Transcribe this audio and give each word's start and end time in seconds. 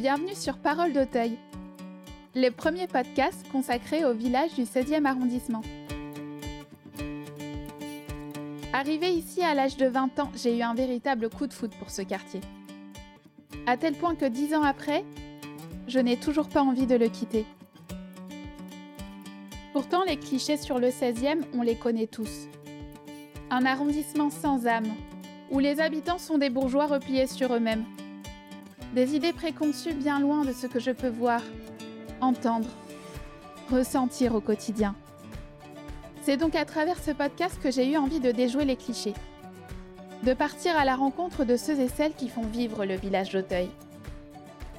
Bienvenue 0.00 0.34
sur 0.34 0.56
Parole 0.56 0.94
d'Auteuil, 0.94 1.36
le 2.34 2.48
premier 2.48 2.86
podcast 2.86 3.44
consacré 3.52 4.06
au 4.06 4.14
village 4.14 4.54
du 4.54 4.62
16e 4.62 5.04
arrondissement. 5.04 5.60
Arrivé 8.72 9.10
ici 9.10 9.42
à 9.42 9.52
l'âge 9.52 9.76
de 9.76 9.84
20 9.84 10.18
ans, 10.20 10.32
j'ai 10.34 10.56
eu 10.56 10.62
un 10.62 10.72
véritable 10.72 11.28
coup 11.28 11.46
de 11.46 11.52
foot 11.52 11.72
pour 11.78 11.90
ce 11.90 12.00
quartier. 12.00 12.40
À 13.66 13.76
tel 13.76 13.92
point 13.92 14.14
que 14.14 14.24
dix 14.24 14.54
ans 14.54 14.62
après, 14.62 15.04
je 15.86 15.98
n'ai 15.98 16.16
toujours 16.16 16.48
pas 16.48 16.62
envie 16.62 16.86
de 16.86 16.96
le 16.96 17.08
quitter. 17.08 17.44
Pourtant, 19.74 20.04
les 20.04 20.16
clichés 20.16 20.56
sur 20.56 20.78
le 20.78 20.88
16e, 20.88 21.42
on 21.52 21.60
les 21.60 21.76
connaît 21.76 22.06
tous. 22.06 22.48
Un 23.50 23.66
arrondissement 23.66 24.30
sans 24.30 24.66
âme, 24.66 24.94
où 25.50 25.58
les 25.58 25.78
habitants 25.78 26.16
sont 26.16 26.38
des 26.38 26.48
bourgeois 26.48 26.86
repliés 26.86 27.26
sur 27.26 27.52
eux-mêmes. 27.52 27.84
Des 28.94 29.14
idées 29.14 29.32
préconçues 29.32 29.94
bien 29.94 30.18
loin 30.18 30.44
de 30.44 30.52
ce 30.52 30.66
que 30.66 30.80
je 30.80 30.90
peux 30.90 31.08
voir, 31.08 31.42
entendre, 32.20 32.68
ressentir 33.70 34.34
au 34.34 34.40
quotidien. 34.40 34.96
C'est 36.22 36.36
donc 36.36 36.56
à 36.56 36.64
travers 36.64 36.98
ce 36.98 37.12
podcast 37.12 37.56
que 37.62 37.70
j'ai 37.70 37.88
eu 37.88 37.96
envie 37.96 38.18
de 38.18 38.32
déjouer 38.32 38.64
les 38.64 38.74
clichés, 38.74 39.14
de 40.24 40.34
partir 40.34 40.76
à 40.76 40.84
la 40.84 40.96
rencontre 40.96 41.44
de 41.44 41.56
ceux 41.56 41.78
et 41.78 41.88
celles 41.88 42.14
qui 42.14 42.28
font 42.28 42.42
vivre 42.42 42.84
le 42.84 42.96
village 42.96 43.30
d'Auteuil, 43.30 43.70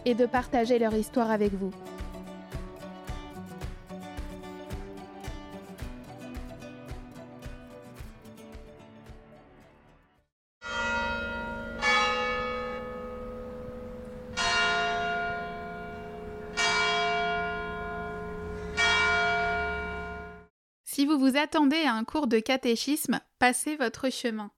et 0.04 0.14
de 0.14 0.26
partager 0.26 0.78
leur 0.78 0.94
histoire 0.94 1.32
avec 1.32 1.54
vous. 1.54 1.72
Attendez 21.42 21.84
à 21.84 21.94
un 21.94 22.04
cours 22.04 22.28
de 22.28 22.40
catéchisme, 22.40 23.20
passez 23.40 23.76
votre 23.76 24.12
chemin. 24.12 24.52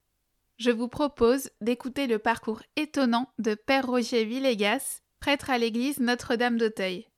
Je 0.58 0.70
vous 0.70 0.86
propose 0.86 1.48
d'écouter 1.62 2.06
le 2.06 2.18
parcours 2.18 2.62
étonnant 2.76 3.28
de 3.38 3.54
Père 3.54 3.86
Roger 3.86 4.24
Villegas, 4.24 5.00
prêtre 5.18 5.48
à 5.48 5.56
l'église 5.56 5.98
Notre-Dame 5.98 6.58
d'Auteuil. 6.58 7.08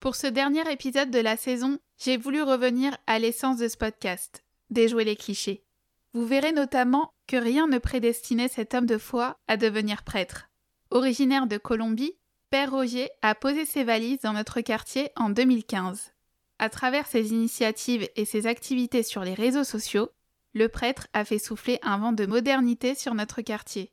Pour 0.00 0.16
ce 0.16 0.26
dernier 0.26 0.68
épisode 0.70 1.12
de 1.12 1.20
la 1.20 1.36
saison, 1.36 1.78
j'ai 1.98 2.16
voulu 2.16 2.42
revenir 2.42 2.96
à 3.06 3.20
l'essence 3.20 3.58
de 3.58 3.68
ce 3.68 3.76
podcast, 3.76 4.42
déjouer 4.70 5.04
les 5.04 5.16
clichés. 5.16 5.64
Vous 6.14 6.26
verrez 6.26 6.52
notamment 6.52 7.14
que 7.28 7.36
rien 7.36 7.68
ne 7.68 7.78
prédestinait 7.78 8.48
cet 8.48 8.74
homme 8.74 8.86
de 8.86 8.98
foi 8.98 9.38
à 9.46 9.56
devenir 9.56 10.02
prêtre. 10.02 10.50
Originaire 10.90 11.46
de 11.46 11.58
Colombie, 11.58 12.18
Père 12.50 12.72
Roger 12.72 13.08
a 13.22 13.36
posé 13.36 13.66
ses 13.66 13.84
valises 13.84 14.20
dans 14.22 14.32
notre 14.32 14.60
quartier 14.60 15.10
en 15.14 15.30
2015. 15.30 16.12
À 16.62 16.68
travers 16.68 17.08
ses 17.08 17.32
initiatives 17.32 18.08
et 18.14 18.24
ses 18.24 18.46
activités 18.46 19.02
sur 19.02 19.24
les 19.24 19.34
réseaux 19.34 19.64
sociaux, 19.64 20.10
le 20.54 20.68
prêtre 20.68 21.08
a 21.12 21.24
fait 21.24 21.40
souffler 21.40 21.80
un 21.82 21.98
vent 21.98 22.12
de 22.12 22.24
modernité 22.24 22.94
sur 22.94 23.16
notre 23.16 23.42
quartier. 23.42 23.90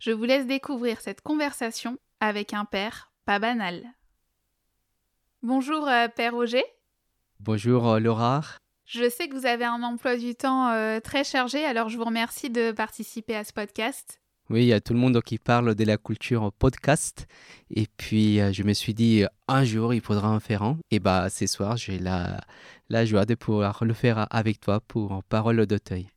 Je 0.00 0.10
vous 0.10 0.24
laisse 0.24 0.46
découvrir 0.46 1.00
cette 1.00 1.22
conversation 1.22 1.96
avec 2.20 2.52
un 2.52 2.66
père 2.66 3.10
pas 3.24 3.38
banal. 3.38 3.86
Bonjour 5.42 5.88
euh, 5.88 6.08
Père 6.08 6.34
Roger. 6.34 6.66
Bonjour 7.40 7.88
euh, 7.88 8.00
Laura. 8.00 8.42
Je 8.84 9.08
sais 9.08 9.26
que 9.26 9.34
vous 9.34 9.46
avez 9.46 9.64
un 9.64 9.82
emploi 9.82 10.18
du 10.18 10.34
temps 10.34 10.68
euh, 10.72 11.00
très 11.00 11.24
chargé, 11.24 11.64
alors 11.64 11.88
je 11.88 11.96
vous 11.96 12.04
remercie 12.04 12.50
de 12.50 12.70
participer 12.70 13.34
à 13.34 13.44
ce 13.44 13.54
podcast. 13.54 14.20
Oui, 14.50 14.64
il 14.64 14.66
y 14.66 14.72
a 14.74 14.80
tout 14.80 14.92
le 14.92 14.98
monde 14.98 15.22
qui 15.22 15.38
parle 15.38 15.74
de 15.74 15.84
la 15.84 15.96
culture 15.96 16.52
podcast. 16.52 17.26
Et 17.70 17.86
puis, 17.96 18.40
je 18.52 18.62
me 18.62 18.74
suis 18.74 18.92
dit, 18.92 19.24
un 19.48 19.64
jour, 19.64 19.94
il 19.94 20.02
faudra 20.02 20.30
en 20.30 20.38
faire 20.38 20.62
un. 20.62 20.78
Et 20.90 20.98
bah, 20.98 21.30
ce 21.30 21.46
soir, 21.46 21.78
j'ai 21.78 21.98
la, 21.98 22.40
joie 23.06 23.24
de 23.24 23.34
pouvoir 23.34 23.84
le 23.84 23.94
faire 23.94 24.26
avec 24.30 24.60
toi 24.60 24.80
pour 24.80 25.22
Parole 25.24 25.64
d'Auteuil. 25.66 26.08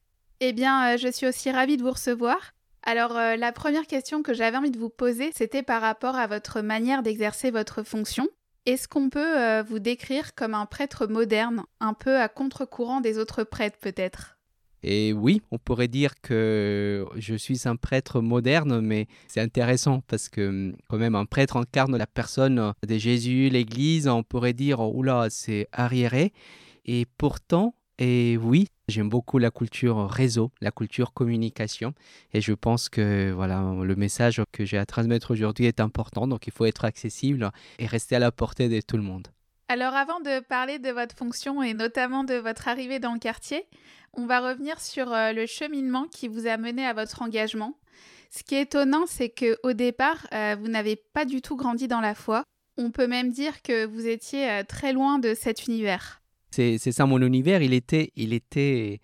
Eh 0.42 0.52
bien, 0.52 0.98
je 0.98 1.08
suis 1.08 1.26
aussi 1.26 1.52
ravie 1.52 1.78
de 1.78 1.84
vous 1.84 1.92
recevoir. 1.92 2.54
Alors, 2.84 3.14
la 3.14 3.52
première 3.54 3.88
question 3.88 4.22
que 4.24 4.34
j'avais 4.34 4.58
envie 4.58 4.72
de 4.72 4.80
vous 4.80 4.90
poser, 4.90 5.32
c'était 5.34 5.64
par 5.64 5.82
rapport 5.82 6.16
à 6.16 6.28
votre 6.28 6.60
manière 6.60 7.04
d'exercer 7.04 7.50
votre 7.50 7.84
fonction. 7.84 8.28
Est-ce 8.66 8.90
qu'on 8.90 9.10
peut 9.10 9.62
vous 9.62 9.80
décrire 9.80 10.36
comme 10.36 10.54
un 10.54 10.66
prêtre 10.66 11.08
moderne, 11.08 11.64
un 11.80 11.94
peu 11.94 12.18
à 12.20 12.28
contre-courant 12.28 13.00
des 13.00 13.18
autres 13.18 13.46
prêtres 13.46 13.78
peut-être? 13.80 14.37
Et 14.84 15.14
oui, 15.14 15.42
on 15.52 15.58
pourrait 15.58 15.88
dire 15.88 16.14
que 16.22 17.06
je 17.16 17.36
suis 17.36 17.68
un 17.68 17.76
prêtre 17.76 18.22
moderne, 18.22 18.80
mais 18.80 19.08
c'est 19.28 19.42
intéressant 19.42 20.02
parce 20.08 20.30
que 20.30 20.48
hum, 20.48 20.76
quand 20.88 20.98
même 20.98 21.16
un 21.16 21.26
prêtre 21.26 21.58
incarne 21.58 21.98
la 21.98 22.08
personne 22.08 22.74
de 22.88 22.98
Jésus, 22.98 23.50
l'Église. 23.50 24.08
On 24.08 24.24
pourrait 24.24 24.54
dire, 24.54 24.80
oula, 24.80 25.28
c'est 25.30 25.68
arriéré. 25.72 26.34
Et 26.86 27.06
pourtant, 27.18 27.74
et 28.00 28.38
oui, 28.38 28.68
j'aime 28.88 29.10
beaucoup 29.10 29.40
la 29.40 29.50
culture 29.50 30.08
réseau, 30.08 30.52
la 30.62 30.72
culture 30.72 31.14
communication. 31.14 31.94
Et 32.34 32.42
je 32.42 32.54
pense 32.54 32.90
que 32.90 33.32
voilà, 33.32 33.74
le 33.82 33.96
message 33.96 34.42
que 34.52 34.66
j'ai 34.66 34.78
à 34.78 34.86
transmettre 34.86 35.32
aujourd'hui 35.32 35.66
est 35.66 35.80
important. 35.80 36.28
Donc 36.28 36.46
il 36.48 36.54
faut 36.54 36.66
être 36.66 36.86
accessible 36.86 37.52
et 37.80 37.88
rester 37.88 38.16
à 38.16 38.20
la 38.20 38.32
portée 38.32 38.70
de 38.70 38.80
tout 38.82 38.98
le 38.98 39.04
monde. 39.04 39.28
Alors 39.70 39.96
avant 39.96 40.22
de 40.22 40.40
parler 40.40 40.80
de 40.80 40.90
votre 40.92 41.16
fonction 41.16 41.62
et 41.62 41.74
notamment 41.74 42.24
de 42.24 42.36
votre 42.36 42.70
arrivée 42.70 43.00
dans 43.00 43.12
le 43.12 43.20
quartier, 43.20 43.66
on 44.14 44.26
va 44.26 44.40
revenir 44.40 44.80
sur 44.80 45.12
euh, 45.12 45.34
le 45.34 45.46
cheminement 45.46 46.06
qui 46.08 46.30
vous 46.30 46.48
a 46.48 46.56
mené 46.56 46.86
à 46.86 46.94
votre 46.94 47.22
engagement. 47.22 47.78
Ce 48.32 48.44
qui 48.44 48.56
est 48.56 48.62
étonnant, 48.62 49.06
c'est 49.08 49.30
que 49.30 49.58
au 49.64 49.74
départ, 49.74 50.26
euh, 50.34 50.56
vous 50.58 50.70
n'avez 50.70 50.96
pas 50.96 51.26
du 51.26 51.42
tout 51.42 51.58
grandi 51.58 51.90
dans 51.90 52.00
la 52.00 52.16
foi. 52.16 52.44
On 52.78 52.92
peut 52.92 53.08
même 53.08 53.32
dire 53.32 53.62
que 53.62 53.86
vous 53.86 54.08
étiez 54.08 54.50
euh, 54.50 54.64
très 54.64 54.94
loin 54.94 55.20
de 55.20 55.34
cet 55.34 55.68
univers. 55.68 56.22
C'est 56.52 56.80
ça 56.80 57.06
mon 57.06 57.22
univers, 57.22 57.62
il 57.62 57.74
était, 57.74 58.14
il 58.16 58.34
était 58.34 59.02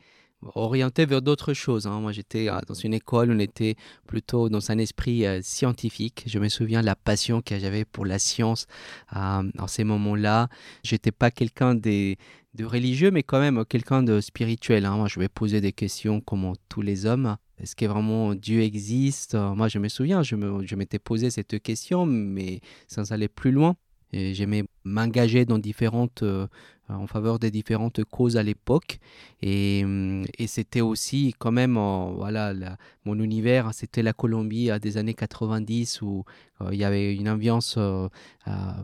orienté 0.55 1.05
vers 1.05 1.21
d'autres 1.21 1.53
choses. 1.53 1.87
Hein. 1.87 1.99
Moi, 1.99 2.11
j'étais 2.11 2.49
euh, 2.49 2.59
dans 2.67 2.73
une 2.73 2.93
école, 2.93 3.31
on 3.31 3.39
était 3.39 3.75
plutôt 4.07 4.49
dans 4.49 4.71
un 4.71 4.77
esprit 4.77 5.25
euh, 5.25 5.41
scientifique. 5.41 6.23
Je 6.25 6.39
me 6.39 6.49
souviens 6.49 6.81
de 6.81 6.85
la 6.85 6.95
passion 6.95 7.41
que 7.41 7.57
j'avais 7.57 7.85
pour 7.85 8.05
la 8.05 8.19
science 8.19 8.67
euh, 9.15 9.43
en 9.57 9.67
ces 9.67 9.83
moments-là. 9.83 10.47
J'étais 10.83 11.11
pas 11.11 11.31
quelqu'un 11.31 11.75
de, 11.75 12.15
religieux, 12.61 13.11
mais 13.11 13.23
quand 13.23 13.39
même 13.39 13.65
quelqu'un 13.65 14.03
de 14.03 14.21
spirituel. 14.21 14.85
Hein. 14.85 14.97
Moi, 14.97 15.07
je 15.07 15.19
vais 15.19 15.29
poser 15.29 15.61
des 15.61 15.71
questions 15.71 16.21
comme 16.21 16.53
tous 16.69 16.81
les 16.81 17.05
hommes. 17.05 17.37
Est-ce 17.59 17.75
que 17.75 17.85
vraiment 17.85 18.35
Dieu 18.35 18.61
existe? 18.61 19.35
Moi, 19.35 19.67
je 19.67 19.79
me 19.79 19.87
souviens, 19.87 20.23
je 20.23 20.75
m'étais 20.75 20.99
posé 20.99 21.29
cette 21.29 21.61
question, 21.61 22.05
mais 22.05 22.59
sans 22.87 23.11
aller 23.11 23.27
plus 23.27 23.51
loin. 23.51 23.75
J'aimais 24.13 24.63
m'engager 24.83 25.45
dans 25.45 25.57
différentes, 25.57 26.23
euh, 26.23 26.47
en 26.87 27.07
faveur 27.07 27.39
des 27.39 27.49
différentes 27.49 28.03
causes 28.03 28.37
à 28.37 28.43
l'époque. 28.43 28.99
Et, 29.41 29.81
hum, 29.83 30.23
et 30.37 30.47
c'était 30.47 30.81
aussi 30.81 31.33
quand 31.39 31.51
même, 31.51 31.73
voilà, 31.73 32.53
mon 33.05 33.19
univers, 33.19 33.73
c'était 33.73 34.03
la 34.03 34.13
Colombie 34.13 34.69
à 34.69 34.79
des 34.79 34.97
années 34.97 35.13
90 35.13 36.01
où 36.01 36.25
euh, 36.61 36.69
il 36.71 36.77
y 36.77 36.83
avait 36.83 37.15
une 37.15 37.29
ambiance 37.29 37.75
euh, 37.77 38.07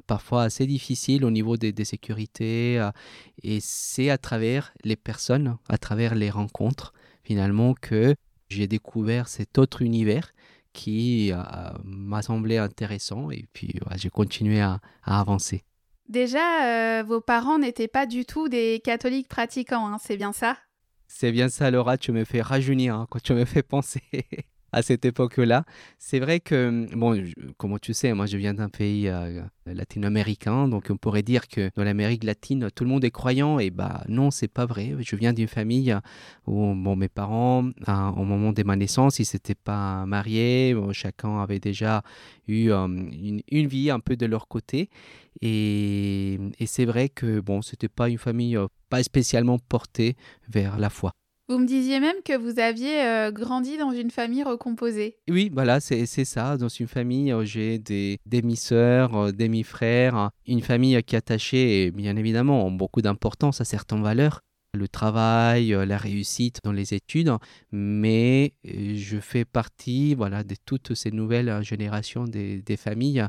parfois 0.07 0.43
assez 0.43 0.65
difficile 0.65 1.23
au 1.25 1.31
niveau 1.31 1.57
des, 1.57 1.71
des 1.71 1.85
sécurités. 1.85 2.89
et 3.43 3.59
c'est 3.61 4.09
à 4.09 4.17
travers 4.17 4.73
les 4.83 4.95
personnes, 4.95 5.57
à 5.67 5.77
travers 5.77 6.15
les 6.15 6.29
rencontres, 6.29 6.93
finalement, 7.23 7.73
que 7.73 8.15
j'ai 8.49 8.67
découvert 8.67 9.27
cet 9.27 9.57
autre 9.59 9.83
univers 9.83 10.33
qui 10.79 11.33
m'a 11.83 12.21
semblé 12.21 12.57
intéressant 12.57 13.31
et 13.31 13.45
puis 13.51 13.79
j'ai 13.95 14.09
continué 14.09 14.61
à, 14.61 14.79
avancer. 15.03 15.63
Déjà, 16.07 16.99
euh, 16.99 17.03
vos 17.03 17.19
parents 17.21 17.59
n'étaient 17.59 17.89
pas 17.89 18.05
du 18.05 18.25
tout 18.25 18.47
des 18.47 18.81
catholiques 18.83 19.27
pratiquants, 19.27 19.87
hein, 19.87 19.97
c'est 20.01 20.17
bien 20.17 20.31
ça? 20.31 20.57
C'est 21.07 21.31
bien 21.31 21.49
ça, 21.49 21.69
Laura, 21.69 21.97
tu 21.97 22.11
me 22.11 22.23
fais 22.23 22.41
rajeunir 22.41 22.95
hein, 22.95 23.07
quand 23.09 23.21
tu 23.21 23.33
me 23.33 23.45
fais 23.45 23.61
penser 23.61 24.01
à 24.71 24.81
cette 24.81 25.05
époque-là. 25.05 25.63
C'est 25.97 26.19
vrai 26.19 26.39
que, 26.39 26.87
bon, 26.95 27.23
comme 27.57 27.79
tu 27.79 27.93
sais, 27.93 28.13
moi 28.13 28.25
je 28.25 28.37
viens 28.37 28.53
d'un 28.53 28.69
pays 28.69 29.07
euh, 29.07 29.41
latino-américain, 29.65 30.67
donc 30.67 30.87
on 30.89 30.97
pourrait 30.97 31.23
dire 31.23 31.47
que 31.47 31.69
dans 31.75 31.83
l'Amérique 31.83 32.23
latine, 32.23 32.69
tout 32.73 32.83
le 32.83 32.89
monde 32.89 33.03
est 33.03 33.11
croyant, 33.11 33.59
et 33.59 33.69
bah 33.69 34.03
non, 34.07 34.31
c'est 34.31 34.47
pas 34.47 34.65
vrai. 34.65 34.95
Je 34.99 35.15
viens 35.15 35.33
d'une 35.33 35.47
famille 35.47 35.95
où 36.47 36.73
bon, 36.75 36.95
mes 36.95 37.09
parents, 37.09 37.69
hein, 37.87 38.13
au 38.17 38.23
moment 38.23 38.51
de 38.53 38.63
ma 38.63 38.75
naissance, 38.75 39.19
ils 39.19 39.25
s'étaient 39.25 39.55
pas 39.55 40.05
mariés, 40.05 40.75
chacun 40.91 41.39
avait 41.41 41.59
déjà 41.59 42.03
eu 42.47 42.71
euh, 42.71 42.87
une, 42.87 43.67
vie 43.67 43.91
un 43.91 43.99
peu 43.99 44.15
de 44.15 44.25
leur 44.25 44.47
côté, 44.47 44.89
et, 45.41 46.39
et 46.59 46.65
c'est 46.65 46.85
vrai 46.85 47.09
que 47.09 47.39
bon, 47.39 47.61
c'était 47.61 47.89
pas 47.89 48.09
une 48.09 48.17
famille 48.17 48.57
euh, 48.57 48.67
pas 48.89 49.03
spécialement 49.03 49.59
portée 49.59 50.15
vers 50.47 50.77
la 50.77 50.89
foi. 50.89 51.18
Vous 51.49 51.57
me 51.57 51.65
disiez 51.65 51.99
même 51.99 52.17
que 52.23 52.37
vous 52.37 52.59
aviez 52.59 53.01
euh, 53.01 53.31
grandi 53.31 53.79
dans 53.79 53.91
une 53.91 54.11
famille 54.11 54.43
recomposée. 54.43 55.17
Oui, 55.27 55.49
voilà, 55.51 55.79
c'est 55.79 56.05
ça. 56.05 56.57
Dans 56.57 56.67
une 56.67 56.87
famille, 56.87 57.31
euh, 57.31 57.43
j'ai 57.43 57.79
des 57.79 58.19
demi-sœurs, 58.27 59.15
euh, 59.15 59.31
demi-frères, 59.31 60.29
une 60.45 60.61
famille 60.61 61.01
qui 61.01 61.15
est 61.15 61.17
attachée, 61.17 61.85
et 61.85 61.91
bien 61.91 62.15
évidemment, 62.17 62.67
ont 62.67 62.71
beaucoup 62.71 63.01
d'importance 63.01 63.61
à 63.61 63.65
certaines 63.65 64.03
valeurs 64.03 64.41
le 64.75 64.87
travail, 64.87 65.69
la 65.69 65.97
réussite 65.97 66.59
dans 66.63 66.71
les 66.71 66.93
études, 66.93 67.31
mais 67.71 68.53
je 68.63 69.17
fais 69.19 69.43
partie 69.43 70.13
voilà, 70.13 70.43
de 70.43 70.55
toutes 70.63 70.93
ces 70.93 71.09
nouvelles 71.09 71.63
générations 71.63 72.25
des, 72.25 72.61
des 72.61 72.77
familles, 72.77 73.25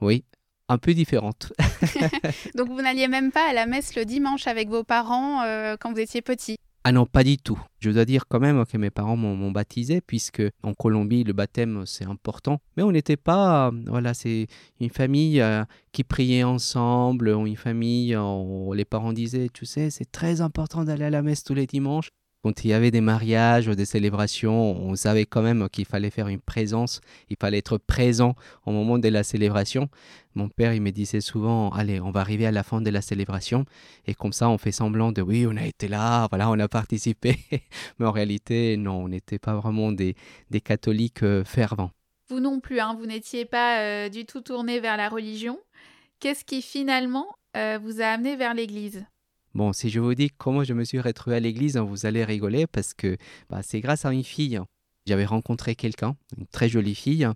oui, 0.00 0.24
un 0.68 0.78
peu 0.78 0.94
différente. 0.94 1.52
Donc 2.54 2.68
vous 2.68 2.82
n'alliez 2.82 3.08
même 3.08 3.32
pas 3.32 3.50
à 3.50 3.52
la 3.52 3.66
messe 3.66 3.94
le 3.96 4.04
dimanche 4.04 4.46
avec 4.46 4.68
vos 4.68 4.84
parents 4.84 5.42
euh, 5.42 5.76
quand 5.78 5.92
vous 5.92 6.00
étiez 6.00 6.22
petit? 6.22 6.56
Ah 6.88 6.92
non, 6.92 7.04
pas 7.04 7.24
du 7.24 7.36
tout. 7.36 7.60
Je 7.80 7.90
dois 7.90 8.04
dire 8.04 8.28
quand 8.28 8.38
même 8.38 8.64
que 8.64 8.76
mes 8.76 8.90
parents 8.90 9.16
m'ont 9.16 9.50
baptisé, 9.50 10.00
puisque 10.00 10.40
en 10.62 10.72
Colombie, 10.72 11.24
le 11.24 11.32
baptême, 11.32 11.82
c'est 11.84 12.04
important. 12.04 12.60
Mais 12.76 12.84
on 12.84 12.92
n'était 12.92 13.16
pas. 13.16 13.72
Voilà, 13.88 14.14
c'est 14.14 14.46
une 14.78 14.90
famille 14.90 15.40
euh, 15.40 15.64
qui 15.90 16.04
priait 16.04 16.44
ensemble, 16.44 17.30
une 17.30 17.56
famille. 17.56 18.16
où 18.16 18.72
les 18.72 18.84
parents 18.84 19.12
disaient, 19.12 19.48
tu 19.52 19.66
sais, 19.66 19.90
c'est 19.90 20.12
très 20.12 20.40
important 20.40 20.84
d'aller 20.84 21.06
à 21.06 21.10
la 21.10 21.22
messe 21.22 21.42
tous 21.42 21.54
les 21.54 21.66
dimanches 21.66 22.10
quand 22.46 22.64
il 22.64 22.68
y 22.68 22.74
avait 22.74 22.92
des 22.92 23.00
mariages, 23.00 23.66
des 23.66 23.84
célébrations, 23.84 24.80
on 24.80 24.94
savait 24.94 25.26
quand 25.26 25.42
même 25.42 25.68
qu'il 25.68 25.84
fallait 25.84 26.10
faire 26.10 26.28
une 26.28 26.40
présence, 26.40 27.00
il 27.28 27.36
fallait 27.36 27.58
être 27.58 27.76
présent 27.76 28.36
au 28.66 28.70
moment 28.70 29.00
de 29.00 29.08
la 29.08 29.24
célébration. 29.24 29.88
Mon 30.36 30.48
père, 30.48 30.72
il 30.72 30.80
me 30.80 30.92
disait 30.92 31.20
souvent, 31.20 31.70
allez, 31.70 32.00
on 32.00 32.12
va 32.12 32.20
arriver 32.20 32.46
à 32.46 32.52
la 32.52 32.62
fin 32.62 32.80
de 32.80 32.88
la 32.88 33.00
célébration, 33.00 33.64
et 34.06 34.14
comme 34.14 34.32
ça, 34.32 34.48
on 34.48 34.58
fait 34.58 34.70
semblant 34.70 35.10
de, 35.10 35.22
oui, 35.22 35.44
on 35.50 35.56
a 35.56 35.66
été 35.66 35.88
là, 35.88 36.28
voilà, 36.30 36.48
on 36.48 36.58
a 36.60 36.68
participé. 36.68 37.36
Mais 37.98 38.06
en 38.06 38.12
réalité, 38.12 38.76
non, 38.76 39.02
on 39.02 39.08
n'était 39.08 39.40
pas 39.40 39.56
vraiment 39.56 39.90
des, 39.90 40.14
des 40.50 40.60
catholiques 40.60 41.24
euh, 41.24 41.42
fervents. 41.42 41.90
Vous 42.28 42.38
non 42.38 42.60
plus, 42.60 42.78
hein, 42.78 42.94
vous 42.96 43.06
n'étiez 43.06 43.44
pas 43.44 43.80
euh, 43.80 44.08
du 44.08 44.24
tout 44.24 44.40
tourné 44.40 44.78
vers 44.78 44.96
la 44.96 45.08
religion. 45.08 45.58
Qu'est-ce 46.20 46.44
qui 46.44 46.62
finalement 46.62 47.26
euh, 47.56 47.80
vous 47.82 48.00
a 48.00 48.04
amené 48.04 48.36
vers 48.36 48.54
l'Église? 48.54 49.04
Bon, 49.56 49.72
si 49.72 49.88
je 49.88 50.00
vous 50.00 50.14
dis 50.14 50.28
comment 50.28 50.64
je 50.64 50.74
me 50.74 50.84
suis 50.84 51.00
retrouvé 51.00 51.36
à 51.36 51.40
l'église, 51.40 51.78
vous 51.78 52.04
allez 52.04 52.26
rigoler 52.26 52.66
parce 52.66 52.92
que 52.92 53.16
bah, 53.48 53.62
c'est 53.62 53.80
grâce 53.80 54.04
à 54.04 54.12
une 54.12 54.22
fille. 54.22 54.60
J'avais 55.06 55.24
rencontré 55.24 55.74
quelqu'un, 55.74 56.14
une 56.36 56.46
très 56.46 56.68
jolie 56.68 56.94
fille, 56.94 57.26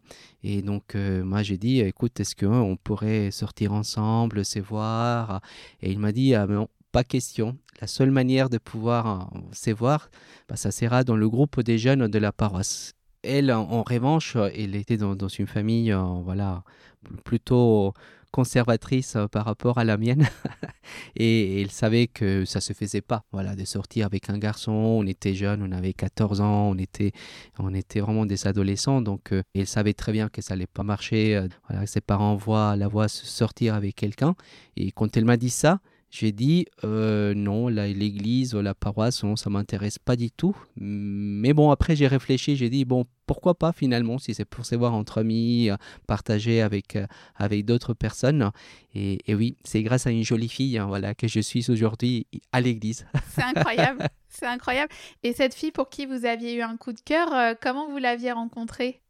et 0.43 0.61
donc 0.61 0.96
euh, 0.96 1.25
moi 1.25 1.43
j'ai 1.43 1.56
dit, 1.56 1.81
écoute, 1.81 2.20
est-ce 2.20 2.37
qu'on 2.37 2.76
pourrait 2.76 3.31
sortir 3.31 3.72
ensemble, 3.72 4.44
se 4.44 4.58
voir? 4.58 5.40
Et 5.81 5.93
il 5.93 5.99
m'a 5.99 6.12
dit, 6.12 6.34
ah, 6.34 6.46
pas 6.93 7.05
question. 7.05 7.56
La 7.81 7.87
seule 7.87 8.11
manière 8.11 8.50
de 8.50 8.58
pouvoir 8.58 9.32
se 9.52 9.70
voir, 9.70 10.11
bah, 10.46 10.56
ça 10.56 10.70
sera 10.72 11.05
dans 11.05 11.17
le 11.17 11.26
groupe 11.26 11.62
des 11.62 11.78
jeunes 11.78 12.06
de 12.06 12.19
la 12.19 12.32
paroisse. 12.32 12.93
Elle, 13.22 13.50
en, 13.50 13.82
revanche, 13.82 14.37
elle 14.37 14.75
était 14.75 14.99
dans, 14.99 15.17
une 15.17 15.46
famille, 15.46 15.96
voilà, 16.22 16.64
plutôt 17.25 17.94
conservatrice 18.31 19.17
euh, 19.17 19.27
par 19.27 19.44
rapport 19.44 19.79
à 19.79 19.85
la 19.85 19.97
mienne. 19.97 20.29
et, 21.17 21.61
elle 21.61 21.71
savait 21.71 22.06
que 22.06 22.44
ça 22.44 22.61
se 22.61 22.73
faisait 22.73 23.00
pas, 23.00 23.25
voilà, 23.32 23.55
de 23.56 23.65
sortir 23.65 24.06
avec 24.06 24.31
un 24.31 24.38
garçon. 24.38 24.73
On 24.73 25.06
était 25.06 25.35
jeunes, 25.35 25.62
on 25.62 25.73
avait 25.73 25.93
14 25.93 26.41
ans, 26.41 26.71
on 26.71 26.79
était, 26.79 27.12
on 27.59 27.75
était 27.75 28.00
vraiment 28.00 28.27
des 28.27 28.47
adolescents. 28.47 29.03
Donc, 29.03 29.32
euh, 29.32 29.43
elle 29.55 29.67
savait 29.67 29.94
très 29.94 30.12
bien 30.12 30.29
que 30.29 30.43
ça 30.43 30.55
allait 30.55 30.67
pas 30.67 30.82
marcher. 30.82 31.37
Euh, 31.37 31.49
voilà, 31.69 31.87
ses 31.87 32.00
parents 32.00 32.37
voient 32.37 32.77
la 32.77 32.88
voix 32.88 33.09
sortir 33.09 33.75
avec 33.75 33.97
quelqu'un. 33.97 34.35
Et 34.77 34.93
quand 34.93 35.17
elle 35.17 35.25
m'a 35.25 35.37
dit 35.37 35.50
ça, 35.50 35.81
j'ai 36.10 36.32
dit 36.32 36.66
euh, 36.82 37.34
non, 37.34 37.68
l'église, 37.68 38.54
la 38.54 38.74
paroisse, 38.74 39.22
non, 39.22 39.36
ça 39.36 39.48
m'intéresse 39.48 39.98
pas 39.98 40.16
du 40.16 40.30
tout. 40.30 40.56
Mais 40.76 41.52
bon, 41.52 41.70
après 41.70 41.94
j'ai 41.94 42.08
réfléchi, 42.08 42.56
j'ai 42.56 42.68
dit 42.68 42.84
bon, 42.84 43.06
pourquoi 43.26 43.54
pas 43.54 43.72
finalement, 43.72 44.18
si 44.18 44.34
c'est 44.34 44.44
pour 44.44 44.66
se 44.66 44.74
voir 44.74 44.92
entre 44.92 45.18
amis, 45.18 45.70
euh, 45.70 45.76
partager 46.08 46.62
avec, 46.62 46.96
euh, 46.96 47.06
avec 47.36 47.64
d'autres 47.64 47.94
personnes. 47.94 48.50
Et, 48.92 49.20
oui, 49.28 49.56
c'est 49.62 49.84
grâce 49.84 50.08
à 50.08 50.10
une 50.10 50.24
jolie 50.24 50.48
fille 50.48 50.78
hein, 50.78 50.86
voilà, 50.86 51.14
que 51.14 51.28
je 51.28 51.38
suis 51.38 51.70
aujourd'hui 51.70 52.26
à 52.50 52.60
l'église. 52.60 53.06
C'est 53.28 53.44
incroyable, 53.44 54.08
c'est 54.28 54.46
incroyable. 54.46 54.92
Et 55.22 55.32
cette 55.32 55.54
fille 55.54 55.70
pour 55.70 55.90
qui 55.90 56.06
vous 56.06 56.24
aviez 56.24 56.54
eu 56.54 56.62
un 56.62 56.76
coup 56.76 56.92
de 56.92 57.00
cœur, 57.00 57.56
comment 57.62 57.88
vous 57.88 57.98
l'aviez 57.98 58.32
rencontrée? 58.32 59.00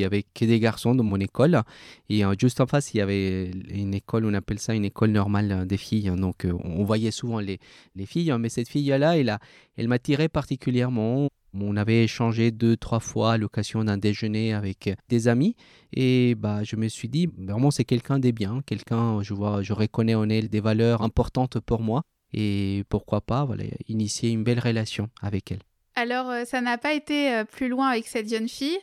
Il 0.00 0.02
y 0.02 0.06
avait 0.06 0.22
que 0.22 0.44
des 0.44 0.58
garçons 0.58 0.94
dans 0.94 1.04
mon 1.04 1.20
école. 1.20 1.60
Et 2.08 2.24
euh, 2.24 2.34
juste 2.38 2.60
en 2.60 2.66
face, 2.66 2.94
il 2.94 2.98
y 2.98 3.00
avait 3.00 3.50
une 3.68 3.94
école, 3.94 4.24
on 4.24 4.34
appelle 4.34 4.58
ça 4.58 4.74
une 4.74 4.84
école 4.84 5.10
normale 5.10 5.52
euh, 5.52 5.64
des 5.64 5.76
filles. 5.76 6.10
Donc, 6.16 6.44
euh, 6.44 6.52
on 6.64 6.84
voyait 6.84 7.10
souvent 7.10 7.38
les, 7.38 7.58
les 7.94 8.06
filles. 8.06 8.32
Mais 8.38 8.48
cette 8.48 8.68
fille-là, 8.68 9.18
elle, 9.18 9.38
elle 9.76 9.88
m'attirait 9.88 10.28
particulièrement. 10.28 11.28
On 11.52 11.76
avait 11.76 12.04
échangé 12.04 12.50
deux, 12.50 12.76
trois 12.76 13.00
fois 13.00 13.32
à 13.32 13.36
l'occasion 13.36 13.84
d'un 13.84 13.98
déjeuner 13.98 14.54
avec 14.54 14.90
des 15.08 15.28
amis. 15.28 15.54
Et 15.92 16.34
bah, 16.36 16.64
je 16.64 16.76
me 16.76 16.88
suis 16.88 17.08
dit, 17.08 17.28
vraiment, 17.36 17.70
c'est 17.70 17.84
quelqu'un 17.84 18.18
des 18.18 18.32
biens. 18.32 18.62
Quelqu'un, 18.64 19.22
je 19.22 19.34
vois, 19.34 19.62
je 19.62 19.72
reconnais 19.72 20.14
en 20.14 20.28
elle 20.30 20.48
des 20.48 20.60
valeurs 20.60 21.02
importantes 21.02 21.60
pour 21.60 21.82
moi. 21.82 22.02
Et 22.32 22.84
pourquoi 22.88 23.20
pas, 23.20 23.44
voilà, 23.44 23.64
initier 23.88 24.30
une 24.30 24.44
belle 24.44 24.60
relation 24.60 25.08
avec 25.20 25.50
elle. 25.50 25.58
Alors, 25.96 26.32
ça 26.46 26.60
n'a 26.60 26.78
pas 26.78 26.94
été 26.94 27.42
plus 27.50 27.68
loin 27.68 27.88
avec 27.88 28.06
cette 28.06 28.30
jeune 28.30 28.48
fille. 28.48 28.78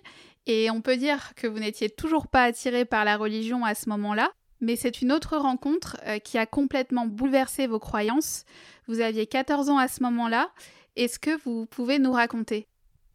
Et 0.47 0.71
on 0.71 0.81
peut 0.81 0.95
dire 0.95 1.35
que 1.35 1.45
vous 1.45 1.59
n'étiez 1.59 1.89
toujours 1.89 2.27
pas 2.27 2.43
attiré 2.43 2.85
par 2.85 3.03
la 3.03 3.17
religion 3.17 3.65
à 3.65 3.75
ce 3.75 3.89
moment-là, 3.89 4.31
mais 4.61 4.77
c'est 4.77 5.01
une 5.01 5.11
autre 5.11 5.37
rencontre 5.37 5.97
euh, 6.07 6.19
qui 6.19 6.37
a 6.37 6.45
complètement 6.45 7.05
bouleversé 7.05 7.67
vos 7.67 7.79
croyances. 7.79 8.45
Vous 8.87 9.01
aviez 9.01 9.27
14 9.27 9.69
ans 9.69 9.77
à 9.77 9.89
ce 9.89 10.01
moment-là. 10.03 10.49
Est-ce 10.95 11.19
que 11.19 11.37
vous 11.43 11.65
pouvez 11.65 11.99
nous 11.99 12.13
raconter? 12.13 12.67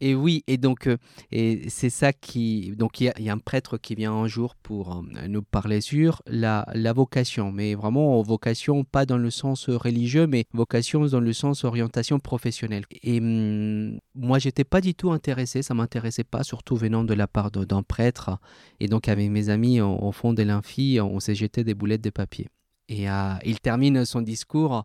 Et 0.02 0.16
oui, 0.16 0.42
et 0.48 0.56
donc 0.56 0.88
euh, 0.88 0.96
et 1.30 1.68
c'est 1.68 1.88
ça 1.88 2.12
qui 2.12 2.72
donc 2.76 3.00
il 3.00 3.12
y, 3.20 3.28
a 3.30 3.32
un 3.32 3.38
prêtre 3.38 3.78
qui 3.78 3.94
vient 3.94 4.12
un 4.12 4.26
jour 4.26 4.56
pour 4.56 4.96
euh, 4.96 5.28
nous 5.28 5.42
parler 5.42 5.80
sur 5.80 6.22
la, 6.26 6.64
vocation, 6.92 7.52
mais 7.52 7.76
vraiment 7.76 8.20
vocation 8.20 8.82
pas 8.82 9.06
dans 9.06 9.16
le 9.16 9.30
sens 9.30 9.70
religieux, 9.70 10.26
mais 10.26 10.46
vocation 10.54 11.06
dans 11.06 11.20
le 11.20 11.32
sens 11.32 11.62
orientation 11.62 12.18
professionnelle. 12.18 12.84
Et 13.04 13.20
hum, 13.20 14.00
moi 14.16 14.40
j'étais 14.40 14.64
pas 14.64 14.80
du 14.80 14.96
tout 14.96 15.12
intéressé, 15.12 15.62
ça 15.62 15.72
m'intéressait 15.72 16.24
pas, 16.24 16.42
surtout 16.42 16.74
venant 16.74 17.04
de 17.04 17.14
la 17.14 17.28
part 17.28 17.52
d'un 17.52 17.84
prêtre. 17.84 18.40
Et 18.80 18.88
donc 18.88 19.06
avec 19.06 19.30
mes 19.30 19.50
amis 19.50 19.80
au, 19.80 20.10
fond 20.10 20.32
de 20.32 20.42
l'infi, 20.42 20.98
on 21.00 21.20
s'est 21.20 21.36
jeté 21.36 21.62
des 21.62 21.74
boulettes 21.74 22.02
de 22.02 22.10
papier. 22.10 22.48
Et 22.88 23.08
euh, 23.08 23.34
il 23.44 23.60
termine 23.60 24.04
son 24.04 24.20
discours 24.20 24.84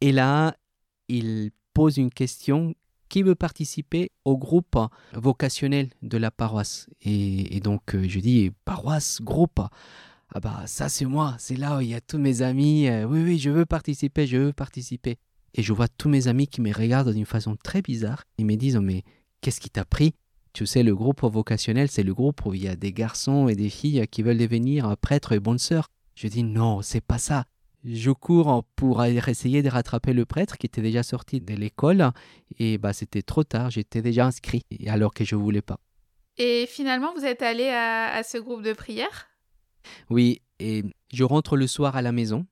et 0.00 0.12
là 0.12 0.54
il 1.08 1.50
pose 1.74 1.96
une 1.96 2.10
question 2.10 2.76
qui 3.08 3.22
veut 3.22 3.34
participer 3.34 4.10
au 4.24 4.36
groupe 4.36 4.78
vocationnel 5.14 5.90
de 6.02 6.18
la 6.18 6.30
paroisse. 6.30 6.88
Et, 7.02 7.60
donc 7.60 7.94
euh, 7.94 8.04
je 8.08 8.20
dis, 8.20 8.50
paroisse, 8.64 9.20
groupe. 9.22 9.60
Ah 10.34 10.40
bah 10.40 10.62
ça 10.66 10.90
c'est 10.90 11.06
moi, 11.06 11.34
c'est 11.38 11.56
là 11.56 11.78
où 11.78 11.80
il 11.80 11.88
y 11.88 11.94
a 11.94 12.00
tous 12.00 12.18
mes 12.18 12.42
amis. 12.42 12.88
Euh, 12.88 13.04
oui, 13.04 13.22
oui, 13.22 13.38
je 13.38 13.50
veux 13.50 13.64
participer, 13.64 14.26
je 14.26 14.36
veux 14.36 14.52
participer. 14.52 15.16
Et 15.54 15.62
je 15.62 15.72
vois 15.72 15.88
tous 15.88 16.08
mes 16.08 16.28
amis 16.28 16.46
qui 16.46 16.60
me 16.60 16.72
regardent 16.72 17.12
d'une 17.12 17.24
façon 17.24 17.56
très 17.56 17.80
bizarre. 17.80 18.24
Ils 18.36 18.44
me 18.44 18.56
disent, 18.56 18.76
mais 18.76 19.02
qu'est-ce 19.40 19.60
qui 19.60 19.70
t'a 19.70 19.84
pris? 19.84 20.14
Tu 20.52 20.66
sais, 20.66 20.82
le 20.82 20.94
groupe 20.94 21.22
vocationnel, 21.22 21.88
c'est 21.88 22.02
le 22.02 22.12
groupe 22.14 22.44
où 22.44 22.52
il 22.52 22.62
y 22.62 22.68
a 22.68 22.76
des 22.76 22.92
garçons 22.92 23.48
et 23.48 23.54
des 23.54 23.70
filles 23.70 24.06
qui 24.10 24.22
veulent 24.22 24.38
devenir 24.38 24.96
prêtres 24.98 25.32
et 25.32 25.40
bonnes 25.40 25.58
sœurs. 25.58 25.88
Je 26.14 26.28
dis, 26.28 26.42
non, 26.42 26.82
c'est 26.82 27.00
pas 27.00 27.18
ça 27.18 27.44
je 27.84 28.10
cours 28.10 28.64
pour 28.76 29.04
essayer 29.04 29.62
de 29.62 29.68
rattraper 29.68 30.12
le 30.12 30.24
prêtre 30.24 30.58
qui 30.58 30.66
était 30.66 30.82
déjà 30.82 31.02
sorti 31.02 31.40
de 31.40 31.54
l'école 31.54 32.10
et 32.58 32.78
bah 32.78 32.92
c'était 32.92 33.22
trop 33.22 33.44
tard, 33.44 33.70
j'étais 33.70 34.02
déjà 34.02 34.26
inscrit 34.26 34.64
alors 34.86 35.14
que 35.14 35.24
je 35.24 35.36
voulais 35.36 35.62
pas. 35.62 35.78
Et 36.38 36.66
finalement, 36.68 37.12
vous 37.14 37.24
êtes 37.24 37.42
allé 37.42 37.68
à, 37.68 38.22
ce 38.22 38.38
groupe 38.38 38.62
de 38.62 38.72
prière 38.72 39.28
Oui, 40.08 40.40
et 40.60 40.84
je 41.12 41.24
rentre 41.24 41.56
le 41.56 41.66
soir 41.66 41.96
à 41.96 42.02
la 42.02 42.12
maison 42.12 42.46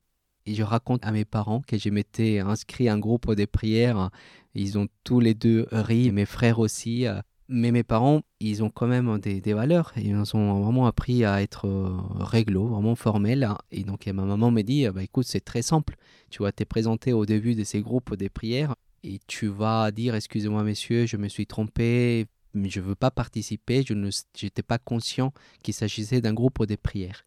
et 0.45 0.55
je 0.55 0.63
raconte 0.63 1.05
à 1.05 1.13
mes 1.13 1.25
parents 1.25 1.63
que 1.67 1.79
je 1.79 1.91
m'étais 1.91 2.41
inscrit 2.41 2.89
à 2.89 2.95
un 2.95 2.99
groupe 2.99 3.33
de 3.33 3.45
prière. 3.45 4.11
Ils 4.55 4.79
ont 4.79 4.89
tous 5.05 5.21
les 5.21 5.35
deux 5.35 5.67
ri, 5.71 6.11
mes 6.11 6.27
frères 6.27 6.59
aussi. 6.59 7.07
Mais 7.49 7.71
mes 7.71 7.85
parents, 7.85 8.23
ils 8.41 8.65
ont 8.65 8.71
quand 8.71 8.89
même 8.89 9.19
des, 9.21 9.55
valeurs. 9.55 9.93
Ils 9.97 10.17
ont 10.37 10.63
vraiment 10.63 10.87
appris 10.87 11.25
à 11.25 11.43
être 11.43 11.67
euh, 11.67 11.97
réglo, 12.19 12.67
vraiment 12.67 12.97
formels. 12.97 13.49
Et 13.71 13.85
donc 13.85 14.07
ma 14.07 14.25
maman 14.25 14.51
me 14.51 14.63
dit, 14.63 14.89
bah, 14.89 15.03
écoute, 15.03 15.27
c'est 15.27 15.45
très 15.45 15.63
simple. 15.63 15.97
Tu 16.31 16.43
vas 16.43 16.51
te 16.51 16.65
présenter 16.65 17.13
au 17.13 17.25
début 17.25 17.55
de 17.55 17.63
ces 17.63 17.83
groupes 17.83 18.15
des 18.15 18.29
prières 18.29 18.75
et 19.05 19.21
tu 19.29 19.47
vas 19.47 19.93
dire, 19.93 20.17
excusez-moi 20.17 20.65
messieurs, 20.65 21.07
je 21.07 21.17
me 21.17 21.29
suis 21.29 21.47
trompé, 21.47 22.27
je 22.55 22.81
ne 22.81 22.85
veux 22.85 22.95
pas 22.95 23.11
participer. 23.11 23.85
Je 23.87 23.95
n'étais 23.95 24.63
pas 24.63 24.79
conscient 24.79 25.33
qu'il 25.63 25.75
s'agissait 25.75 26.21
d'un 26.21 26.35
groupe 26.35 26.65
des 26.65 26.77
prières. 26.77 27.25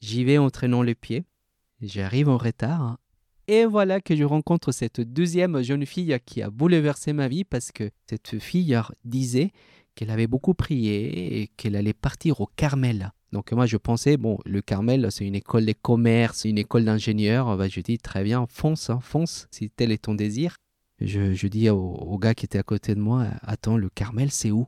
J'y 0.00 0.24
vais 0.24 0.38
en 0.38 0.50
traînant 0.50 0.82
les 0.82 0.94
pieds. 0.94 1.24
J'arrive 1.80 2.28
en 2.28 2.38
retard 2.38 2.98
et 3.48 3.64
voilà 3.64 4.02
que 4.02 4.14
je 4.14 4.24
rencontre 4.24 4.72
cette 4.72 5.00
deuxième 5.00 5.62
jeune 5.62 5.86
fille 5.86 6.16
qui 6.26 6.42
a 6.42 6.50
bouleversé 6.50 7.14
ma 7.14 7.28
vie 7.28 7.44
parce 7.44 7.72
que 7.72 7.90
cette 8.06 8.38
fille 8.38 8.78
disait 9.06 9.52
qu'elle 9.94 10.10
avait 10.10 10.26
beaucoup 10.26 10.52
prié 10.52 11.40
et 11.40 11.48
qu'elle 11.48 11.74
allait 11.74 11.94
partir 11.94 12.42
au 12.42 12.46
Carmel. 12.46 13.10
Donc 13.32 13.52
moi 13.52 13.64
je 13.64 13.78
pensais, 13.78 14.18
bon, 14.18 14.38
le 14.44 14.60
Carmel 14.60 15.08
c'est 15.10 15.26
une 15.26 15.34
école 15.34 15.64
de 15.64 15.72
commerce, 15.72 16.44
une 16.44 16.58
école 16.58 16.84
d'ingénieurs. 16.84 17.56
Bah, 17.56 17.68
je 17.68 17.80
dis 17.80 17.96
très 17.96 18.22
bien, 18.22 18.46
fonce, 18.50 18.90
hein, 18.90 19.00
fonce, 19.00 19.48
si 19.50 19.70
tel 19.70 19.92
est 19.92 20.04
ton 20.04 20.14
désir. 20.14 20.56
Je, 21.00 21.46
dis 21.46 21.70
au, 21.70 22.18
gars 22.18 22.34
qui 22.34 22.44
était 22.44 22.58
à 22.58 22.62
côté 22.62 22.94
de 22.94 23.00
moi, 23.00 23.28
attends, 23.40 23.78
le 23.78 23.88
Carmel 23.88 24.30
c'est 24.30 24.50
où? 24.50 24.66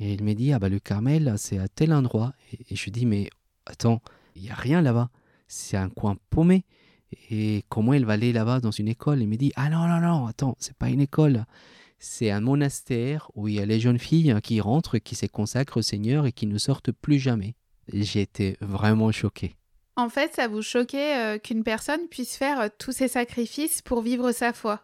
Et 0.00 0.12
il 0.12 0.22
me 0.22 0.34
dit, 0.34 0.52
ah 0.52 0.58
bah 0.58 0.68
le 0.68 0.80
Carmel 0.80 1.32
c'est 1.38 1.58
à 1.58 1.68
tel 1.68 1.94
endroit. 1.94 2.34
Et, 2.52 2.74
et 2.74 2.76
je 2.76 2.90
dis, 2.90 3.06
mais 3.06 3.30
attends, 3.64 4.02
il 4.36 4.42
n'y 4.42 4.50
a 4.50 4.54
rien 4.54 4.82
là-bas. 4.82 5.08
C'est 5.48 5.78
un 5.78 5.88
coin 5.88 6.16
paumé. 6.28 6.66
Et 7.30 7.64
comment 7.68 7.92
elle 7.92 8.04
va 8.04 8.14
aller 8.14 8.32
là-bas 8.32 8.60
dans 8.60 8.70
une 8.70 8.88
école? 8.88 9.22
Il 9.22 9.28
me 9.28 9.36
dit 9.36 9.52
Ah 9.56 9.70
non, 9.70 9.86
non, 9.86 10.00
non, 10.00 10.26
attends, 10.26 10.56
c'est 10.58 10.76
pas 10.76 10.88
une 10.88 11.00
école. 11.00 11.44
C'est 11.98 12.30
un 12.30 12.40
monastère 12.40 13.30
où 13.34 13.48
il 13.48 13.54
y 13.54 13.60
a 13.60 13.66
les 13.66 13.78
jeunes 13.78 13.98
filles 13.98 14.34
qui 14.42 14.60
rentrent, 14.60 14.98
qui 14.98 15.14
se 15.14 15.26
consacrent 15.26 15.76
au 15.76 15.82
Seigneur 15.82 16.26
et 16.26 16.32
qui 16.32 16.46
ne 16.46 16.58
sortent 16.58 16.90
plus 16.90 17.18
jamais. 17.18 17.54
J'étais 17.92 18.56
vraiment 18.60 19.12
choqué. 19.12 19.54
En 19.96 20.08
fait, 20.08 20.34
ça 20.34 20.48
vous 20.48 20.62
choquait 20.62 21.16
euh, 21.18 21.38
qu'une 21.38 21.64
personne 21.64 22.08
puisse 22.08 22.36
faire 22.36 22.60
euh, 22.60 22.68
tous 22.78 22.92
ces 22.92 23.08
sacrifices 23.08 23.82
pour 23.82 24.00
vivre 24.00 24.32
sa 24.32 24.52
foi? 24.52 24.80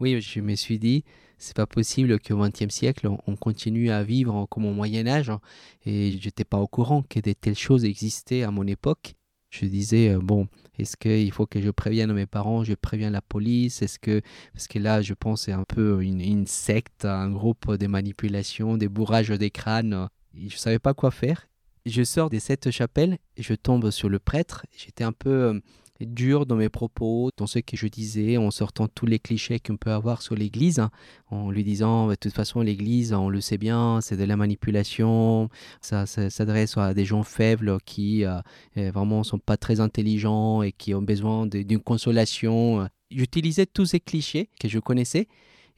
Oui, 0.00 0.20
je 0.20 0.40
me 0.40 0.54
suis 0.54 0.78
dit, 0.78 1.04
c'est 1.38 1.56
pas 1.56 1.66
possible 1.66 2.20
qu'au 2.20 2.36
XXe 2.36 2.72
siècle, 2.72 3.08
on 3.26 3.36
continue 3.36 3.90
à 3.90 4.02
vivre 4.02 4.46
comme 4.46 4.66
au 4.66 4.72
Moyen 4.72 5.06
Âge. 5.06 5.30
Hein. 5.30 5.40
Et 5.86 6.12
je 6.12 6.26
n'étais 6.26 6.44
pas 6.44 6.58
au 6.58 6.66
courant 6.66 7.02
que 7.02 7.20
de 7.20 7.32
telles 7.32 7.56
choses 7.56 7.84
existaient 7.84 8.42
à 8.42 8.50
mon 8.50 8.66
époque. 8.66 9.14
Je 9.48 9.64
disais, 9.64 10.10
euh, 10.10 10.18
bon, 10.18 10.46
est-ce 10.80 10.96
qu'il 10.96 11.30
faut 11.32 11.46
que 11.46 11.60
je 11.60 11.70
prévienne 11.70 12.12
mes 12.12 12.26
parents, 12.26 12.64
je 12.64 12.74
préviens 12.74 13.10
la 13.10 13.22
police? 13.22 13.82
Est-ce 13.82 13.98
que, 13.98 14.20
parce 14.52 14.68
que 14.68 14.78
là, 14.78 15.02
je 15.02 15.14
pense 15.14 15.42
c'est 15.42 15.52
un 15.52 15.64
peu 15.64 16.02
une, 16.02 16.46
secte, 16.46 17.04
un 17.04 17.30
groupe 17.30 17.76
de 17.76 17.86
manipulation, 17.86 18.76
des 18.76 18.88
bourrages 18.88 19.28
des 19.28 19.50
crânes. 19.50 20.08
Je 20.34 20.44
ne 20.44 20.50
savais 20.50 20.78
pas 20.78 20.94
quoi 20.94 21.10
faire. 21.10 21.46
Je 21.86 22.02
sors 22.04 22.30
de 22.30 22.38
cette 22.38 22.70
chapelle 22.70 23.18
je 23.38 23.54
tombe 23.54 23.90
sur 23.90 24.08
le 24.08 24.18
prêtre. 24.18 24.66
J'étais 24.76 25.04
un 25.04 25.12
peu 25.12 25.60
dur 26.00 26.46
dans 26.46 26.56
mes 26.56 26.68
propos, 26.68 27.30
dans 27.36 27.46
ce 27.46 27.58
que 27.58 27.76
je 27.76 27.86
disais, 27.86 28.36
en 28.36 28.50
sortant 28.50 28.88
tous 28.88 29.06
les 29.06 29.18
clichés 29.18 29.60
qu'on 29.60 29.76
peut 29.76 29.90
avoir 29.90 30.22
sur 30.22 30.34
l'Église, 30.34 30.82
en 31.30 31.50
lui 31.50 31.64
disant 31.64 32.08
de 32.08 32.14
toute 32.14 32.32
façon 32.32 32.60
l'Église, 32.60 33.12
on 33.12 33.28
le 33.28 33.40
sait 33.40 33.58
bien, 33.58 34.00
c'est 34.00 34.16
de 34.16 34.24
la 34.24 34.36
manipulation, 34.36 35.48
ça, 35.80 36.06
s'adresse 36.06 36.76
à 36.76 36.94
des 36.94 37.04
gens 37.04 37.22
faibles 37.22 37.78
qui 37.84 38.24
euh, 38.24 38.40
euh, 38.76 38.90
vraiment 38.90 39.22
sont 39.22 39.38
pas 39.38 39.56
très 39.56 39.80
intelligents 39.80 40.62
et 40.62 40.72
qui 40.72 40.94
ont 40.94 41.02
besoin 41.02 41.46
d'une 41.46 41.80
consolation. 41.80 42.88
J'utilisais 43.10 43.66
tous 43.66 43.86
ces 43.86 44.00
clichés 44.00 44.48
que 44.58 44.68
je 44.68 44.78
connaissais. 44.78 45.28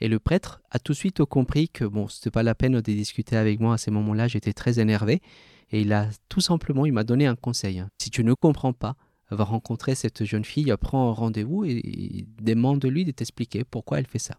Et 0.00 0.08
le 0.08 0.18
prêtre 0.18 0.60
a 0.72 0.80
tout 0.80 0.92
de 0.92 0.96
suite 0.96 1.24
compris 1.24 1.68
que 1.68 1.84
bon, 1.84 2.08
c'était 2.08 2.32
pas 2.32 2.42
la 2.42 2.56
peine 2.56 2.72
de 2.72 2.80
discuter 2.80 3.36
avec 3.36 3.60
moi 3.60 3.74
à 3.74 3.78
ce 3.78 3.90
moment-là. 3.90 4.26
J'étais 4.26 4.52
très 4.52 4.80
énervé. 4.80 5.20
Et 5.70 5.82
il 5.82 5.92
a 5.92 6.08
tout 6.28 6.40
simplement, 6.40 6.86
il 6.86 6.92
m'a 6.92 7.04
donné 7.04 7.26
un 7.26 7.36
conseil. 7.36 7.84
Si 7.98 8.10
tu 8.10 8.24
ne 8.24 8.34
comprends 8.34 8.72
pas, 8.72 8.96
va 9.34 9.44
rencontrer 9.44 9.94
cette 9.94 10.24
jeune 10.24 10.44
fille, 10.44 10.72
prends 10.80 11.10
un 11.10 11.12
rendez-vous 11.12 11.64
et, 11.64 12.26
demande-lui 12.40 13.04
de 13.04 13.12
t'expliquer 13.12 13.64
pourquoi 13.64 13.98
elle 13.98 14.06
fait 14.06 14.18
ça. 14.18 14.36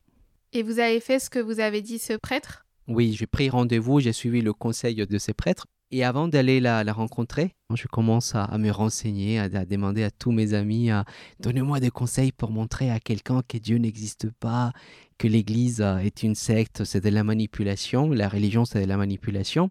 Et 0.52 0.64
vous 0.64 0.80
avez 0.80 1.00
fait 1.00 1.20
ce 1.20 1.30
que 1.30 1.40
vous 1.40 1.60
avez 1.60 1.82
dit 1.82 2.00
ce 2.00 2.14
prêtre? 2.14 2.66
Oui, 2.88 3.16
j'ai 3.18 3.28
pris 3.28 3.50
rendez-vous, 3.50 4.00
j'ai 4.00 4.14
suivi 4.14 4.42
le 4.42 4.54
conseil 4.54 4.96
de 4.96 5.18
ce 5.18 5.32
prêtre. 5.32 5.66
Et 5.92 6.04
avant 6.04 6.28
d'aller 6.28 6.60
la, 6.60 6.82
rencontrer, 6.92 7.54
je 7.76 7.86
commence 7.88 8.34
à, 8.34 8.58
me 8.58 8.72
renseigner, 8.72 9.38
à, 9.38 9.48
demander 9.48 10.04
à 10.04 10.10
tous 10.10 10.32
mes 10.32 10.56
amis, 10.56 10.90
à 10.90 11.06
donnez-moi 11.40 11.80
des 11.80 11.92
conseils 11.92 12.32
pour 12.32 12.50
montrer 12.50 12.90
à 12.90 13.00
quelqu'un 13.00 13.44
que 13.48 13.60
Dieu 13.60 13.78
n'existe 13.78 14.32
pas, 14.32 14.74
que 15.20 15.28
l'Église 15.28 15.82
est 15.82 16.24
une 16.24 16.34
secte, 16.34 16.84
c'est 16.84 17.04
de 17.04 17.10
la 17.10 17.24
manipulation, 17.24 18.10
la 18.10 18.28
religion 18.28 18.66
c'est 18.66 18.82
de 18.82 18.88
la 18.88 18.98
manipulation 18.98 19.70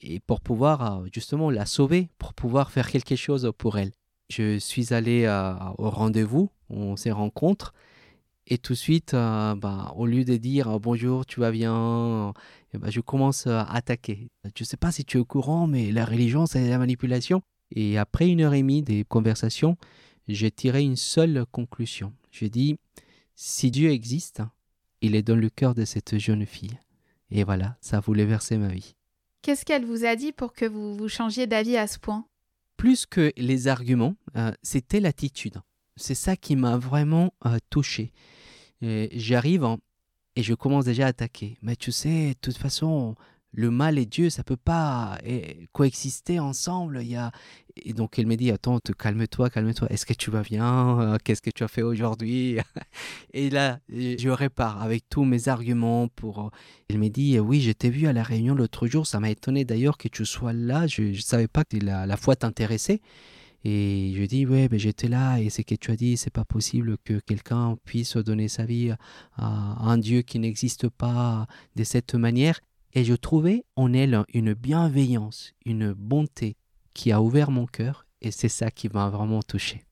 et 0.00 0.20
pour 0.20 0.40
pouvoir 0.40 1.00
euh, 1.00 1.06
justement 1.12 1.50
la 1.50 1.66
sauver, 1.66 2.08
pour 2.18 2.34
pouvoir 2.34 2.70
faire 2.70 2.90
quelque 2.90 3.16
chose 3.16 3.50
pour 3.58 3.78
elle. 3.78 3.92
Je 4.28 4.58
suis 4.58 4.92
allé 4.92 5.24
euh, 5.24 5.54
au 5.78 5.90
rendez-vous, 5.90 6.50
on 6.68 6.96
s'est 6.96 7.10
rencontrés, 7.10 7.72
et 8.50 8.56
tout 8.56 8.72
de 8.72 8.78
suite, 8.78 9.12
euh, 9.12 9.54
bah, 9.54 9.92
au 9.96 10.06
lieu 10.06 10.24
de 10.24 10.36
dire 10.36 10.80
bonjour, 10.80 11.26
tu 11.26 11.40
vas 11.40 11.50
bien, 11.50 12.32
bah, 12.72 12.88
je 12.90 13.00
commence 13.00 13.46
à 13.46 13.62
attaquer. 13.62 14.28
Je 14.44 14.62
ne 14.62 14.64
sais 14.64 14.78
pas 14.78 14.90
si 14.90 15.04
tu 15.04 15.18
es 15.18 15.20
au 15.20 15.26
courant, 15.26 15.66
mais 15.66 15.92
la 15.92 16.06
religion, 16.06 16.46
c'est 16.46 16.66
la 16.68 16.78
manipulation. 16.78 17.42
Et 17.70 17.98
après 17.98 18.28
une 18.28 18.40
heure 18.40 18.54
et 18.54 18.60
demie 18.60 18.82
de 18.82 19.02
conversation, 19.02 19.76
j'ai 20.28 20.50
tiré 20.50 20.82
une 20.82 20.96
seule 20.96 21.44
conclusion. 21.52 22.14
J'ai 22.30 22.48
dit, 22.48 22.78
si 23.34 23.70
Dieu 23.70 23.90
existe, 23.90 24.42
il 25.02 25.14
est 25.14 25.22
dans 25.22 25.36
le 25.36 25.50
cœur 25.50 25.74
de 25.74 25.84
cette 25.84 26.16
jeune 26.18 26.46
fille. 26.46 26.78
Et 27.30 27.44
voilà, 27.44 27.76
ça 27.82 28.00
voulu 28.00 28.24
verser 28.24 28.56
ma 28.56 28.68
vie. 28.68 28.94
Qu'est-ce 29.42 29.66
qu'elle 29.66 29.84
vous 29.84 30.06
a 30.06 30.16
dit 30.16 30.32
pour 30.32 30.54
que 30.54 30.64
vous, 30.64 30.96
vous 30.96 31.08
changiez 31.08 31.46
d'avis 31.46 31.76
à 31.76 31.86
ce 31.86 31.98
point? 31.98 32.24
Plus 32.78 33.04
que 33.04 33.32
les 33.36 33.66
arguments, 33.68 34.14
euh, 34.36 34.52
c'était 34.62 35.00
l'attitude. 35.00 35.58
C'est 35.96 36.14
ça 36.14 36.36
qui 36.36 36.56
m'a 36.56 36.78
vraiment 36.78 37.34
euh, 37.44 37.58
touché. 37.68 38.12
J'arrive 38.80 39.66
et 40.36 40.42
je 40.44 40.54
commence 40.54 40.84
déjà 40.84 41.06
à 41.06 41.08
attaquer. 41.08 41.58
Mais 41.60 41.74
tu 41.74 41.90
sais, 41.90 42.28
de 42.28 42.38
toute 42.40 42.56
façon, 42.56 43.16
le 43.52 43.70
mal 43.70 43.98
et 43.98 44.06
Dieu, 44.06 44.30
ça 44.30 44.44
peut 44.44 44.56
pas 44.56 45.18
eh, 45.24 45.68
coexister 45.72 46.38
ensemble. 46.38 47.00
Il 47.02 47.08
y 47.08 47.16
a... 47.16 47.32
Et 47.76 47.92
donc 47.92 48.18
elle 48.18 48.26
me 48.26 48.36
dit, 48.36 48.50
attends, 48.50 48.78
calme-toi, 48.98 49.50
calme-toi. 49.50 49.88
Est-ce 49.90 50.04
que 50.04 50.12
tu 50.12 50.30
vas 50.30 50.42
bien? 50.42 51.00
Euh, 51.00 51.18
Qu'est-ce 51.22 51.42
que 51.42 51.50
tu 51.50 51.64
as 51.64 51.68
fait 51.68 51.82
aujourd'hui? 51.82 52.58
Et 53.32 53.50
là, 53.50 53.78
je 53.88 54.28
répare 54.28 54.82
avec 54.82 55.08
tous 55.08 55.24
mes 55.24 55.48
arguments 55.48 56.08
pour... 56.08 56.50
Elle 56.88 56.98
me 56.98 57.08
dit, 57.08 57.38
oui, 57.38 57.60
je 57.60 57.72
t'ai 57.72 57.90
vu 57.90 58.06
à 58.06 58.12
la 58.12 58.22
réunion 58.22 58.54
l'autre 58.54 58.86
jour. 58.86 59.06
Ça 59.06 59.20
m'a 59.20 59.30
étonné 59.30 59.64
d'ailleurs 59.64 59.98
que 59.98 60.08
tu 60.08 60.24
sois 60.26 60.52
là. 60.52 60.86
Je 60.86 61.02
ne 61.02 61.14
savais 61.14 61.48
pas 61.48 61.64
que 61.64 61.76
la, 61.78 62.06
la 62.06 62.16
foi 62.16 62.36
t'intéressait. 62.36 63.00
Et 63.64 64.14
je 64.16 64.22
dis, 64.24 64.46
ouais, 64.46 64.68
ben 64.68 64.78
j'étais 64.78 65.08
là 65.08 65.40
et 65.40 65.50
c'est 65.50 65.64
que 65.64 65.74
tu 65.74 65.90
as 65.90 65.96
dit, 65.96 66.16
c'est 66.16 66.32
pas 66.32 66.44
possible 66.44 66.96
que 67.04 67.18
quelqu'un 67.18 67.76
puisse 67.84 68.16
donner 68.16 68.46
sa 68.46 68.64
vie 68.64 68.92
à 69.36 69.46
un 69.84 69.98
Dieu 69.98 70.22
qui 70.22 70.38
n'existe 70.38 70.88
pas 70.88 71.46
de 71.74 71.82
cette 71.82 72.14
manière. 72.14 72.60
Et 72.94 73.04
je 73.04 73.14
trouvais 73.14 73.64
en 73.76 73.92
elle 73.92 74.24
une 74.32 74.54
bienveillance, 74.54 75.52
une 75.64 75.92
bonté 75.92 76.56
qui 76.94 77.12
a 77.12 77.20
ouvert 77.20 77.50
mon 77.50 77.66
cœur 77.66 78.06
et 78.20 78.30
c'est 78.30 78.48
ça 78.48 78.70
qui 78.70 78.88
m'a 78.88 79.08
vraiment 79.10 79.42
touché. 79.42 79.84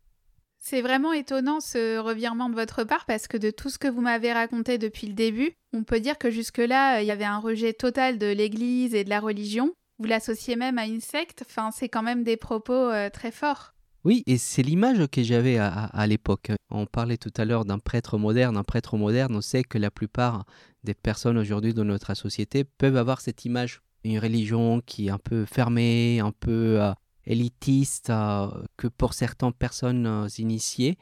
C'est 0.58 0.82
vraiment 0.82 1.12
étonnant 1.12 1.60
ce 1.60 1.98
revirement 1.98 2.48
de 2.48 2.56
votre 2.56 2.82
part 2.82 3.06
parce 3.06 3.28
que 3.28 3.36
de 3.36 3.50
tout 3.50 3.70
ce 3.70 3.78
que 3.78 3.86
vous 3.86 4.00
m'avez 4.00 4.32
raconté 4.32 4.78
depuis 4.78 5.06
le 5.06 5.12
début, 5.12 5.52
on 5.72 5.84
peut 5.84 6.00
dire 6.00 6.18
que 6.18 6.30
jusque-là, 6.30 7.02
il 7.02 7.06
y 7.06 7.12
avait 7.12 7.24
un 7.24 7.38
rejet 7.38 7.72
total 7.72 8.18
de 8.18 8.26
l'Église 8.26 8.92
et 8.92 9.04
de 9.04 9.10
la 9.10 9.20
religion. 9.20 9.72
Vous 9.98 10.06
l'associez 10.06 10.56
même 10.56 10.78
à 10.78 10.86
une 10.86 11.00
secte, 11.00 11.44
enfin 11.48 11.70
c'est 11.70 11.88
quand 11.88 12.02
même 12.02 12.24
des 12.24 12.36
propos 12.36 12.72
euh, 12.72 13.10
très 13.10 13.30
forts. 13.30 13.75
Oui, 14.06 14.22
et 14.26 14.38
c'est 14.38 14.62
l'image 14.62 15.04
que 15.08 15.24
j'avais 15.24 15.58
à, 15.58 16.06
l'époque. 16.06 16.52
On 16.70 16.86
parlait 16.86 17.16
tout 17.16 17.32
à 17.36 17.44
l'heure 17.44 17.64
d'un 17.64 17.80
prêtre 17.80 18.18
moderne. 18.18 18.56
Un 18.56 18.62
prêtre 18.62 18.96
moderne, 18.96 19.34
on 19.34 19.40
sait 19.40 19.64
que 19.64 19.78
la 19.78 19.90
plupart 19.90 20.44
des 20.84 20.94
personnes 20.94 21.36
aujourd'hui 21.36 21.74
dans 21.74 21.82
notre 21.82 22.14
société 22.14 22.62
peuvent 22.62 22.96
avoir 22.96 23.20
cette 23.20 23.44
image, 23.44 23.82
une 24.04 24.20
religion 24.20 24.80
qui 24.80 25.08
est 25.08 25.10
un 25.10 25.18
peu 25.18 25.44
fermée, 25.44 26.20
un 26.20 26.30
peu 26.30 26.80
euh, 26.80 26.92
élitiste, 27.24 28.10
euh, 28.10 28.46
que 28.76 28.86
pour 28.86 29.12
certaines 29.12 29.52
personnes 29.52 30.06
euh, 30.06 30.28
initiées. 30.38 30.98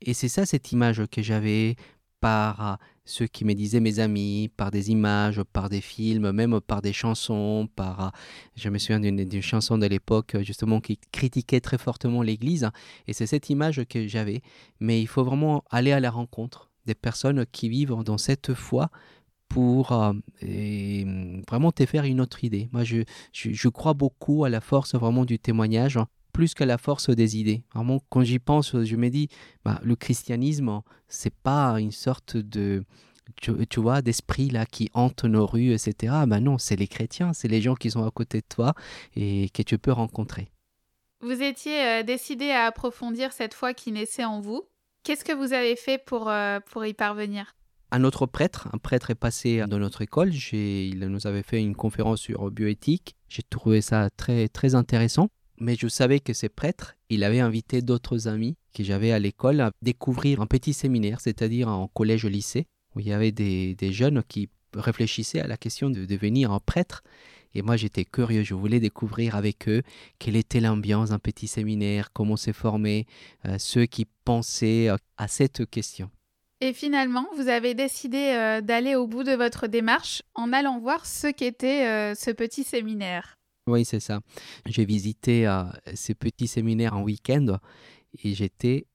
Et 0.00 0.14
c'est 0.14 0.28
ça 0.28 0.46
cette 0.46 0.70
image 0.70 1.04
que 1.10 1.22
j'avais 1.22 1.74
par 2.20 2.78
ceux 3.06 3.26
qui 3.26 3.44
me 3.44 3.54
disaient 3.54 3.80
mes 3.80 4.00
amis, 4.00 4.50
par 4.56 4.70
des 4.70 4.90
images, 4.90 5.42
par 5.52 5.70
des 5.70 5.80
films, 5.80 6.32
même 6.32 6.60
par 6.60 6.82
des 6.82 6.92
chansons, 6.92 7.68
par... 7.74 8.12
Je 8.56 8.68
me 8.68 8.78
souviens 8.78 9.00
d'une 9.00 9.42
chanson 9.42 9.78
de 9.78 9.86
l'époque 9.86 10.36
justement 10.42 10.80
qui 10.80 10.98
critiquait 11.12 11.60
très 11.60 11.78
fortement 11.78 12.20
l'Église. 12.20 12.68
Et 13.06 13.12
c'est 13.12 13.26
cette 13.26 13.48
image 13.48 13.82
que 13.88 14.06
j'avais. 14.06 14.42
Mais 14.80 15.00
il 15.00 15.06
faut 15.06 15.24
vraiment 15.24 15.64
aller 15.70 15.92
à 15.92 16.00
la 16.00 16.10
rencontre 16.10 16.70
des 16.84 16.94
personnes 16.94 17.46
qui 17.50 17.68
vivent 17.68 18.02
dans 18.04 18.18
cette 18.18 18.54
foi 18.54 18.90
pour 19.48 19.92
euh, 19.92 20.12
vraiment 21.48 21.72
te 21.72 21.86
faire 21.86 22.04
une 22.04 22.20
autre 22.20 22.44
idée. 22.44 22.68
Moi, 22.72 22.84
je, 22.84 23.02
je, 23.32 23.68
crois 23.68 23.94
beaucoup 23.94 24.44
à 24.44 24.48
la 24.50 24.60
force 24.60 24.94
vraiment 24.94 25.24
du 25.24 25.38
témoignage, 25.38 25.98
plus 26.36 26.52
qu'à 26.52 26.66
la 26.66 26.76
force 26.76 27.08
des 27.08 27.38
idées. 27.38 27.62
Vraiment, 27.74 27.98
quand 28.10 28.22
j'y 28.22 28.38
pense, 28.38 28.76
je 28.84 28.96
me 28.96 29.08
dis, 29.08 29.30
bah, 29.64 29.80
le 29.82 29.96
christianisme, 29.96 30.82
c'est 31.08 31.34
pas 31.34 31.80
une 31.80 31.92
sorte 31.92 32.36
de, 32.36 32.84
tu, 33.40 33.80
vois, 33.80 34.02
d'esprit 34.02 34.50
là 34.50 34.66
qui 34.66 34.90
hante 34.92 35.24
nos 35.24 35.46
rues, 35.46 35.72
etc. 35.72 36.12
Bah 36.26 36.40
non, 36.40 36.58
c'est 36.58 36.76
les 36.76 36.88
chrétiens, 36.88 37.32
c'est 37.32 37.48
les 37.48 37.62
gens 37.62 37.74
qui 37.74 37.90
sont 37.90 38.04
à 38.06 38.10
côté 38.10 38.40
de 38.42 38.46
toi 38.46 38.74
et 39.14 39.48
que 39.48 39.62
tu 39.62 39.78
peux 39.78 39.92
rencontrer. 39.92 40.50
Vous 41.22 41.40
étiez 41.40 41.80
euh, 41.80 42.02
décidé 42.02 42.50
à 42.50 42.64
approfondir 42.66 43.32
cette 43.32 43.54
foi 43.54 43.72
qui 43.72 43.90
naissait 43.90 44.26
en 44.26 44.42
vous. 44.42 44.68
Qu'est-ce 45.04 45.24
que 45.24 45.32
vous 45.32 45.54
avez 45.54 45.74
fait 45.74 45.96
pour, 45.96 46.28
euh, 46.28 46.60
pour 46.70 46.84
y 46.84 46.92
parvenir? 46.92 47.54
Un 47.92 48.04
autre 48.04 48.26
prêtre, 48.26 48.68
un 48.74 48.78
prêtre 48.78 49.10
est 49.10 49.14
passé 49.14 49.64
dans 49.66 49.78
notre 49.78 50.02
école, 50.02 50.34
il 50.34 50.98
nous 50.98 51.26
avait 51.26 51.44
fait 51.44 51.62
une 51.62 51.74
conférence 51.74 52.20
sur 52.20 52.50
bioéthique, 52.50 53.16
j'ai 53.30 53.42
trouvé 53.42 53.80
ça 53.80 54.10
très 54.10 54.48
très 54.48 54.74
intéressant, 54.74 55.30
mais 55.58 55.76
je 55.78 55.88
savais 55.88 56.20
que 56.20 56.32
ce 56.32 56.46
prêtre, 56.46 56.94
il 57.08 57.24
avait 57.24 57.40
invité 57.40 57.82
d'autres 57.82 58.28
amis 58.28 58.56
que 58.74 58.84
j'avais 58.84 59.12
à 59.12 59.18
l'école 59.18 59.60
à 59.60 59.70
découvrir 59.82 60.40
un 60.40 60.46
petit 60.46 60.74
séminaire, 60.74 61.20
c'est-à-dire 61.20 61.68
en 61.68 61.88
collège-lycée, 61.88 62.66
où 62.94 63.00
il 63.00 63.08
y 63.08 63.12
avait 63.12 63.32
des, 63.32 63.76
jeunes 63.92 64.22
qui 64.26 64.48
réfléchissaient 64.74 65.40
à 65.40 65.46
la 65.46 65.56
question 65.56 65.90
de 65.90 66.04
devenir 66.04 66.52
un 66.52 66.60
prêtre. 66.60 67.02
Et 67.54 67.62
moi, 67.62 67.76
j'étais 67.76 68.04
curieux, 68.04 68.42
je 68.42 68.54
voulais 68.54 68.80
découvrir 68.80 69.34
avec 69.34 69.68
eux 69.68 69.82
quelle 70.18 70.36
était 70.36 70.60
l'ambiance 70.60 71.10
d'un 71.10 71.18
petit 71.18 71.46
séminaire, 71.46 72.12
comment 72.12 72.36
s'est 72.36 72.52
formé, 72.52 73.06
euh, 73.46 73.56
ceux 73.58 73.86
qui 73.86 74.06
pensaient 74.24 74.88
à 75.16 75.28
cette 75.28 75.64
question. 75.70 76.10
Et 76.60 76.72
finalement, 76.72 77.26
vous 77.36 77.48
avez 77.48 77.74
décidé 77.74 78.32
euh, 78.34 78.60
d'aller 78.62 78.94
au 78.94 79.06
bout 79.06 79.24
de 79.24 79.32
votre 79.32 79.66
démarche 79.66 80.22
en 80.34 80.52
allant 80.54 80.78
voir 80.78 81.04
ce 81.04 81.26
qu'était 81.26 81.86
euh, 81.86 82.14
ce 82.14 82.30
petit 82.30 82.64
séminaire. 82.64 83.36
Oui, 83.66 83.84
c'est 83.84 84.00
ça. 84.00 84.20
J'ai 84.66 84.84
visité 84.84 85.46
euh, 85.46 85.64
ce 85.94 86.12
petit 86.12 86.46
séminaire 86.46 86.96
en 86.96 87.02
week-end 87.02 87.58
et 88.22 88.34
j'étais 88.34 88.86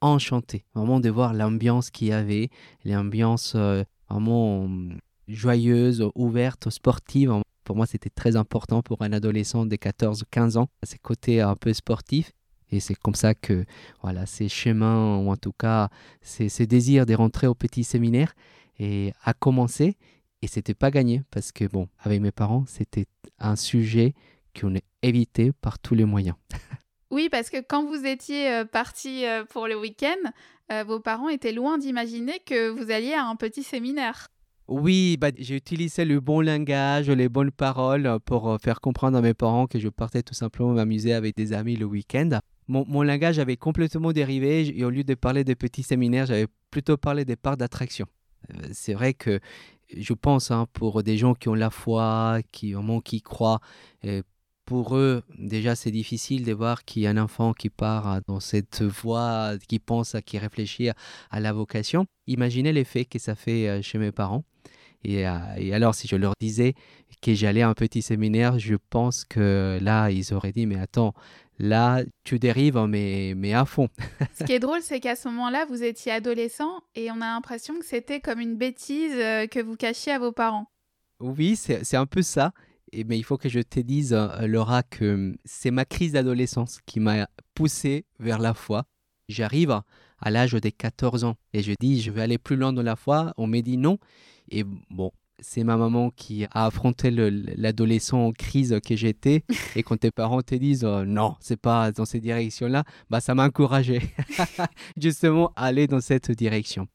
enchanté 0.00 0.64
vraiment 0.74 0.98
de 0.98 1.08
voir 1.08 1.34
l'ambiance 1.34 1.90
qu'il 1.90 2.08
y 2.08 2.12
avait, 2.12 2.50
l'ambiance 2.84 3.56
vraiment 4.08 4.68
joyeuse, 5.28 6.04
ouverte, 6.14 6.70
sportive. 6.70 7.32
Pour 7.64 7.76
moi, 7.76 7.86
c'était 7.86 8.10
très 8.10 8.34
important 8.34 8.82
pour 8.82 9.02
un 9.02 9.12
adolescent 9.12 9.66
de 9.66 9.76
14-15 9.76 10.58
ans, 10.58 10.68
ces 10.82 10.98
côtés 10.98 11.40
un 11.40 11.54
peu 11.54 11.72
sportifs. 11.72 12.32
Et 12.70 12.80
c'est 12.80 12.94
comme 12.94 13.14
ça 13.14 13.34
que 13.34 13.64
voilà, 14.02 14.26
ces 14.26 14.48
chemins, 14.48 15.18
ou 15.18 15.30
en 15.30 15.36
tout 15.36 15.52
cas 15.52 15.88
ces, 16.22 16.48
ces 16.48 16.66
désirs 16.66 17.06
de 17.06 17.14
rentrer 17.14 17.46
au 17.46 17.54
petit 17.54 17.84
séminaire, 17.84 18.34
et 18.78 19.12
a 19.24 19.32
commencé. 19.32 19.96
Et 20.42 20.46
c'était 20.46 20.74
pas 20.74 20.90
gagné 20.90 21.22
parce 21.30 21.52
que, 21.52 21.64
bon, 21.64 21.88
avec 21.98 22.20
mes 22.20 22.30
parents, 22.30 22.64
c'était 22.66 23.06
un 23.38 23.56
sujet 23.56 24.14
qu'on 24.58 24.76
a 24.76 24.80
évité 25.02 25.52
par 25.52 25.78
tous 25.78 25.94
les 25.94 26.04
moyens. 26.04 26.36
oui, 27.10 27.28
parce 27.30 27.50
que 27.50 27.60
quand 27.60 27.84
vous 27.84 28.06
étiez 28.06 28.52
euh, 28.52 28.64
parti 28.64 29.26
euh, 29.26 29.44
pour 29.44 29.66
le 29.66 29.78
week-end, 29.78 30.30
euh, 30.70 30.84
vos 30.84 31.00
parents 31.00 31.28
étaient 31.28 31.52
loin 31.52 31.78
d'imaginer 31.78 32.40
que 32.46 32.68
vous 32.68 32.90
alliez 32.90 33.14
à 33.14 33.24
un 33.24 33.36
petit 33.36 33.62
séminaire. 33.62 34.28
Oui, 34.68 35.16
bah, 35.18 35.30
j'ai 35.38 35.56
utilisé 35.56 36.04
le 36.04 36.20
bon 36.20 36.40
langage, 36.40 37.10
les 37.10 37.28
bonnes 37.28 37.50
paroles 37.50 38.18
pour 38.26 38.58
faire 38.60 38.82
comprendre 38.82 39.16
à 39.16 39.22
mes 39.22 39.32
parents 39.32 39.66
que 39.66 39.78
je 39.78 39.88
partais 39.88 40.22
tout 40.22 40.34
simplement 40.34 40.72
m'amuser 40.74 41.14
avec 41.14 41.34
des 41.36 41.54
amis 41.54 41.76
le 41.76 41.86
week-end 41.86 42.38
mon, 42.68 43.02
langage 43.02 43.38
avait 43.38 43.56
complètement 43.56 44.12
dérivé 44.12 44.78
et 44.78 44.84
au 44.84 44.90
lieu 44.90 45.04
de 45.04 45.14
parler 45.14 45.42
de 45.42 45.54
petits 45.54 45.82
séminaires, 45.82 46.26
j'avais 46.26 46.46
plutôt 46.70 46.96
parlé 46.96 47.24
des 47.24 47.36
parcs 47.36 47.58
d'attraction. 47.58 48.06
C'est 48.72 48.94
vrai 48.94 49.14
que 49.14 49.40
je 49.94 50.12
pense 50.12 50.50
hein, 50.50 50.66
pour 50.72 51.02
des 51.02 51.16
gens 51.16 51.34
qui 51.34 51.48
ont 51.48 51.54
la 51.54 51.70
foi, 51.70 52.40
qui 52.52 52.74
au 52.74 53.00
qui 53.00 53.22
croient, 53.22 53.60
pour 54.64 54.96
eux 54.96 55.22
déjà 55.38 55.74
c'est 55.74 55.90
difficile 55.90 56.44
de 56.44 56.52
voir 56.52 56.84
qu'il 56.84 57.02
y 57.02 57.06
a 57.06 57.10
un 57.10 57.16
enfant 57.16 57.54
qui 57.54 57.70
part 57.70 58.20
dans 58.26 58.38
cette 58.38 58.82
voie, 58.82 59.52
qui 59.66 59.78
pense, 59.78 60.14
qui 60.26 60.36
réfléchit 60.36 60.90
à 61.30 61.40
la 61.40 61.52
vocation. 61.54 62.06
Imaginez 62.26 62.72
l'effet 62.72 63.06
que 63.06 63.18
ça 63.18 63.34
fait 63.34 63.66
euh, 63.66 63.82
chez 63.82 63.96
mes 63.96 64.12
parents. 64.12 64.44
Et, 65.04 65.26
euh, 65.26 65.38
et, 65.56 65.72
alors, 65.72 65.94
si 65.94 66.08
je 66.08 66.16
leur 66.16 66.34
disais 66.40 66.74
que 67.22 67.32
j'allais 67.34 67.62
à 67.62 67.68
un 67.68 67.74
petit 67.74 68.02
séminaire, 68.02 68.58
je 68.58 68.74
pense 68.90 69.24
que 69.24 69.78
là, 69.80 70.10
ils 70.10 70.34
auraient 70.34 70.52
dit, 70.52 70.66
mais 70.66 70.78
attends, 70.78 71.14
Là, 71.58 72.04
tu 72.22 72.38
dérives, 72.38 72.76
hein, 72.76 72.86
mais, 72.86 73.34
mais 73.36 73.52
à 73.52 73.64
fond. 73.64 73.88
Ce 74.38 74.44
qui 74.44 74.52
est 74.52 74.60
drôle, 74.60 74.80
c'est 74.80 75.00
qu'à 75.00 75.16
ce 75.16 75.28
moment-là, 75.28 75.66
vous 75.66 75.82
étiez 75.82 76.12
adolescent 76.12 76.82
et 76.94 77.10
on 77.10 77.16
a 77.16 77.32
l'impression 77.32 77.78
que 77.78 77.84
c'était 77.84 78.20
comme 78.20 78.38
une 78.38 78.56
bêtise 78.56 79.14
euh, 79.16 79.46
que 79.46 79.60
vous 79.60 79.76
cachiez 79.76 80.12
à 80.12 80.18
vos 80.18 80.32
parents. 80.32 80.70
Oui, 81.20 81.56
c'est 81.56 81.96
un 81.96 82.06
peu 82.06 82.22
ça. 82.22 82.52
Et, 82.92 83.04
mais 83.04 83.18
il 83.18 83.24
faut 83.24 83.36
que 83.36 83.48
je 83.48 83.60
te 83.60 83.80
dise, 83.80 84.12
euh, 84.12 84.46
Laura, 84.46 84.82
que 84.82 85.14
hum, 85.14 85.36
c'est 85.44 85.72
ma 85.72 85.84
crise 85.84 86.12
d'adolescence 86.12 86.80
qui 86.86 87.00
m'a 87.00 87.28
poussé 87.54 88.06
vers 88.20 88.38
la 88.38 88.54
foi. 88.54 88.84
J'arrive 89.28 89.82
à 90.20 90.30
l'âge 90.30 90.52
des 90.54 90.72
14 90.72 91.24
ans 91.24 91.36
et 91.52 91.62
je 91.62 91.72
dis, 91.78 92.00
je 92.00 92.10
vais 92.10 92.22
aller 92.22 92.38
plus 92.38 92.56
loin 92.56 92.72
dans 92.72 92.82
la 92.82 92.96
foi. 92.96 93.34
On 93.36 93.46
m'a 93.46 93.60
dit 93.60 93.76
non. 93.76 93.98
Et 94.50 94.64
bon, 94.90 95.10
c'est 95.40 95.64
ma 95.64 95.76
maman 95.76 96.10
qui 96.10 96.44
a 96.44 96.66
affronté 96.66 97.10
l'adolescent 97.10 98.26
en 98.26 98.32
crise 98.32 98.78
que 98.84 98.96
j'étais. 98.96 99.44
Et 99.76 99.82
quand 99.82 99.96
tes 99.96 100.10
parents 100.10 100.42
te 100.42 100.54
disent 100.54 100.84
oh, 100.84 101.04
non, 101.04 101.36
c'est 101.40 101.60
pas 101.60 101.92
dans 101.92 102.04
cette 102.04 102.22
direction-là, 102.22 102.84
bah 103.10 103.20
ça 103.20 103.34
m'a 103.34 103.46
encouragé 103.46 104.00
justement 104.96 105.52
à 105.56 105.66
aller 105.66 105.86
dans 105.86 106.00
cette 106.00 106.30
direction. 106.30 106.88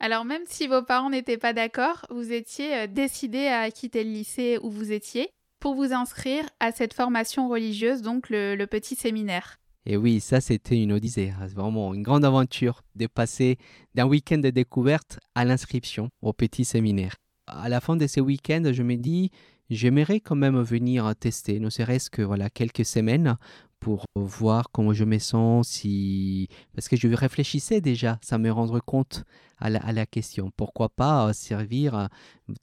Alors 0.00 0.24
même 0.24 0.42
si 0.46 0.68
vos 0.68 0.82
parents 0.82 1.10
n'étaient 1.10 1.38
pas 1.38 1.52
d'accord, 1.52 2.06
vous 2.10 2.32
étiez 2.32 2.74
euh, 2.74 2.86
décidé 2.86 3.46
à 3.46 3.70
quitter 3.70 4.04
le 4.04 4.10
lycée 4.10 4.58
où 4.62 4.70
vous 4.70 4.92
étiez 4.92 5.28
pour 5.58 5.74
vous 5.74 5.92
inscrire 5.92 6.44
à 6.60 6.70
cette 6.70 6.94
formation 6.94 7.48
religieuse, 7.48 8.00
donc 8.00 8.30
le, 8.30 8.64
petit 8.66 8.94
séminaire. 8.94 9.58
Et 9.86 9.96
oui, 9.96 10.20
ça 10.20 10.40
c'était 10.40 10.80
une 10.80 10.92
odyssée, 10.92 11.32
hein. 11.36 11.46
vraiment 11.48 11.94
une 11.94 12.04
grande 12.04 12.24
aventure 12.24 12.82
de 12.94 13.08
passer 13.08 13.58
d'un 13.94 14.06
week-end 14.06 14.38
de 14.38 14.50
découverte 14.50 15.18
à 15.34 15.44
l'inscription 15.44 16.10
au 16.22 16.32
petit 16.32 16.64
séminaire 16.64 17.16
à 17.48 17.68
la 17.68 17.80
fin 17.80 17.96
de 17.96 18.06
ces 18.06 18.20
week-ends, 18.20 18.70
je 18.72 18.82
me 18.82 18.96
dis, 18.96 19.30
j'aimerais 19.70 20.20
quand 20.20 20.36
même 20.36 20.60
venir 20.60 21.14
tester, 21.16 21.60
ne 21.60 21.70
serait-ce 21.70 22.10
que 22.10 22.22
voilà, 22.22 22.50
quelques 22.50 22.84
semaines 22.84 23.36
pour 23.80 24.04
voir 24.16 24.70
comment 24.72 24.92
je 24.92 25.04
me 25.04 25.18
sens, 25.18 25.68
si... 25.68 26.48
parce 26.74 26.88
que 26.88 26.96
je 26.96 27.08
réfléchissais 27.08 27.80
déjà, 27.80 28.18
ça 28.22 28.38
me 28.38 28.50
rendre 28.50 28.80
compte 28.80 29.24
à 29.58 29.70
la, 29.70 30.06
question. 30.06 30.50
Pourquoi 30.56 30.88
pas 30.88 31.32
servir 31.32 32.08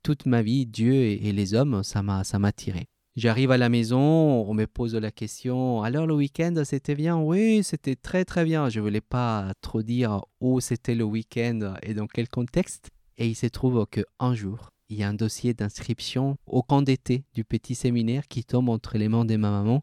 toute 0.03 0.25
ma 0.25 0.41
vie 0.41 0.65
Dieu 0.65 0.93
et, 0.93 1.31
les 1.31 1.53
hommes, 1.53 1.83
ça 1.83 2.01
m'a, 2.01 2.23
ça 2.23 2.39
m'a 2.39 2.51
tiré. 2.51 2.87
J'arrive 3.15 3.51
à 3.51 3.57
la 3.57 3.69
maison, 3.69 3.97
on 3.97 4.53
me 4.53 4.67
pose 4.67 4.93
la 4.95 5.11
question. 5.11 5.83
Alors 5.83 6.05
le 6.05 6.13
week-end, 6.13 6.53
c'était 6.65 6.95
bien? 6.95 7.17
Oui, 7.17 7.63
c'était 7.63 7.95
très 7.95 8.25
très 8.25 8.43
bien. 8.43 8.67
Je 8.67 8.81
voulais 8.81 8.99
pas 8.99 9.53
trop 9.61 9.83
dire 9.83 10.21
où 10.41 10.59
c'était 10.59 10.95
le 10.95 11.05
week-end 11.05 11.75
et 11.81 11.93
dans 11.93 12.07
quel 12.07 12.27
contexte? 12.27 12.89
Et 13.17 13.27
il 13.27 13.35
se 13.35 13.47
trouve 13.47 13.85
qu'un 13.87 14.33
jour, 14.33 14.69
il 14.89 14.97
y 14.97 15.03
a 15.03 15.09
un 15.09 15.13
dossier 15.13 15.53
d'inscription 15.53 16.37
au 16.45 16.61
camp 16.61 16.81
d'été 16.81 17.23
du 17.33 17.43
petit 17.43 17.75
séminaire 17.75 18.27
qui 18.27 18.43
tombe 18.43 18.69
entre 18.69 18.97
les 18.97 19.09
mains 19.09 19.25
de 19.25 19.35
ma 19.35 19.49
maman. 19.49 19.81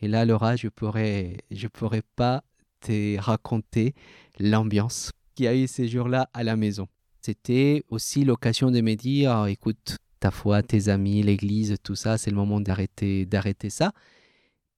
Et 0.00 0.08
là, 0.08 0.24
Laura, 0.24 0.56
je 0.56 0.68
pourrais, 0.68 1.38
je 1.50 1.66
pourrais 1.66 2.02
pas 2.16 2.44
te 2.80 3.18
raconter 3.18 3.94
l'ambiance 4.38 5.10
qu'il 5.34 5.46
y 5.46 5.48
a 5.48 5.56
eu 5.56 5.66
ces 5.66 5.88
jours-là 5.88 6.28
à 6.32 6.44
la 6.44 6.56
maison. 6.56 6.86
C'était 7.20 7.82
aussi 7.88 8.24
l'occasion 8.24 8.70
de 8.70 8.80
me 8.80 8.94
dire, 8.94 9.46
écoute, 9.46 9.96
ta 10.20 10.30
foi, 10.30 10.62
tes 10.62 10.88
amis, 10.88 11.22
l'église, 11.22 11.76
tout 11.82 11.96
ça, 11.96 12.18
c'est 12.18 12.30
le 12.30 12.36
moment 12.36 12.60
d'arrêter, 12.60 13.26
d'arrêter 13.26 13.70
ça. 13.70 13.92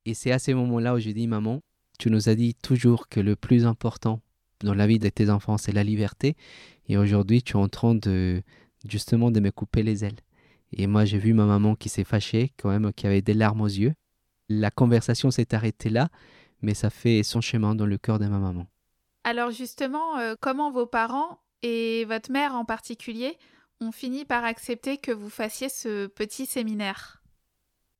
Et 0.07 0.15
c'est 0.15 0.31
à 0.31 0.39
ces 0.39 0.55
moments-là 0.55 0.95
où 0.95 0.99
je 0.99 1.11
dis, 1.11 1.27
maman, 1.27 1.61
tu 1.99 2.11
nous 2.11 2.29
as 2.29 2.35
dit 2.35 2.55
toujours 2.55 3.09
que 3.09 3.21
le 3.21 3.37
plus 3.37 3.67
important 3.67 4.21
dans 4.61 4.75
la 4.75 4.87
vie 4.87 4.99
de 4.99 5.09
tes 5.09 5.29
enfants, 5.29 5.59
c'est 5.59 5.73
la 5.73 5.85
liberté. 5.85 6.37
Et 6.89 6.97
aujourd'hui, 6.97 7.43
tu 7.43 7.55
es 7.55 7.61
en 7.61 7.69
train 7.69 7.95
de, 7.95 8.43
justement 8.89 9.31
de 9.31 9.41
me 9.41 9.51
couper 9.51 9.83
les 9.83 10.05
ailes. 10.05 10.21
Et 10.73 10.87
moi, 10.87 11.05
j'ai 11.05 11.19
vu 11.19 11.33
ma 11.33 11.45
maman 11.45 11.75
qui 11.75 11.89
s'est 11.89 12.05
fâchée, 12.05 12.53
quand 12.57 12.71
même, 12.71 12.93
qui 12.93 13.07
avait 13.07 13.23
des 13.23 13.35
larmes 13.35 13.61
aux 13.61 13.67
yeux. 13.67 13.95
La 14.49 14.71
conversation 14.71 15.31
s'est 15.31 15.55
arrêtée 15.55 15.91
là, 15.91 16.09
mais 16.63 16.75
ça 16.75 16.91
fait 16.91 17.23
son 17.23 17.41
chemin 17.41 17.75
dans 17.75 17.87
le 17.87 17.99
cœur 17.99 18.19
de 18.19 18.27
ma 18.27 18.39
maman. 18.39 18.67
Alors 19.25 19.51
justement, 19.51 20.19
euh, 20.19 20.35
comment 20.41 20.71
vos 20.71 20.87
parents 20.87 21.41
et 21.63 22.05
votre 22.05 22.31
mère 22.31 22.55
en 22.55 22.65
particulier 22.65 23.37
ont 23.81 23.93
fini 23.93 24.25
par 24.25 24.45
accepter 24.45 24.99
que 24.99 25.13
vous 25.13 25.31
fassiez 25.31 25.69
ce 25.69 26.07
petit 26.07 26.47
séminaire? 26.47 27.23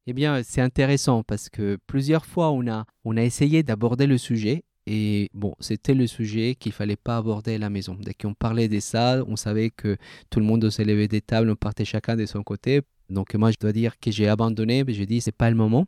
Eh 0.07 0.13
bien, 0.13 0.43
c'est 0.45 0.61
intéressant 0.61 1.25
parce 1.25 1.49
que 1.49 1.79
plusieurs 1.89 2.27
fois, 2.27 2.53
on 2.53 2.69
a, 2.69 2.87
on 3.05 3.17
a 3.17 3.23
essayé 3.23 3.65
d'aborder 3.65 4.07
le 4.07 4.19
sujet 4.19 4.63
et 4.87 5.31
bon, 5.35 5.55
c'était 5.59 5.95
le 5.95 6.07
sujet 6.07 6.55
qu'il 6.55 6.73
fallait 6.73 6.97
pas 6.97 7.17
aborder 7.17 7.55
à 7.57 7.59
la 7.59 7.71
maison. 7.71 7.97
Dès 8.01 8.15
qu'on 8.15 8.35
parlait 8.35 8.69
de 8.69 8.79
ça, 8.79 9.23
on 9.27 9.37
savait 9.37 9.71
que 9.71 9.97
tout 10.31 10.39
le 10.39 10.47
monde 10.47 10.71
se 10.71 10.83
levait 10.83 11.09
des 11.09 11.21
tables, 11.21 11.51
on 11.51 11.57
partait 11.57 11.85
chacun 11.85 12.17
de 12.17 12.25
son 12.25 12.43
côté. 12.43 12.83
Donc 13.11 13.35
moi, 13.35 13.51
je 13.51 13.57
dois 13.61 13.73
dire 13.73 13.99
que 13.99 14.11
j'ai 14.11 14.29
abandonné, 14.29 14.85
mais 14.85 14.93
j'ai 14.93 15.07
dit 15.07 15.21
c'est 15.21 15.33
pas 15.33 15.51
le 15.51 15.57
moment. 15.57 15.87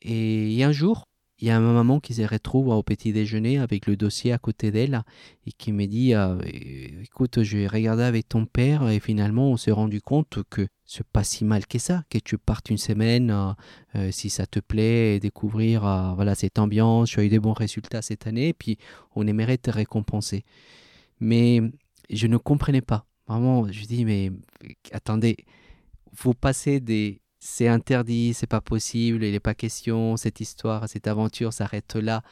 Et 0.00 0.62
un 0.64 0.72
jour, 0.72 1.06
il 1.44 1.48
y 1.48 1.50
a 1.50 1.60
ma 1.60 1.74
maman 1.74 2.00
qui 2.00 2.14
se 2.14 2.22
retrouve 2.22 2.68
au 2.68 2.82
petit 2.82 3.12
déjeuner 3.12 3.58
avec 3.58 3.86
le 3.86 3.96
dossier 3.98 4.32
à 4.32 4.38
côté 4.38 4.70
d'elle 4.70 5.02
et 5.46 5.52
qui 5.52 5.72
me 5.72 5.84
dit 5.84 6.14
euh, 6.14 6.38
Écoute, 7.02 7.42
j'ai 7.42 7.66
regardé 7.66 8.02
avec 8.02 8.30
ton 8.30 8.46
père 8.46 8.88
et 8.88 8.98
finalement 8.98 9.50
on 9.50 9.58
s'est 9.58 9.70
rendu 9.70 10.00
compte 10.00 10.38
que 10.48 10.66
c'est 10.86 11.06
pas 11.06 11.22
si 11.22 11.44
mal 11.44 11.66
que 11.66 11.78
ça, 11.78 12.02
que 12.08 12.16
tu 12.16 12.38
partes 12.38 12.70
une 12.70 12.78
semaine 12.78 13.30
euh, 13.30 13.52
euh, 13.94 14.10
si 14.10 14.30
ça 14.30 14.46
te 14.46 14.58
plaît 14.58 15.20
découvrir 15.20 15.82
voilà, 16.14 16.34
cette 16.34 16.58
ambiance. 16.58 17.10
Tu 17.10 17.20
as 17.20 17.24
eu 17.24 17.28
des 17.28 17.40
bons 17.40 17.52
résultats 17.52 18.00
cette 18.00 18.26
année 18.26 18.48
et 18.48 18.54
puis 18.54 18.78
on 19.14 19.26
aimerait 19.26 19.58
te 19.58 19.70
récompenser. 19.70 20.46
Mais 21.20 21.60
je 22.08 22.26
ne 22.26 22.38
comprenais 22.38 22.80
pas. 22.80 23.04
Vraiment, 23.28 23.70
je 23.70 23.84
dis 23.84 24.06
Mais 24.06 24.32
attendez, 24.92 25.36
vous 26.10 26.32
passez 26.32 26.80
des 26.80 27.20
c'est 27.44 27.68
interdit, 27.68 28.32
c'est 28.32 28.46
pas 28.46 28.62
possible, 28.62 29.22
il 29.22 29.32
n'est 29.32 29.38
pas 29.38 29.54
question, 29.54 30.16
cette 30.16 30.40
histoire, 30.40 30.88
cette 30.88 31.06
aventure 31.06 31.52
s'arrête 31.52 31.94
là, 31.94 32.22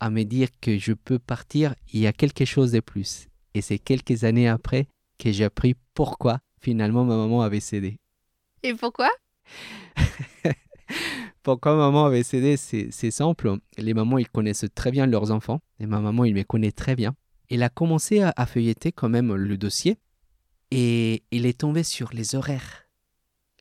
à 0.00 0.08
me 0.08 0.22
dire 0.22 0.48
que 0.62 0.78
je 0.78 0.94
peux 0.94 1.18
partir, 1.18 1.74
il 1.92 2.00
y 2.00 2.06
a 2.06 2.14
quelque 2.14 2.46
chose 2.46 2.72
de 2.72 2.80
plus. 2.80 3.28
Et 3.52 3.60
c'est 3.60 3.78
quelques 3.78 4.24
années 4.24 4.48
après 4.48 4.88
que 5.18 5.30
j'ai 5.30 5.44
appris 5.44 5.74
pourquoi 5.92 6.38
finalement 6.62 7.04
ma 7.04 7.16
maman 7.16 7.42
avait 7.42 7.60
cédé. 7.60 7.98
Et 8.62 8.74
pourquoi? 8.74 9.10
Pourquoi 11.42 11.76
maman 11.76 12.06
avait 12.06 12.22
cédé 12.22 12.56
C'est 12.56 13.10
simple. 13.10 13.56
Les 13.78 13.94
mamans, 13.94 14.18
ils 14.18 14.28
connaissent 14.28 14.66
très 14.74 14.90
bien 14.90 15.06
leurs 15.06 15.30
enfants. 15.30 15.60
Et 15.78 15.86
ma 15.86 16.00
maman, 16.00 16.24
il 16.24 16.34
me 16.34 16.42
connaît 16.42 16.72
très 16.72 16.94
bien. 16.94 17.14
Elle 17.48 17.62
a 17.62 17.70
commencé 17.70 18.20
à 18.20 18.46
feuilleter 18.46 18.92
quand 18.92 19.08
même 19.08 19.34
le 19.34 19.56
dossier. 19.56 19.96
Et 20.70 21.22
il 21.30 21.46
est 21.46 21.58
tombé 21.58 21.84
sur 21.84 22.10
les 22.12 22.34
horaires 22.34 22.87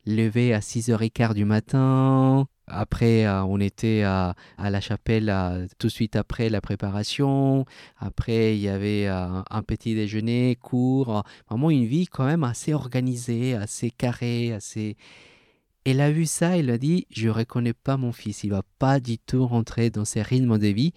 levé 0.08 0.54
à 0.54 0.60
6h15 0.60 1.34
du 1.34 1.46
matin. 1.46 2.48
Après, 2.66 3.26
euh, 3.26 3.44
on 3.44 3.60
était 3.60 4.04
à, 4.04 4.36
la 4.58 4.82
chapelle 4.82 5.68
tout 5.78 5.88
de 5.88 5.92
suite 5.92 6.16
après 6.16 6.50
la 6.50 6.62
préparation. 6.62 7.66
Après, 7.98 8.56
il 8.56 8.62
y 8.62 8.70
avait 8.70 9.08
euh, 9.08 9.42
un 9.50 9.64
petit 9.64 9.96
déjeuner 9.96 10.58
court. 10.62 11.24
Vraiment 11.50 11.70
une 11.70 11.86
vie 11.86 12.08
quand 12.08 12.26
même 12.26 12.44
assez 12.44 12.74
organisée, 12.74 13.54
assez 13.54 13.92
carrée, 13.92 14.54
assez... 14.54 14.98
Elle 15.86 16.02
a 16.02 16.12
vu 16.12 16.26
ça, 16.26 16.58
elle 16.58 16.70
a 16.70 16.78
dit, 16.78 17.08
je 17.10 17.28
ne 17.28 17.32
reconnais 17.34 17.72
pas 17.72 17.96
mon 17.96 18.12
fils, 18.12 18.44
il 18.44 18.50
va 18.50 18.62
pas 18.78 19.00
du 19.00 19.18
tout 19.18 19.48
rentrer 19.48 19.90
dans 19.90 20.04
ces 20.04 20.22
rythmes 20.22 20.58
de 20.58 20.68
vie. 20.68 20.92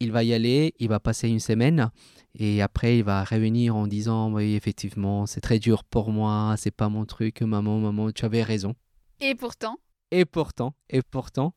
Il 0.00 0.12
va 0.12 0.22
y 0.24 0.34
aller, 0.34 0.74
il 0.78 0.88
va 0.88 1.00
passer 1.00 1.28
une 1.28 1.40
semaine 1.40 1.90
et 2.38 2.60
après, 2.60 2.98
il 2.98 3.04
va 3.04 3.24
revenir 3.24 3.76
en 3.76 3.86
disant 3.86 4.32
Oui, 4.32 4.54
effectivement, 4.54 5.26
c'est 5.26 5.40
très 5.40 5.58
dur 5.58 5.84
pour 5.84 6.12
moi, 6.12 6.54
c'est 6.58 6.70
pas 6.70 6.88
mon 6.88 7.06
truc, 7.06 7.40
maman, 7.42 7.78
maman, 7.78 8.12
tu 8.12 8.24
avais 8.24 8.42
raison. 8.42 8.74
Et 9.20 9.34
pourtant? 9.34 9.78
Et 10.10 10.24
pourtant, 10.24 10.74
et 10.90 11.02
pourtant, 11.02 11.54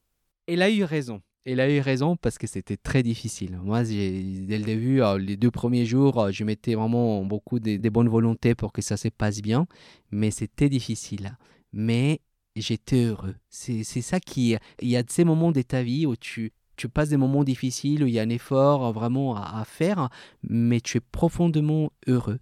elle 0.47 0.61
a 0.61 0.69
eu 0.69 0.83
raison. 0.83 1.21
Elle 1.45 1.59
a 1.59 1.69
eu 1.69 1.79
raison 1.79 2.15
parce 2.15 2.37
que 2.37 2.47
c'était 2.47 2.77
très 2.77 3.03
difficile. 3.03 3.59
Moi, 3.63 3.83
dès 3.83 4.57
le 4.57 4.63
début, 4.63 5.01
euh, 5.01 5.17
les 5.17 5.37
deux 5.37 5.51
premiers 5.51 5.85
jours, 5.85 6.19
euh, 6.19 6.31
je 6.31 6.43
mettais 6.43 6.75
vraiment 6.75 7.23
beaucoup 7.25 7.59
de, 7.59 7.89
bonnes 7.89 8.09
volontés 8.09 8.55
pour 8.55 8.71
que 8.71 8.81
ça 8.81 8.97
se 8.97 9.07
passe 9.07 9.41
bien, 9.41 9.67
mais 10.11 10.31
c'était 10.31 10.69
difficile. 10.69 11.37
Mais 11.71 12.21
j'étais 12.55 13.05
heureux. 13.05 13.35
C'est 13.49 13.83
ça 13.83 14.19
qui... 14.19 14.55
Il 14.81 14.89
y 14.89 14.97
a 14.97 15.03
ces 15.07 15.23
moments 15.23 15.51
de 15.51 15.61
ta 15.61 15.81
vie 15.81 16.05
où 16.05 16.15
tu, 16.15 16.51
tu 16.79 16.89
passes 16.89 17.09
des 17.09 17.17
moments 17.17 17.43
difficiles, 17.43 18.03
où 18.03 18.07
il 18.07 18.13
y 18.13 18.19
a 18.19 18.23
un 18.23 18.29
effort 18.29 18.91
vraiment 18.93 19.35
à, 19.35 19.63
faire, 19.65 20.09
mais 20.43 20.81
tu 20.81 20.97
es 20.97 21.01
profondément 21.01 21.91
heureux. 22.07 22.39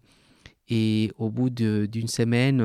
Et 0.70 1.12
au 1.18 1.30
bout 1.30 1.50
d'une 1.50 2.08
semaine, 2.08 2.58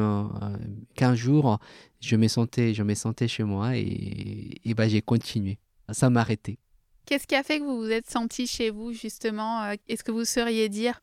15 0.94 1.12
euh, 1.12 1.14
jours, 1.14 1.58
je 2.00 2.16
me 2.16 2.28
sentais, 2.28 2.74
je 2.74 2.82
me 2.82 2.94
sentais 2.94 3.28
chez 3.28 3.44
moi 3.44 3.76
et, 3.76 4.60
et 4.64 4.74
ben, 4.74 4.88
j'ai 4.88 5.02
continué 5.02 5.58
ça 5.92 6.10
m'arrêtait. 6.10 6.58
Qu'est-ce 7.06 7.26
qui 7.26 7.34
a 7.34 7.42
fait 7.42 7.58
que 7.58 7.64
vous 7.64 7.78
vous 7.78 7.90
êtes 7.90 8.08
senti 8.08 8.46
chez 8.46 8.70
vous, 8.70 8.92
justement 8.92 9.62
euh, 9.64 9.74
Est-ce 9.88 10.04
que 10.04 10.12
vous 10.12 10.24
sauriez 10.24 10.68
dire? 10.68 11.00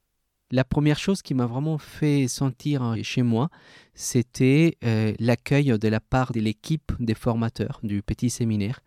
La 0.51 0.63
première 0.63 0.97
chose 0.97 1.21
qui 1.21 1.35
m'a 1.35 1.45
vraiment 1.45 1.77
fait 1.77 2.27
sentir 2.27 2.95
chez 3.03 3.21
moi, 3.21 3.49
c'était 3.93 4.77
euh, 4.83 5.13
l'accueil 5.19 5.77
de 5.77 5.87
la 5.87 5.99
part 5.99 6.31
de 6.31 6.39
l'équipe 6.39 6.91
des 6.99 7.13
formateurs 7.13 7.79
du 7.83 8.01
petit 8.01 8.31
séminaire, 8.31 8.79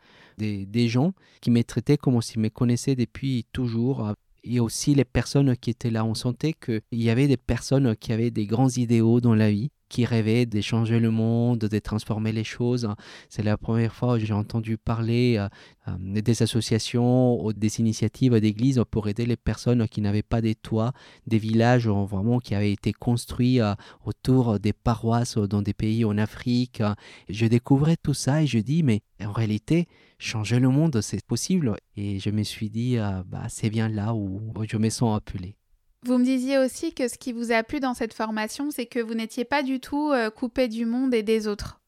des, 0.43 0.89
gens 0.89 1.13
qui 1.41 1.51
me 1.51 1.63
traitaient 1.63 1.97
comme 1.97 2.21
s'ils 2.21 2.41
me 2.41 2.49
connaissaient 2.49 2.97
depuis 2.97 3.47
toujours, 3.53 4.13
et 4.45 4.61
aussi 4.61 4.95
les 4.95 5.05
personnes 5.05 5.57
qui 5.57 5.71
étaient 5.71 5.91
là. 5.91 6.05
On 6.05 6.15
sentait 6.15 6.53
qu'il 6.53 6.83
y 6.93 7.11
avait 7.11 7.29
des 7.29 7.37
personnes 7.37 7.97
qui 7.97 8.13
avaient 8.13 8.31
des 8.31 8.47
grands 8.47 8.71
idéaux 8.71 9.21
dans 9.21 9.35
la 9.35 9.51
vie 9.51 9.71
qui 9.93 10.07
rêvait 10.07 10.47
d'échanger 10.47 10.99
le 10.99 11.11
monde, 11.11 11.59
de 11.59 11.79
transformer 11.79 12.33
les 12.33 12.45
choses. 12.45 12.89
C'est 13.29 13.43
la 13.43 13.59
première 13.59 13.95
fois 13.95 14.19
que 14.19 14.25
j'ai 14.25 14.33
entendu 14.33 14.79
parler 14.79 15.37
euh, 15.37 15.49
euh, 15.87 16.21
des 16.23 16.43
associations 16.43 17.45
ou 17.45 17.53
des 17.53 17.79
initiatives 17.79 18.41
d'église 18.41 18.83
pour 18.91 19.07
aider 19.09 19.27
les 19.27 19.37
personnes 19.37 19.87
qui 19.87 20.01
n'avaient 20.01 20.23
pas 20.23 20.41
des 20.41 20.55
toits, 20.55 20.93
des 21.27 21.37
villages 21.37 21.89
vraiment 21.89 22.39
qui 22.39 22.55
avaient 22.55 22.73
été 22.73 22.95
construits 22.95 23.61
euh, 23.61 23.75
autour 24.07 24.59
des 24.59 24.73
paroisses 24.73 25.37
dans 25.37 25.61
des 25.61 25.75
pays 25.75 26.07
en 26.07 26.17
Afrique. 26.17 26.83
Je 27.29 27.45
découvrais 27.45 27.99
tout 28.03 28.15
ça 28.15 28.43
et 28.43 28.47
je 28.47 28.61
dis, 28.61 28.83
mais 28.83 29.03
en 29.23 29.33
réalité, 29.33 29.89
changer 30.23 30.59
le 30.59 30.69
monde, 30.69 31.01
c'est 31.01 31.25
possible. 31.25 31.77
Et 31.97 32.19
je 32.19 32.31
me 32.31 32.43
suis 32.43 32.71
dit, 32.71 32.97
bah, 33.27 33.47
c'est 33.49 33.71
bien 33.71 33.89
là 33.89 34.15
où 34.15 34.53
je 34.69 34.77
me 34.77 34.89
sens 34.89 35.17
appelé. 35.17 35.57
Vous 36.05 36.19
me 36.19 36.25
disiez 36.25 36.59
aussi 36.59 36.93
que 36.93 37.07
ce 37.07 37.17
qui 37.17 37.33
vous 37.33 37.53
a 37.53 37.63
plu 37.63 37.79
dans 37.79 37.95
cette 37.95 38.13
formation, 38.13 38.73
c'est 38.73 38.87
que 38.87 38.99
vous 38.99 39.15
n'étiez 39.15 39.45
pas 39.45 39.63
du 39.63 39.79
tout 39.79 40.11
euh, 40.11 40.31
coupé 40.31 40.67
du 40.67 40.85
monde 40.85 41.15
et 41.15 41.23
des 41.23 41.47
autres. 41.47 41.81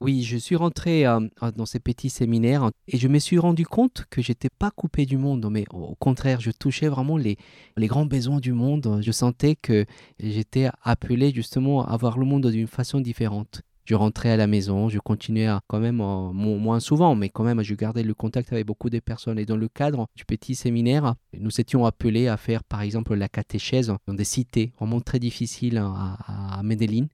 Oui, 0.00 0.22
je 0.22 0.36
suis 0.36 0.54
rentré 0.54 1.04
euh, 1.04 1.18
dans 1.56 1.66
ces 1.66 1.80
petits 1.80 2.10
séminaires 2.10 2.70
et 2.86 2.96
je 2.96 3.08
me 3.08 3.18
suis 3.18 3.38
rendu 3.38 3.66
compte 3.66 4.04
que 4.08 4.22
j'étais 4.22 4.50
pas 4.56 4.70
coupé 4.70 5.04
du 5.04 5.16
monde, 5.16 5.48
mais 5.50 5.64
au 5.72 5.96
contraire, 5.96 6.40
je 6.40 6.52
touchais 6.52 6.86
vraiment 6.86 7.16
les, 7.16 7.38
les 7.76 7.88
grands 7.88 8.06
besoins 8.06 8.38
du 8.38 8.52
monde. 8.52 9.00
Je 9.02 9.10
sentais 9.10 9.56
que 9.56 9.84
j'étais 10.20 10.68
appelé 10.84 11.32
justement 11.34 11.84
à 11.84 11.96
voir 11.96 12.18
le 12.18 12.26
monde 12.26 12.48
d'une 12.48 12.68
façon 12.68 13.00
différente 13.00 13.62
je 13.86 13.94
rentrais 13.94 14.30
à 14.30 14.36
la 14.36 14.46
maison, 14.46 14.88
je 14.88 14.98
continuais 14.98 15.46
à, 15.46 15.60
quand 15.68 15.78
même, 15.78 15.96
moins 15.96 16.80
souvent, 16.80 17.14
mais 17.14 17.28
quand 17.30 17.44
même, 17.44 17.62
je 17.62 17.74
gardais 17.74 18.02
le 18.02 18.14
contact 18.14 18.52
avec 18.52 18.66
beaucoup 18.66 18.90
de 18.90 18.98
personnes. 18.98 19.38
Et 19.38 19.46
dans 19.46 19.56
le 19.56 19.68
cadre 19.68 20.08
du 20.16 20.24
petit 20.24 20.54
séminaire, 20.54 21.14
nous 21.38 21.60
étions 21.60 21.86
appelés 21.86 22.28
à 22.28 22.36
faire, 22.36 22.64
par 22.64 22.82
exemple, 22.82 23.14
la 23.14 23.28
catéchèse 23.28 23.92
dans 24.06 24.14
des 24.14 24.24
cités 24.24 24.72
vraiment 24.78 25.00
très 25.00 25.20
difficiles 25.20 25.78
à, 25.78 26.58
à 26.58 26.62
Medellin. 26.62 27.06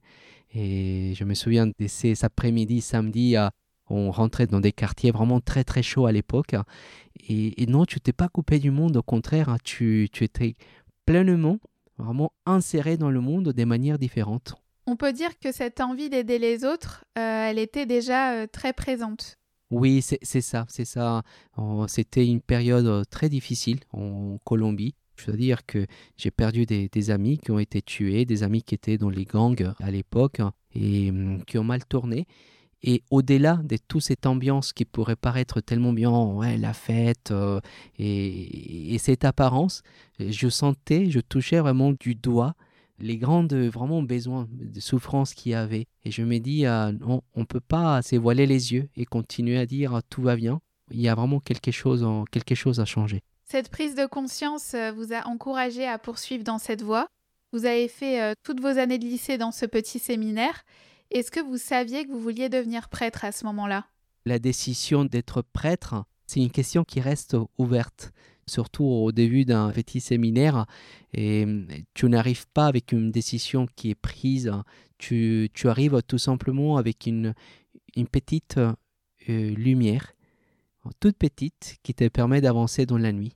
Et 0.55 1.13
je 1.15 1.23
me 1.23 1.35
souviens 1.35 1.67
de 1.67 1.87
ces 1.87 2.25
après-midi, 2.25 2.81
samedi, 2.81 3.35
on 3.89 4.11
rentrait 4.11 4.47
dans 4.47 4.59
des 4.59 4.71
quartiers 4.71 5.11
vraiment 5.11 5.39
très 5.39 5.63
très 5.63 5.83
chauds 5.83 6.05
à 6.05 6.11
l'époque. 6.11 6.55
Et, 7.27 7.65
non, 7.67 7.85
tu 7.85 7.99
t'es 7.99 8.13
pas 8.13 8.29
coupé 8.29 8.59
du 8.59 8.71
monde, 8.71 8.97
au 8.97 9.03
contraire, 9.03 9.49
hein, 9.49 9.57
tu, 9.63 10.09
tu 10.11 10.23
étais 10.23 10.55
pleinement, 11.05 11.59
vraiment 11.97 12.31
inséré 12.45 12.97
dans 12.97 13.11
le 13.11 13.21
monde 13.21 13.49
de 13.49 13.65
manière 13.65 13.99
différente. 13.99 14.55
On 14.85 14.97
peut 14.97 15.13
dire 15.13 15.39
que 15.39 15.51
cette 15.51 15.79
envie 15.79 16.09
d'aider 16.09 16.39
les 16.39 16.65
autres, 16.65 17.05
euh, 17.17 17.49
elle 17.49 17.57
était 17.57 17.85
déjà 17.85 18.33
euh, 18.33 18.47
très 18.51 18.73
présente. 18.73 19.37
Oui, 19.71 20.01
c'est 20.03 20.41
ça, 20.41 20.65
c'est 20.69 20.85
ça. 20.85 21.23
C'était 21.87 22.27
une 22.27 22.41
période 22.41 22.85
euh, 22.85 23.03
très 23.09 23.29
difficile 23.29 23.79
en 23.91 24.37
Colombie. 24.43 24.93
Je 25.15 25.31
veux 25.31 25.37
dire 25.37 25.65
que 25.65 25.87
j'ai 26.17 26.31
perdu 26.31 26.65
des, 26.65 27.11
amis 27.11 27.39
qui 27.39 27.51
ont 27.51 27.59
été 27.59 27.81
tués, 27.81 28.25
des 28.25 28.43
amis 28.43 28.61
qui 28.61 28.75
étaient 28.75 28.97
dans 28.97 29.09
les 29.09 29.25
gangs 29.25 29.73
à 29.79 29.89
l'époque 29.89 30.41
et 30.75 31.09
hum, 31.09 31.43
qui 31.45 31.57
ont 31.57 31.63
mal 31.63 31.85
tourné. 31.85 32.27
Et 32.83 33.03
au-delà 33.09 33.61
de 33.63 33.77
toute 33.87 34.01
cette 34.01 34.25
ambiance 34.25 34.73
qui 34.73 34.83
pourrait 34.83 35.15
paraître 35.15 35.61
tellement 35.61 35.93
bien, 35.93 36.11
la 36.57 36.73
fête 36.73 37.33
et, 37.97 38.97
cette 38.99 39.23
apparence, 39.23 39.83
je 40.19 40.49
sentais, 40.49 41.09
je 41.09 41.21
touchais 41.21 41.59
vraiment 41.59 41.93
du 41.93 42.13
doigt 42.13 42.55
les 42.99 43.17
grandes 43.17 43.53
vraiment 43.53 44.01
besoins 44.01 44.47
de 44.51 44.79
souffrance 44.79 45.33
qu'il 45.33 45.51
y 45.51 45.55
avait. 45.55 45.85
Et 46.03 46.11
je 46.11 46.23
me 46.23 46.37
dis, 46.39 46.65
ah, 46.65 46.91
on 47.05 47.39
ne 47.39 47.45
peut 47.45 47.59
pas 47.59 48.01
s'évoiler 48.01 48.45
les 48.45 48.73
yeux 48.73 48.89
et 48.95 49.05
continuer 49.05 49.57
à 49.57 49.65
dire 49.65 49.95
ah, 49.95 50.01
tout 50.09 50.21
va 50.21 50.35
bien. 50.35 50.61
Il 50.91 51.01
y 51.01 51.07
a 51.07 51.15
vraiment 51.15 51.39
quelque 51.39 51.71
chose, 51.71 52.05
quelque 52.31 52.55
chose 52.55 52.79
à 52.79 52.85
changer. 52.85 53.21
Cette 53.45 53.69
prise 53.69 53.95
de 53.95 54.05
conscience 54.05 54.73
euh, 54.73 54.91
vous 54.91 55.13
a 55.13 55.27
encouragé 55.27 55.87
à 55.87 55.97
poursuivre 55.97 56.43
dans 56.43 56.57
cette 56.57 56.81
voie. 56.81 57.07
Vous 57.51 57.65
avez 57.65 57.87
fait 57.87 58.21
euh, 58.21 58.33
toutes 58.43 58.59
vos 58.59 58.79
années 58.79 58.97
de 58.97 59.05
lycée 59.05 59.37
dans 59.37 59.51
ce 59.51 59.65
petit 59.65 59.99
séminaire. 59.99 60.63
Est-ce 61.11 61.29
que 61.29 61.39
vous 61.39 61.57
saviez 61.57 62.05
que 62.05 62.11
vous 62.11 62.19
vouliez 62.19 62.49
devenir 62.49 62.89
prêtre 62.89 63.25
à 63.25 63.31
ce 63.31 63.45
moment-là? 63.45 63.85
La 64.25 64.39
décision 64.39 65.05
d'être 65.05 65.41
prêtre, 65.41 66.03
c'est 66.25 66.39
une 66.39 66.51
question 66.51 66.83
qui 66.83 66.99
reste 66.99 67.37
ouverte 67.57 68.11
surtout 68.47 68.85
au 68.85 69.11
début 69.11 69.45
d'un 69.45 69.71
petit 69.71 70.01
séminaire, 70.01 70.65
et 71.13 71.45
tu 71.93 72.07
n'arrives 72.09 72.47
pas 72.47 72.67
avec 72.67 72.91
une 72.91 73.11
décision 73.11 73.67
qui 73.75 73.91
est 73.91 73.95
prise, 73.95 74.51
tu, 74.97 75.49
tu 75.53 75.67
arrives 75.67 76.01
tout 76.07 76.17
simplement 76.17 76.77
avec 76.77 77.05
une, 77.05 77.33
une 77.95 78.07
petite 78.07 78.57
euh, 78.57 78.75
lumière, 79.55 80.13
toute 80.99 81.17
petite, 81.17 81.77
qui 81.83 81.93
te 81.93 82.07
permet 82.07 82.41
d'avancer 82.41 82.85
dans 82.85 82.97
la 82.97 83.11
nuit. 83.11 83.35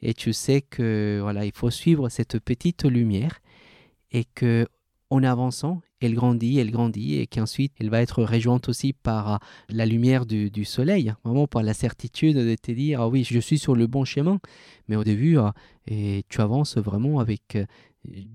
Et 0.00 0.14
tu 0.14 0.32
sais 0.32 0.62
que 0.62 1.18
voilà, 1.20 1.44
il 1.44 1.52
faut 1.52 1.70
suivre 1.70 2.08
cette 2.08 2.38
petite 2.38 2.84
lumière 2.84 3.40
et 4.12 4.24
que 4.24 4.66
en 5.10 5.22
avançant, 5.22 5.80
elle 6.00 6.14
grandit, 6.14 6.58
elle 6.58 6.70
grandit, 6.70 7.16
et 7.16 7.26
qu'ensuite 7.26 7.72
elle 7.80 7.90
va 7.90 8.00
être 8.00 8.22
rejointe 8.22 8.68
aussi 8.68 8.92
par 8.92 9.34
euh, 9.34 9.36
la 9.68 9.86
lumière 9.86 10.26
du, 10.26 10.64
soleil, 10.64 11.10
hein. 11.10 11.18
vraiment 11.24 11.46
par 11.46 11.62
la 11.62 11.74
certitude 11.74 12.36
de 12.36 12.54
te 12.54 12.72
dire, 12.72 13.00
ah 13.00 13.08
oui, 13.08 13.24
je 13.24 13.38
suis 13.38 13.58
sur 13.58 13.74
le 13.74 13.86
bon 13.86 14.04
chemin. 14.04 14.40
Mais 14.88 14.96
au 14.96 15.04
début, 15.04 15.38
euh, 15.38 15.50
et 15.86 16.24
tu 16.28 16.40
avances 16.40 16.76
vraiment 16.76 17.20
avec 17.20 17.56
euh, 17.56 17.64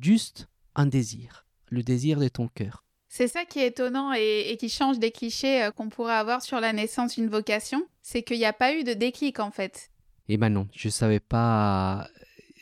juste 0.02 0.48
un 0.76 0.86
désir, 0.86 1.46
le 1.70 1.84
désir 1.84 2.20
de 2.20 2.28
ton 2.28 2.48
cœur. 2.48 2.84
C'est 3.10 3.28
ça 3.28 3.46
qui 3.46 3.60
est 3.60 3.68
étonnant 3.68 4.12
et, 4.14 4.58
qui 4.60 4.70
change 4.70 4.98
des 4.98 5.12
clichés 5.12 5.70
qu'on 5.76 5.90
pourrait 5.90 6.16
avoir 6.16 6.42
sur 6.42 6.60
la 6.60 6.74
naissance 6.74 7.16
d'une 7.16 7.30
vocation, 7.30 7.86
c'est 8.02 8.24
qu'il 8.24 8.40
n'y 8.40 8.46
a 8.46 8.54
pas 8.54 8.76
eu 8.76 8.84
de 8.84 8.94
déclic 8.94 9.40
en 9.40 9.52
fait. 9.52 9.92
Eh 10.30 10.38
ben 10.38 10.50
non, 10.50 10.68
je 10.74 10.90
savais 10.90 11.20
pas, 11.20 12.08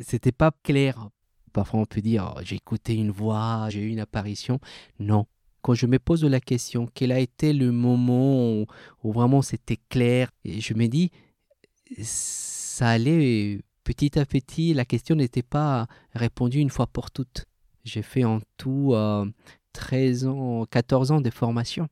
c'était 0.02 0.34
pas 0.34 0.52
clair 0.64 1.10
Parfois 1.54 1.82
on 1.82 1.86
peut 1.86 2.02
dire 2.02 2.34
oh, 2.36 2.40
j'ai 2.44 2.56
écouté 2.56 2.96
une 2.96 3.12
voix, 3.12 3.68
j'ai 3.70 3.82
eu 3.82 3.90
une 3.90 4.00
apparition. 4.00 4.60
Non. 5.00 5.26
Quand 5.62 5.76
je 5.76 5.86
me 5.86 6.00
pose 6.00 6.24
la 6.24 6.40
question, 6.40 6.88
quel 6.94 7.12
a 7.12 7.20
été 7.20 7.54
le 7.54 7.72
moment 7.72 8.66
où, 9.04 9.12
vraiment 9.12 9.44
c'était 9.44 9.78
clair, 9.90 10.32
et 10.44 10.60
je 10.60 10.74
me 10.74 10.88
dis, 10.88 11.12
ça 12.02 12.90
allait 12.90 13.62
petit 13.84 14.18
à 14.18 14.26
petit, 14.26 14.74
la 14.74 14.86
question 14.86 15.16
n'était 15.16 15.44
pas 15.44 15.88
répondue 16.16 16.60
une 16.60 16.72
fois 16.72 16.88
pour 16.88 17.12
toutes. 17.12 17.46
J'ai 17.84 18.02
fait 18.02 18.24
en 18.24 18.40
tout 18.58 18.96
13 19.74 20.26
euh, 20.26 20.30
ans, 20.30 20.66
14 20.66 21.12
ans 21.12 21.22
de 21.22 21.30
formation. 21.30 21.90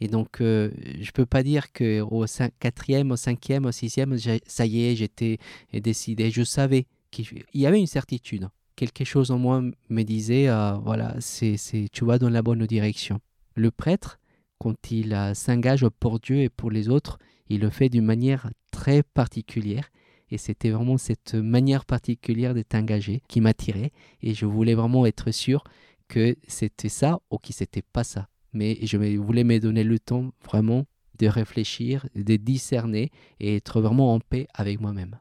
Et 0.00 0.08
donc, 0.08 0.40
euh, 0.40 0.70
je 1.00 1.08
ne 1.08 1.12
peux 1.12 1.26
pas 1.26 1.42
dire 1.42 1.72
qu'au 1.72 2.24
quatrième, 2.60 3.10
au 3.10 3.16
cinquième, 3.16 3.66
au 3.66 3.72
sixième, 3.72 4.16
ça 4.46 4.66
y 4.66 4.84
est, 4.84 4.96
j'étais 4.96 5.38
décidé. 5.72 6.30
Je 6.30 6.44
savais 6.44 6.86
qu'il 7.10 7.44
y 7.54 7.66
avait 7.66 7.80
une 7.80 7.86
certitude 7.86 8.48
quelque 8.78 9.04
chose 9.04 9.32
en 9.32 9.38
moi 9.38 9.60
me 9.90 10.02
disait, 10.04 10.48
euh, 10.48 10.74
voilà, 10.74 11.16
c'est, 11.18 11.56
c'est, 11.56 11.88
tu 11.90 12.04
vas 12.04 12.20
dans 12.20 12.30
la 12.30 12.42
bonne 12.42 12.64
direction. 12.64 13.18
Le 13.56 13.72
prêtre, 13.72 14.20
quand 14.58 14.92
il 14.92 15.14
euh, 15.14 15.34
s'engage 15.34 15.84
pour 15.98 16.20
Dieu 16.20 16.42
et 16.42 16.48
pour 16.48 16.70
les 16.70 16.88
autres, 16.88 17.18
il 17.48 17.60
le 17.60 17.70
fait 17.70 17.88
d'une 17.88 18.04
manière 18.04 18.50
très 18.70 19.02
particulière. 19.02 19.90
Et 20.30 20.38
c'était 20.38 20.70
vraiment 20.70 20.96
cette 20.96 21.34
manière 21.34 21.84
particulière 21.86 22.54
d'être 22.54 22.74
engagé 22.76 23.20
qui 23.28 23.40
m'attirait. 23.40 23.90
Et 24.22 24.34
je 24.34 24.46
voulais 24.46 24.74
vraiment 24.74 25.06
être 25.06 25.32
sûr 25.32 25.64
que 26.06 26.36
c'était 26.46 26.88
ça 26.88 27.18
ou 27.32 27.38
que 27.38 27.52
c'était 27.52 27.82
pas 27.82 28.04
ça. 28.04 28.28
Mais 28.52 28.78
je 28.82 28.96
voulais 29.16 29.44
me 29.44 29.58
donner 29.58 29.82
le 29.82 29.98
temps 29.98 30.30
vraiment 30.44 30.84
de 31.18 31.26
réfléchir, 31.26 32.06
de 32.14 32.36
discerner 32.36 33.10
et 33.40 33.56
être 33.56 33.80
vraiment 33.80 34.14
en 34.14 34.20
paix 34.20 34.46
avec 34.54 34.80
moi-même. 34.80 35.18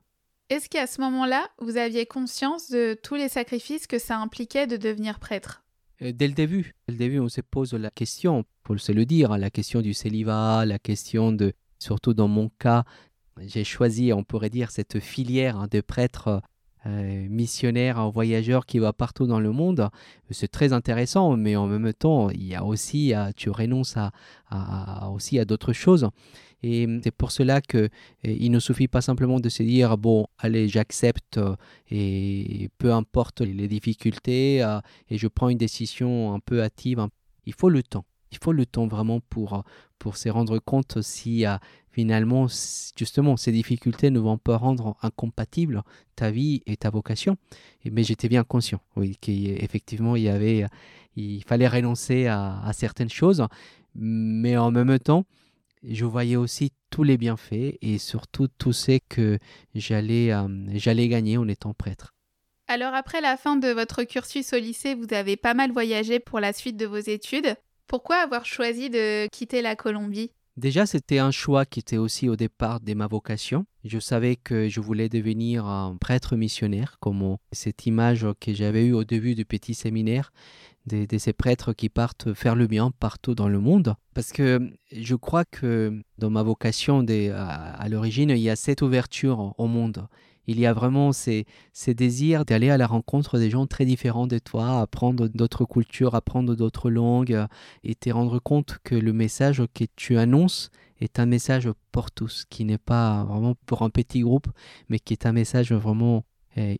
Est-ce 0.49 0.69
qu'à 0.69 0.87
ce 0.87 1.01
moment-là, 1.01 1.49
vous 1.59 1.75
aviez 1.75 2.05
conscience 2.05 2.71
de 2.71 2.97
tous 3.03 3.15
les 3.15 3.27
sacrifices 3.27 3.85
que 3.85 3.99
ça 3.99 4.17
impliquait 4.17 4.65
de 4.65 4.77
devenir 4.77 5.19
prêtre? 5.19 5.63
Euh, 6.01 6.13
Dès 6.13 6.27
le 6.27 6.33
début, 6.33 6.73
dès 6.87 6.93
le 6.93 6.97
début, 6.97 7.19
on 7.19 7.27
se 7.27 7.41
pose 7.41 7.73
la 7.73 7.91
question, 7.91 8.45
pour 8.63 8.79
se 8.79 8.93
le 8.93 9.05
dire, 9.05 9.37
la 9.37 9.49
question 9.49 9.81
du 9.81 9.93
célibat, 9.93 10.65
la 10.65 10.79
question 10.79 11.33
de, 11.33 11.51
surtout 11.79 12.13
dans 12.13 12.29
mon 12.29 12.49
cas, 12.59 12.85
j'ai 13.41 13.65
choisi, 13.65 14.13
on 14.13 14.23
pourrait 14.23 14.49
dire, 14.49 14.71
cette 14.71 14.99
filière 14.99 15.57
hein, 15.57 15.67
de 15.69 15.81
prêtres 15.81 16.41
euh, 16.85 17.27
missionnaires, 17.29 18.09
voyageurs 18.09 18.65
qui 18.65 18.79
va 18.79 18.93
partout 18.93 19.27
dans 19.27 19.41
le 19.41 19.51
monde. 19.51 19.89
C'est 20.31 20.47
très 20.47 20.71
intéressant, 20.71 21.35
mais 21.35 21.57
en 21.57 21.67
même 21.67 21.91
temps, 21.93 22.29
il 22.29 22.45
y 22.45 22.55
a 22.55 22.63
aussi, 22.63 23.13
tu 23.35 23.49
renonces 23.49 23.95
à, 23.97 25.09
aussi 25.11 25.39
à 25.39 25.45
d'autres 25.45 25.73
choses. 25.73 26.09
Et 26.63 26.87
c'est 27.03 27.11
pour 27.11 27.31
cela 27.31 27.61
que 27.61 27.89
il 28.23 28.51
ne 28.51 28.59
suffit 28.59 28.87
pas 28.87 29.01
simplement 29.01 29.39
de 29.39 29.49
se 29.49 29.63
dire 29.63 29.97
bon, 29.97 30.27
allez, 30.39 30.67
j'accepte 30.67 31.39
et 31.91 32.69
peu 32.77 32.91
importe 32.91 33.41
les 33.41 33.67
difficultés 33.67 34.65
et 35.09 35.17
je 35.17 35.27
prends 35.27 35.49
une 35.49 35.57
décision 35.57 36.33
un 36.33 36.39
peu 36.39 36.61
hâtive. 36.61 37.07
Il 37.45 37.53
faut 37.53 37.69
le 37.69 37.83
temps. 37.83 38.05
Il 38.31 38.39
faut 38.39 38.51
le 38.51 38.65
temps 38.65 38.87
vraiment 38.87 39.21
pour, 39.29 39.63
pour 39.99 40.17
se 40.17 40.29
rendre 40.29 40.59
compte 40.59 41.01
si 41.01 41.45
finalement, 41.97 42.45
justement, 42.95 43.37
ces 43.37 43.51
difficultés 43.51 44.11
ne 44.11 44.19
vont 44.19 44.37
pas 44.37 44.57
rendre 44.57 44.95
incompatible 45.01 45.81
ta 46.15 46.29
vie 46.29 46.61
et 46.67 46.77
ta 46.77 46.91
vocation. 46.91 47.37
mais 47.91 48.03
j'étais 48.03 48.29
bien 48.29 48.43
conscient, 48.43 48.81
oui, 48.95 49.17
qu'effectivement, 49.19 50.15
il 50.15 50.67
il 51.15 51.43
fallait 51.43 51.67
renoncer 51.67 52.27
à, 52.27 52.69
certaines 52.73 53.09
choses, 53.09 53.43
mais 53.95 54.55
en 54.57 54.69
même 54.69 54.99
temps, 54.99 55.25
je 55.89 56.05
voyais 56.05 56.35
aussi 56.35 56.71
tous 56.89 57.03
les 57.03 57.17
bienfaits 57.17 57.77
et 57.81 57.97
surtout 57.97 58.47
tout 58.47 58.73
ce 58.73 58.99
que 59.09 59.39
j'allais, 59.75 60.31
euh, 60.31 60.47
j'allais 60.73 61.07
gagner 61.07 61.37
en 61.37 61.47
étant 61.47 61.73
prêtre. 61.73 62.13
Alors 62.67 62.93
après 62.93 63.21
la 63.21 63.37
fin 63.37 63.55
de 63.55 63.69
votre 63.69 64.03
cursus 64.03 64.53
au 64.53 64.57
lycée, 64.57 64.93
vous 64.93 65.13
avez 65.13 65.37
pas 65.37 65.53
mal 65.53 65.71
voyagé 65.71 66.19
pour 66.19 66.39
la 66.39 66.53
suite 66.53 66.77
de 66.77 66.85
vos 66.85 66.97
études. 66.97 67.55
Pourquoi 67.87 68.17
avoir 68.17 68.45
choisi 68.45 68.89
de 68.89 69.27
quitter 69.29 69.61
la 69.61 69.77
Colombie? 69.77 70.31
Déjà, 70.57 70.87
c'était 70.87 71.19
un 71.19 71.29
choix 71.29 71.65
qui 71.65 71.79
était 71.79 71.97
aussi 71.97 72.27
au 72.27 72.35
départ 72.35 72.79
de 72.79 72.93
ma 72.95 73.05
vocation. 73.05 73.67
Je 73.83 73.99
savais 73.99 74.35
que 74.35 74.67
je 74.67 74.81
voulais 74.81 75.07
devenir 75.07 75.67
un 75.67 75.95
prêtre 75.97 76.35
missionnaire, 76.35 76.97
comme 76.99 77.37
cette 77.51 77.85
image 77.85 78.25
que 78.41 78.53
j'avais 78.53 78.85
eue 78.87 78.93
au 78.93 79.03
début 79.03 79.35
du 79.35 79.45
petit 79.45 79.75
séminaire 79.75 80.31
de, 80.87 81.17
ces 81.17 81.33
prêtres 81.33 81.73
qui 81.73 81.89
partent 81.89 82.33
faire 82.33 82.55
le 82.55 82.67
bien 82.67 82.91
partout 82.91 83.35
dans 83.35 83.49
le 83.49 83.59
monde. 83.59 83.95
Parce 84.13 84.31
que 84.31 84.71
je 84.91 85.15
crois 85.15 85.45
que 85.45 86.01
dans 86.17 86.29
ma 86.29 86.43
vocation 86.43 87.05
à, 87.33 87.89
l'origine, 87.89 88.29
il 88.29 88.39
y 88.39 88.49
a 88.49 88.55
cette 88.55 88.81
ouverture 88.81 89.53
au 89.57 89.67
monde. 89.67 90.07
Il 90.49 90.59
y 90.59 90.65
a 90.65 90.71
vraiment 90.71 91.11
ces, 91.11 91.45
désirs 91.87 92.45
d'aller 92.45 92.69
à 92.69 92.77
la 92.77 92.87
rencontre 92.87 93.37
des 93.37 93.49
gens 93.49 93.67
très 93.67 93.83
différents 93.83 94.27
de 94.27 94.39
toi, 94.39 94.79
apprendre 94.79 95.27
d'autres 95.27 95.65
cultures, 95.65 96.15
apprendre 96.15 96.55
d'autres 96.55 96.89
langues, 96.89 97.45
et 97.83 97.95
te 97.95 98.09
rendre 98.09 98.39
compte 98.39 98.77
que 98.83 98.95
le 98.95 99.11
message 99.11 99.61
que 99.73 99.83
tu 99.97 100.17
annonces 100.17 100.71
est 101.01 101.19
un 101.19 101.25
message 101.25 101.69
pour 101.91 102.11
tous, 102.11 102.45
qui 102.49 102.63
n'est 102.63 102.77
pas 102.77 103.25
vraiment 103.25 103.55
pour 103.65 103.81
un 103.81 103.89
petit 103.89 104.21
groupe, 104.21 104.47
mais 104.87 104.99
qui 104.99 105.13
est 105.13 105.25
un 105.25 105.33
message 105.33 105.73
vraiment 105.73 106.23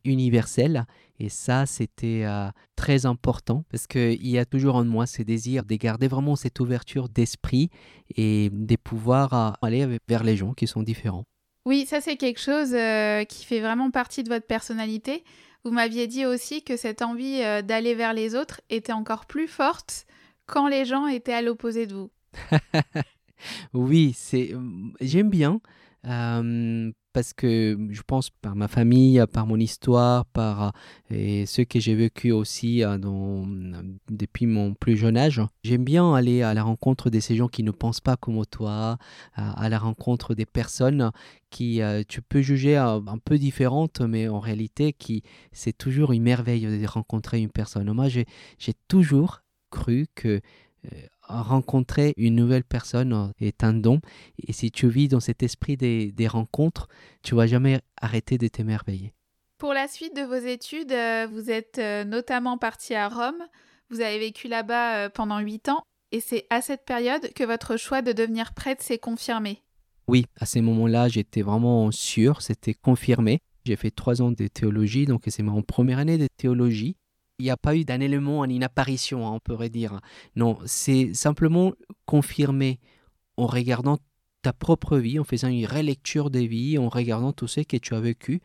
universel. 0.04 0.86
Et 1.20 1.30
ça, 1.30 1.66
c'était 1.66 2.24
euh, 2.26 2.50
très 2.76 3.06
important 3.06 3.64
parce 3.72 3.88
qu'il 3.88 4.28
y 4.28 4.38
a 4.38 4.46
toujours 4.46 4.76
en 4.76 4.86
moi 4.86 5.08
ce 5.08 5.24
désir 5.24 5.66
de 5.66 5.76
garder 5.76 6.08
vraiment 6.08 6.36
cette 6.36 6.60
ouverture 6.60 7.10
d'esprit 7.10 7.70
et 8.16 8.50
de 8.52 8.76
pouvoir 8.76 9.34
euh, 9.34 9.52
aller 9.62 10.00
vers 10.08 10.24
les 10.24 10.36
gens 10.36 10.54
qui 10.54 10.68
sont 10.68 10.84
différents. 10.84 11.26
Oui, 11.66 11.86
ça 11.86 12.00
c'est 12.00 12.16
quelque 12.16 12.40
chose 12.40 12.70
qui 13.28 13.46
fait 13.46 13.60
vraiment 13.60 13.92
partie 13.92 14.24
de 14.24 14.30
votre 14.30 14.48
personnalité. 14.48 15.26
Vous 15.66 15.72
m'aviez 15.72 16.08
dit 16.08 16.26
aussi 16.26 16.64
que 16.64 16.78
cette 16.78 17.02
envie 17.02 17.40
d'aller 17.64 17.94
vers 17.94 18.14
les 18.14 18.36
autres 18.36 18.62
était 18.70 18.94
encore 18.94 19.26
plus 19.26 19.50
forte 19.50 20.06
quand 20.46 20.70
les 20.70 20.86
gens 20.86 21.08
étaient 21.08 21.34
à 21.34 21.42
l'opposé 21.42 21.86
de 21.86 21.94
vous. 21.94 22.10
oui, 23.74 24.14
c'est 24.16 24.54
j'aime 25.02 25.30
bien 25.30 25.60
parce 27.18 27.34
que 27.34 27.76
je 27.90 28.04
pense 28.04 28.30
par 28.30 28.56
ma 28.56 28.68
famille, 28.68 29.20
par 29.34 29.48
mon 29.48 29.58
histoire, 29.58 30.24
par 30.26 30.72
et 31.10 31.48
ce 31.48 31.64
que 31.64 31.80
j'ai 31.80 31.96
vécu 31.96 32.32
aussi 32.32 32.84
euh, 32.84 32.96
depuis 34.08 34.46
mon 34.46 34.76
plus 34.76 34.98
jeune 34.98 35.18
âge. 35.18 35.42
J'aime 35.64 35.84
bien 35.84 36.14
aller 36.14 36.44
à 36.44 36.54
la 36.54 36.62
rencontre 36.62 37.10
de 37.10 37.20
ces 37.20 37.36
gens 37.36 37.48
qui 37.48 37.64
ne 37.64 37.72
pensent 37.72 38.02
pas 38.02 38.18
comme 38.18 38.46
toi, 38.46 39.00
à, 39.34 39.68
la 39.68 39.80
rencontre 39.80 40.36
des 40.36 40.46
personnes 40.46 41.10
qui 41.50 41.82
euh, 41.82 42.04
tu 42.08 42.22
peux 42.22 42.44
juger 42.44 42.78
un, 42.78 43.02
peu 43.26 43.40
différentes, 43.40 44.00
mais 44.02 44.28
en 44.28 44.40
réalité 44.40 44.94
qui 44.94 45.24
c'est 45.52 45.76
toujours 45.76 46.12
une 46.12 46.22
merveille 46.22 46.68
de 46.68 46.86
rencontrer 46.86 47.40
une 47.42 47.50
personne. 47.50 47.92
Moi, 47.94 48.10
j'ai 48.10 48.28
toujours 48.88 49.42
cru 49.72 50.06
que 50.14 50.40
euh, 50.86 50.98
rencontrer 51.28 52.14
une 52.18 52.36
nouvelle 52.36 52.64
personne 52.64 53.14
euh, 53.14 53.46
est 53.46 53.64
un 53.64 53.74
don. 53.74 54.00
Et 54.48 54.54
si 54.54 54.72
tu 54.72 54.88
vis 54.88 55.08
dans 55.08 55.20
cet 55.20 55.44
esprit 55.44 55.78
des, 55.78 56.28
rencontres, 56.28 56.88
tu 57.24 57.36
vas 57.36 57.48
jamais 57.48 57.82
arrêter 58.02 58.38
de 58.38 58.48
t'émerveiller. 58.48 59.14
Pour 59.58 59.74
la 59.74 59.88
suite 59.88 60.16
de 60.16 60.22
vos 60.22 60.36
études, 60.36 60.92
euh, 60.92 61.28
vous 61.32 61.50
êtes 61.50 61.80
notamment 62.06 62.58
parti 62.58 62.94
à 62.94 63.10
Rome. 63.10 63.44
Vous 63.90 64.02
avez 64.02 64.20
vécu 64.20 64.48
là-bas 64.48 65.10
pendant 65.10 65.40
huit 65.40 65.70
ans. 65.70 65.82
Et 66.12 66.20
c'est 66.20 66.46
à 66.50 66.62
cette 66.62 66.86
période 66.86 67.34
que 67.34 67.44
votre 67.44 67.78
choix 67.78 68.02
de 68.02 68.12
devenir 68.12 68.54
prêtre 68.54 68.84
s'est 68.84 68.98
confirmé. 68.98 69.64
Oui, 70.08 70.26
à 70.40 70.46
ces 70.46 70.62
moments-là, 70.62 71.10
j'étais 71.10 71.42
vraiment 71.42 71.92
sûr, 71.92 72.42
c'était 72.42 72.74
confirmé. 72.74 73.40
J'ai 73.66 73.76
fait 73.76 73.92
trois 73.92 74.22
ans 74.22 74.32
de 74.32 74.48
théologie, 74.48 75.06
donc 75.06 75.24
c'est 75.28 75.44
ma 75.44 75.62
première 75.62 76.00
année 76.00 76.18
de 76.18 76.28
théologie 76.38 76.96
il 77.40 77.44
n'y 77.44 77.50
a 77.52 77.58
pas 77.58 77.76
eu 77.76 77.86
d'un 77.86 78.00
élément, 78.00 78.44
une 78.46 78.64
apparition, 78.64 79.28
hein, 79.28 79.32
on 79.34 79.40
pourrait 79.40 79.70
dire. 79.70 80.00
Non, 80.36 80.58
c'est 80.66 81.14
simplement 81.14 81.74
confirmé 82.06 82.80
en 83.38 83.46
regardant 83.46 84.00
ta 84.42 84.54
propre 84.54 84.98
vie, 84.98 85.20
en 85.20 85.24
faisant 85.24 85.48
une 85.48 85.66
relecture 85.66 86.30
des 86.30 86.48
vies, 86.48 86.78
en 86.78 86.90
regardant 86.90 87.34
tout 87.34 87.48
ce 87.48 87.62
que 87.62 87.78
tu 87.78 87.94
as 87.94 88.00
vécu. 88.00 88.42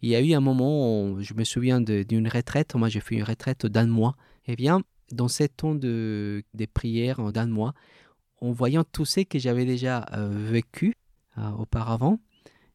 Il 0.00 0.10
y 0.10 0.14
a 0.14 0.20
eu 0.20 0.32
un 0.34 0.40
moment, 0.40 1.20
je 1.20 1.34
me 1.34 1.44
souviens 1.44 1.80
d'une 1.80 2.28
retraite, 2.28 2.74
moi 2.74 2.88
j'ai 2.88 3.00
fait 3.00 3.16
une 3.16 3.24
retraite 3.24 3.66
d'un 3.66 3.86
mois. 3.86 4.16
Eh 4.46 4.54
bien, 4.54 4.82
dans 5.12 5.28
ces 5.28 5.48
temps 5.48 5.74
de, 5.74 6.44
des 6.54 6.66
prières 6.66 7.32
d'un 7.32 7.46
mois, 7.46 7.74
en 8.40 8.52
voyant 8.52 8.84
tout 8.84 9.04
ce 9.04 9.20
que 9.20 9.38
j'avais 9.38 9.64
déjà 9.64 10.04
euh, 10.12 10.28
vécu 10.30 10.94
euh, 11.38 11.50
auparavant, 11.52 12.18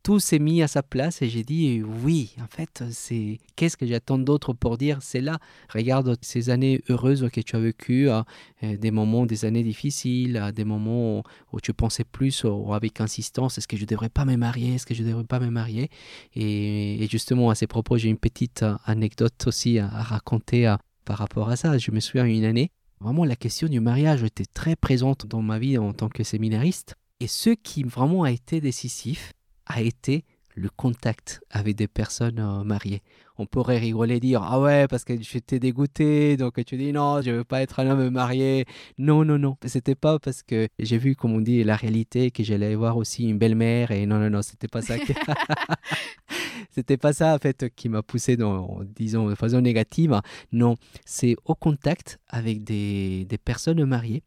tout 0.04 0.20
s'est 0.20 0.40
mis 0.40 0.62
à 0.62 0.68
sa 0.68 0.84
place 0.84 1.22
et 1.22 1.30
j'ai 1.30 1.44
dit 1.44 1.82
oui, 1.84 2.36
en 2.42 2.48
fait, 2.48 2.84
c'est 2.92 3.40
qu'est-ce 3.56 3.78
que 3.78 3.86
j'attends 3.86 4.18
d'autre 4.18 4.54
pour 4.54 4.78
dire? 4.78 4.98
C'est 5.02 5.22
là. 5.22 5.40
Regarde 5.70 6.18
ces 6.22 6.50
années 6.50 6.82
heureuses 6.90 7.28
que 7.32 7.42
tu 7.42 7.56
as 7.56 7.60
vécues, 7.60 8.10
euh, 8.10 8.24
des 8.62 8.92
moments, 8.92 9.26
des 9.26 9.46
années 9.46 9.64
difficiles, 9.64 10.52
des 10.56 10.66
moments 10.66 11.24
où 11.54 11.60
tu 11.62 11.74
pensais 11.74 12.04
plus 12.04 12.44
ou 12.44 12.74
avec 12.74 13.00
insistance 13.02 13.58
est-ce 13.58 13.68
que 13.68 13.78
je 13.78 13.86
devrais 13.86 14.10
pas 14.10 14.26
me 14.26 14.36
marier, 14.36 14.76
est-ce 14.76 14.86
que 14.86 14.94
je 14.94 15.04
devrais 15.04 15.24
pas 15.24 15.40
me 15.40 15.50
marier? 15.50 15.90
Et, 16.36 17.08
justement, 17.10 17.50
à 17.50 17.56
ces 17.56 17.68
propos, 17.68 17.98
j'ai 17.98 18.10
une 18.10 18.18
petite 18.18 18.64
euh, 18.64 18.76
anecdote 18.86 19.48
aussi 19.48 19.80
à, 19.80 19.88
raconter 19.88 20.68
euh, 20.68 20.76
par 21.06 21.18
rapport 21.18 21.50
à 21.50 21.56
ça. 21.56 21.78
Je 21.78 21.92
me 21.92 22.00
souviens 22.00 22.26
une 22.26 22.46
année, 22.46 22.72
vraiment 23.00 23.26
la 23.26 23.36
question 23.36 23.68
du 23.68 23.80
mariage 23.80 24.24
était 24.24 24.46
très 24.46 24.76
présente 24.76 25.26
dans 25.26 25.42
ma 25.42 25.60
vie 25.60 25.78
en 25.78 25.94
tant 25.94 26.10
que 26.10 26.24
séminariste. 26.24 26.96
Et 27.20 27.28
ce 27.28 27.52
qui 27.52 27.84
vraiment 27.84 28.24
a 28.24 28.32
été 28.32 28.62
décisif, 28.62 29.34
a 29.72 29.82
été 29.82 30.26
le 30.56 30.70
contact 30.70 31.42
avec 31.50 31.76
des 31.76 31.88
personnes 31.88 32.40
euh, 32.40 32.64
mariées. 32.64 33.02
On 33.38 33.46
pourrait 33.46 33.80
rigoler 33.80 34.20
dire 34.20 34.44
ah 34.44 34.60
ouais 34.60 34.88
parce 34.88 35.04
que 35.04 35.20
j'étais 35.20 35.60
dégoûté 35.60 36.38
donc 36.38 36.64
tu 36.66 36.78
dis 36.78 36.92
non 36.92 37.22
je 37.22 37.32
veux 37.32 37.44
pas 37.44 37.62
être 37.62 37.80
un 37.80 37.90
homme 37.90 38.10
marié. 38.10 38.66
Non 38.98 39.26
non 39.26 39.40
non 39.40 39.56
c'était 39.66 39.96
pas 39.96 40.20
parce 40.20 40.44
que 40.44 40.68
j'ai 40.80 40.98
vu 40.98 41.16
comme 41.16 41.34
on 41.34 41.42
dit 41.42 41.64
la 41.64 41.76
réalité 41.76 42.32
que 42.32 42.44
j'allais 42.44 42.76
voir 42.76 42.98
aussi 42.98 43.30
une 43.30 43.38
belle-mère 43.38 43.92
et 43.92 44.06
non 44.06 44.20
non 44.20 44.30
non 44.30 44.42
c'était 44.42 44.68
pas 44.68 44.82
ça. 44.82 44.96
c'était 46.70 46.98
pas 46.98 47.14
ça 47.14 47.34
en 47.36 47.40
fait 47.40 47.74
qui 47.76 47.90
m'a 47.90 48.04
poussé 48.04 48.38
dans 48.38 48.82
disons 48.96 49.30
de 49.30 49.36
façon 49.36 49.62
négative. 49.62 50.20
Non 50.52 50.76
c'est 51.06 51.36
au 51.46 51.56
contact 51.56 52.20
avec 52.28 52.64
des, 52.64 53.26
des 53.26 53.38
personnes 53.38 53.84
mariées. 53.86 54.24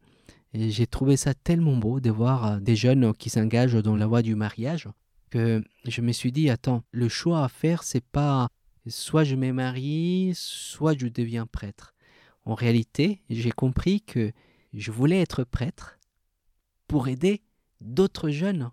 J'ai 0.53 0.87
trouvé 0.87 1.17
ça 1.17 1.33
tellement 1.33 1.75
beau 1.75 1.99
de 1.99 2.09
voir 2.09 2.45
euh, 2.45 2.59
des 2.59 2.77
jeunes 2.77 3.13
qui 3.13 3.29
s'engagent 3.29 3.81
dans 3.83 3.97
la 3.97 4.07
voie 4.07 4.21
du 4.21 4.35
mariage 4.35 4.87
je 5.35 6.01
me 6.01 6.11
suis 6.11 6.31
dit, 6.31 6.49
attends, 6.49 6.83
le 6.91 7.09
choix 7.09 7.43
à 7.43 7.49
faire, 7.49 7.83
c'est 7.83 8.03
pas 8.03 8.49
soit 8.87 9.23
je 9.23 9.35
me 9.35 9.51
marie, 9.51 10.33
soit 10.35 10.97
je 10.97 11.07
deviens 11.07 11.45
prêtre. 11.45 11.93
En 12.45 12.53
réalité, 12.53 13.21
j'ai 13.29 13.51
compris 13.51 14.01
que 14.01 14.31
je 14.73 14.91
voulais 14.91 15.21
être 15.21 15.43
prêtre 15.43 15.99
pour 16.87 17.07
aider 17.07 17.41
d'autres 17.81 18.29
jeunes 18.29 18.71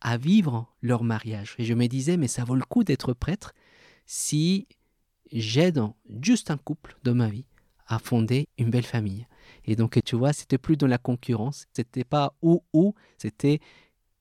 à 0.00 0.16
vivre 0.16 0.72
leur 0.82 1.02
mariage. 1.02 1.54
Et 1.58 1.64
je 1.64 1.74
me 1.74 1.86
disais, 1.86 2.16
mais 2.16 2.28
ça 2.28 2.44
vaut 2.44 2.54
le 2.54 2.64
coup 2.64 2.84
d'être 2.84 3.12
prêtre 3.12 3.52
si 4.06 4.68
j'aide 5.32 5.82
juste 6.22 6.50
un 6.50 6.56
couple 6.56 6.96
de 7.02 7.10
ma 7.10 7.28
vie 7.28 7.46
à 7.86 7.98
fonder 7.98 8.48
une 8.58 8.70
belle 8.70 8.84
famille. 8.84 9.26
Et 9.64 9.74
donc, 9.74 9.98
tu 10.04 10.14
vois, 10.14 10.32
c'était 10.32 10.58
plus 10.58 10.76
dans 10.76 10.86
la 10.86 10.98
concurrence, 10.98 11.66
c'était 11.72 12.04
pas 12.04 12.34
ou 12.42 12.62
ou, 12.72 12.94
c'était 13.16 13.60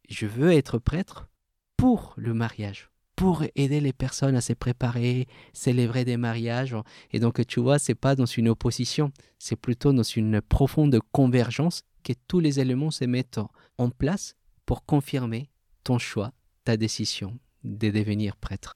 je 0.09 0.25
veux 0.25 0.51
être 0.51 0.79
prêtre 0.79 1.27
pour 1.77 2.13
le 2.17 2.33
mariage, 2.33 2.89
pour 3.15 3.43
aider 3.55 3.79
les 3.79 3.93
personnes 3.93 4.35
à 4.35 4.41
se 4.41 4.53
préparer, 4.53 5.27
célébrer 5.53 6.05
des 6.05 6.17
mariages. 6.17 6.75
Et 7.11 7.19
donc, 7.19 7.45
tu 7.47 7.59
vois, 7.59 7.79
c'est 7.79 7.95
pas 7.95 8.15
dans 8.15 8.25
une 8.25 8.49
opposition, 8.49 9.11
c'est 9.39 9.55
plutôt 9.55 9.93
dans 9.93 10.03
une 10.03 10.41
profonde 10.41 10.99
convergence 11.11 11.83
que 12.03 12.13
tous 12.27 12.39
les 12.39 12.59
éléments 12.59 12.91
se 12.91 13.05
mettent 13.05 13.39
en 13.77 13.89
place 13.89 14.35
pour 14.65 14.85
confirmer 14.85 15.49
ton 15.83 15.97
choix 15.97 16.31
ta 16.63 16.75
décision 16.77 17.39
de 17.63 17.89
devenir 17.89 18.35
prêtre. 18.35 18.73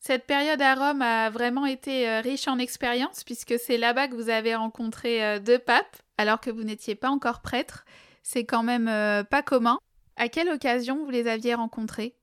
Cette 0.00 0.26
période 0.26 0.62
à 0.62 0.74
Rome 0.74 1.02
a 1.02 1.28
vraiment 1.28 1.66
été 1.66 2.08
euh, 2.08 2.20
riche 2.20 2.48
en 2.48 2.58
expérience 2.58 3.24
puisque 3.24 3.58
c'est 3.58 3.76
là-bas 3.76 4.08
que 4.08 4.14
vous 4.14 4.30
avez 4.30 4.54
rencontré 4.54 5.24
euh, 5.24 5.38
deux 5.38 5.58
papes 5.58 5.96
alors 6.16 6.40
que 6.40 6.50
vous 6.50 6.62
n'étiez 6.62 6.94
pas 6.94 7.10
encore 7.10 7.42
prêtre. 7.42 7.84
C'est 8.22 8.44
quand 8.44 8.62
même 8.62 8.88
euh, 8.88 9.24
pas 9.24 9.42
commun. 9.42 9.78
À 10.16 10.28
quelle 10.28 10.48
occasion 10.48 11.04
vous 11.04 11.10
les 11.10 11.26
aviez 11.26 11.54
rencontrés? 11.54 12.14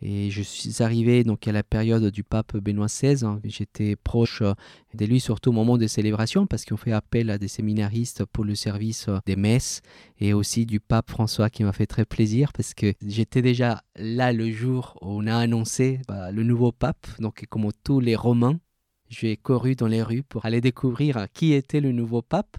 Et 0.00 0.30
je 0.30 0.42
suis 0.42 0.82
arrivé 0.82 1.24
donc 1.24 1.48
à 1.48 1.52
la 1.52 1.62
période 1.62 2.04
du 2.10 2.22
pape 2.22 2.56
Benoît 2.56 2.86
XVI. 2.86 3.24
Hein. 3.24 3.40
J'étais 3.44 3.96
proche 3.96 4.42
euh, 4.42 4.52
de 4.94 5.04
lui 5.04 5.18
surtout 5.18 5.50
au 5.50 5.52
moment 5.52 5.76
des 5.76 5.88
célébrations 5.88 6.46
parce 6.46 6.64
qu'on 6.64 6.76
fait 6.76 6.92
appel 6.92 7.30
à 7.30 7.38
des 7.38 7.48
séminaristes 7.48 8.24
pour 8.24 8.44
le 8.44 8.54
service 8.54 9.08
euh, 9.08 9.18
des 9.26 9.36
messes 9.36 9.82
et 10.20 10.32
aussi 10.32 10.66
du 10.66 10.78
pape 10.78 11.10
François 11.10 11.50
qui 11.50 11.64
m'a 11.64 11.72
fait 11.72 11.86
très 11.86 12.04
plaisir 12.04 12.52
parce 12.52 12.74
que 12.74 12.94
j'étais 13.04 13.42
déjà 13.42 13.82
là 13.96 14.32
le 14.32 14.50
jour 14.50 14.96
où 15.02 15.08
on 15.08 15.26
a 15.26 15.36
annoncé 15.36 16.00
bah, 16.06 16.30
le 16.30 16.44
nouveau 16.44 16.70
pape. 16.70 17.06
Donc 17.18 17.44
comme 17.48 17.68
tous 17.82 17.98
les 17.98 18.14
Romains, 18.14 18.60
j'ai 19.08 19.36
couru 19.36 19.74
dans 19.74 19.88
les 19.88 20.02
rues 20.02 20.22
pour 20.22 20.46
aller 20.46 20.60
découvrir 20.60 21.26
qui 21.34 21.52
était 21.54 21.80
le 21.80 21.92
nouveau 21.92 22.22
pape 22.22 22.56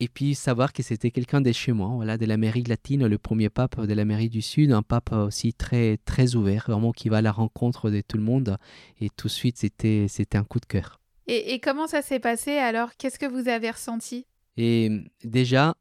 et 0.00 0.08
puis 0.08 0.34
savoir 0.34 0.72
que 0.72 0.82
c'était 0.82 1.10
quelqu'un 1.10 1.40
de 1.40 1.52
chez 1.52 1.72
moi, 1.72 1.88
voilà, 1.94 2.18
de 2.18 2.26
l'Amérique 2.26 2.68
latine, 2.68 3.06
le 3.06 3.18
premier 3.18 3.48
pape 3.48 3.80
de 3.80 3.94
l'Amérique 3.94 4.30
du 4.30 4.42
Sud, 4.42 4.72
un 4.72 4.82
pape 4.82 5.12
aussi 5.12 5.54
très 5.54 5.98
très 6.04 6.34
ouvert, 6.34 6.66
vraiment 6.68 6.92
qui 6.92 7.08
va 7.08 7.18
à 7.18 7.22
la 7.22 7.32
rencontre 7.32 7.90
de 7.90 8.00
tout 8.00 8.16
le 8.16 8.22
monde. 8.22 8.58
Et 9.00 9.08
tout 9.10 9.28
de 9.28 9.32
suite, 9.32 9.58
c'était 9.58 10.06
c'était 10.08 10.38
un 10.38 10.44
coup 10.44 10.60
de 10.60 10.66
cœur. 10.66 11.00
Et, 11.26 11.54
et 11.54 11.60
comment 11.60 11.86
ça 11.86 12.02
s'est 12.02 12.20
passé 12.20 12.52
alors? 12.58 12.90
Qu'est-ce 12.96 13.18
que 13.18 13.26
vous 13.26 13.48
avez 13.48 13.70
ressenti? 13.70 14.26
Et 14.56 14.90
déjà, 15.24 15.74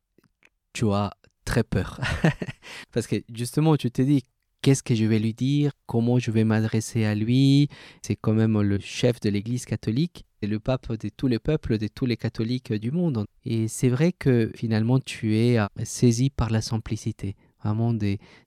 tu 0.73 0.89
as 0.91 1.11
très 1.45 1.63
peur, 1.63 2.01
parce 2.91 3.07
que 3.07 3.17
justement, 3.33 3.77
tu 3.77 3.91
te 3.91 4.01
dis 4.01 4.23
qu'est-ce 4.65 4.81
que 4.81 4.95
je 4.95 5.05
vais 5.05 5.19
lui 5.19 5.35
dire, 5.35 5.73
comment 5.85 6.17
je 6.17 6.31
vais 6.31 6.43
m'adresser 6.43 7.05
à 7.05 7.13
lui. 7.13 7.67
C'est 8.01 8.15
quand 8.15 8.33
même 8.33 8.59
le 8.59 8.79
chef 8.79 9.19
de 9.19 9.29
l'Église 9.29 9.63
catholique, 9.63 10.25
c'est 10.41 10.47
le 10.47 10.59
pape 10.59 10.91
de 10.91 11.09
tous 11.09 11.27
les 11.27 11.37
peuples, 11.37 11.77
de 11.77 11.87
tous 11.87 12.07
les 12.07 12.17
catholiques 12.17 12.73
du 12.73 12.89
monde. 12.89 13.25
Et 13.43 13.67
c'est 13.67 13.89
vrai 13.89 14.11
que 14.11 14.51
finalement 14.55 14.97
tu 14.99 15.37
es 15.37 15.59
euh, 15.59 15.67
saisi 15.83 16.31
par 16.31 16.49
la 16.49 16.61
simplicité. 16.61 17.35
Vraiment 17.63 17.93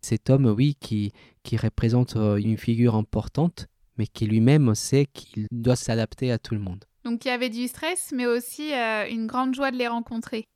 cet 0.00 0.28
homme, 0.28 0.46
oui, 0.46 0.74
qui, 0.80 1.12
qui 1.44 1.56
représente 1.56 2.16
euh, 2.16 2.34
une 2.34 2.56
figure 2.56 2.96
importante, 2.96 3.68
mais 3.96 4.08
qui 4.08 4.26
lui-même 4.26 4.74
sait 4.74 5.06
qu'il 5.06 5.46
doit 5.52 5.76
s'adapter 5.76 6.32
à 6.32 6.38
tout 6.40 6.54
le 6.54 6.60
monde. 6.60 6.84
Donc 7.04 7.24
il 7.26 7.28
y 7.28 7.30
avait 7.30 7.48
du 7.48 7.68
stress, 7.68 8.12
mais 8.12 8.26
aussi 8.26 8.74
euh, 8.74 9.08
une 9.08 9.28
grande 9.28 9.54
joie 9.54 9.70
de 9.70 9.76
les 9.76 9.86
rencontrer. 9.86 10.46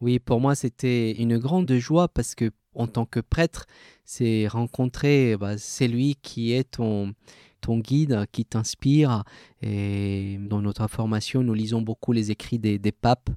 Oui, 0.00 0.18
pour 0.18 0.40
moi 0.40 0.54
c'était 0.54 1.12
une 1.12 1.38
grande 1.38 1.72
joie 1.74 2.08
parce 2.08 2.34
que 2.34 2.50
en 2.74 2.86
tant 2.86 3.06
que 3.06 3.20
prêtre, 3.20 3.66
c'est 4.04 4.46
rencontrer 4.46 5.36
bah, 5.36 5.58
celui 5.58 6.16
qui 6.16 6.52
est 6.52 6.72
ton, 6.72 7.14
ton 7.60 7.78
guide, 7.78 8.26
qui 8.32 8.44
t'inspire. 8.44 9.24
Et 9.62 10.38
dans 10.40 10.62
notre 10.62 10.86
formation, 10.88 11.42
nous 11.42 11.54
lisons 11.54 11.82
beaucoup 11.82 12.12
les 12.12 12.30
écrits 12.30 12.58
des, 12.58 12.92
papes, 12.92 13.30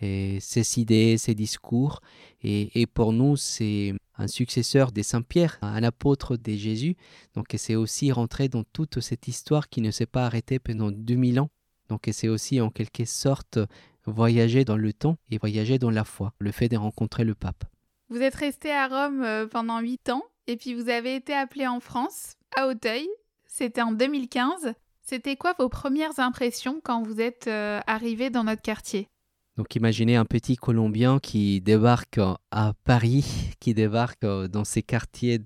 et 0.00 0.38
ses 0.40 0.80
idées, 0.80 1.18
ses 1.18 1.34
discours. 1.34 2.00
Et, 2.42 2.86
pour 2.86 3.12
nous, 3.12 3.36
c'est 3.36 3.94
un 4.18 4.26
successeur 4.26 4.92
des 4.92 5.02
Saint-Pierre, 5.02 5.58
un 5.62 5.82
apôtre 5.82 6.36
de 6.36 6.52
Jésus. 6.52 6.96
Donc 7.34 7.46
c'est 7.56 7.74
aussi 7.74 8.10
rentrer 8.12 8.48
dans 8.48 8.64
toute 8.64 9.00
cette 9.00 9.28
histoire 9.28 9.68
qui 9.68 9.80
ne 9.82 9.90
s'est 9.90 10.06
pas 10.06 10.26
arrêtée 10.26 10.58
pendant 10.58 10.90
2000 10.90 11.40
ans. 11.40 11.50
Donc 11.88 12.08
c'est 12.10 12.28
aussi 12.28 12.60
en 12.60 12.70
quelque 12.70 13.04
sorte 13.04 13.58
voyager 14.06 14.64
dans 14.64 14.76
le 14.76 14.92
temps 14.92 15.16
et 15.30 15.38
voyager 15.38 15.78
dans 15.78 15.90
la 15.90 16.04
foi, 16.04 16.32
le 16.38 16.52
fait 16.52 16.68
de 16.68 16.76
rencontrer 16.76 17.24
le 17.24 17.34
pape. 17.34 17.64
Vous 18.08 18.22
êtes 18.22 18.34
resté 18.36 18.70
à 18.70 18.86
Rome 18.86 19.22
euh, 19.22 19.46
pendant 19.46 19.80
8 19.80 20.10
ans 20.10 20.22
et 20.46 20.56
puis 20.56 20.74
vous 20.74 20.88
avez 20.88 21.16
été 21.16 21.34
appelé 21.34 21.66
en 21.66 21.80
France, 21.80 22.36
à 22.56 22.68
Auteuil. 22.68 23.08
C'était 23.46 23.82
en 23.82 23.92
2015. 23.92 24.74
C'était 25.02 25.36
quoi 25.36 25.54
vos 25.58 25.68
premières 25.68 26.18
impressions 26.18 26.80
quand 26.82 27.02
vous 27.02 27.20
êtes 27.20 27.48
euh, 27.48 27.80
arrivé 27.86 28.30
dans 28.30 28.44
notre 28.44 28.62
quartier? 28.62 29.08
Donc 29.56 29.74
imaginez 29.74 30.16
un 30.16 30.24
petit 30.24 30.56
Colombien 30.56 31.18
qui 31.18 31.60
débarque 31.60 32.20
à 32.50 32.74
Paris, 32.84 33.52
qui 33.58 33.72
débarque 33.72 34.24
euh, 34.24 34.48
dans 34.48 34.64
ces 34.64 34.82
quartiers 34.82 35.40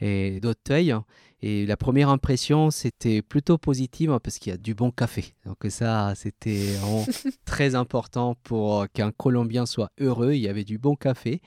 d'Auteuil 0.00 0.94
et 1.42 1.64
la 1.64 1.76
première 1.76 2.10
impression, 2.10 2.70
c'était 2.70 3.22
plutôt 3.22 3.56
positive 3.56 4.10
hein, 4.10 4.20
parce 4.22 4.38
qu'il 4.38 4.50
y 4.50 4.54
a 4.54 4.58
du 4.58 4.74
bon 4.74 4.90
café. 4.90 5.34
Donc 5.46 5.56
ça, 5.70 6.12
c'était 6.14 6.74
très 7.46 7.74
important 7.74 8.36
pour 8.42 8.86
qu'un 8.92 9.10
Colombien 9.10 9.64
soit 9.64 9.90
heureux. 9.98 10.34
Il 10.34 10.40
y 10.40 10.48
avait 10.48 10.64
du 10.64 10.78
bon 10.78 10.96
café. 10.96 11.40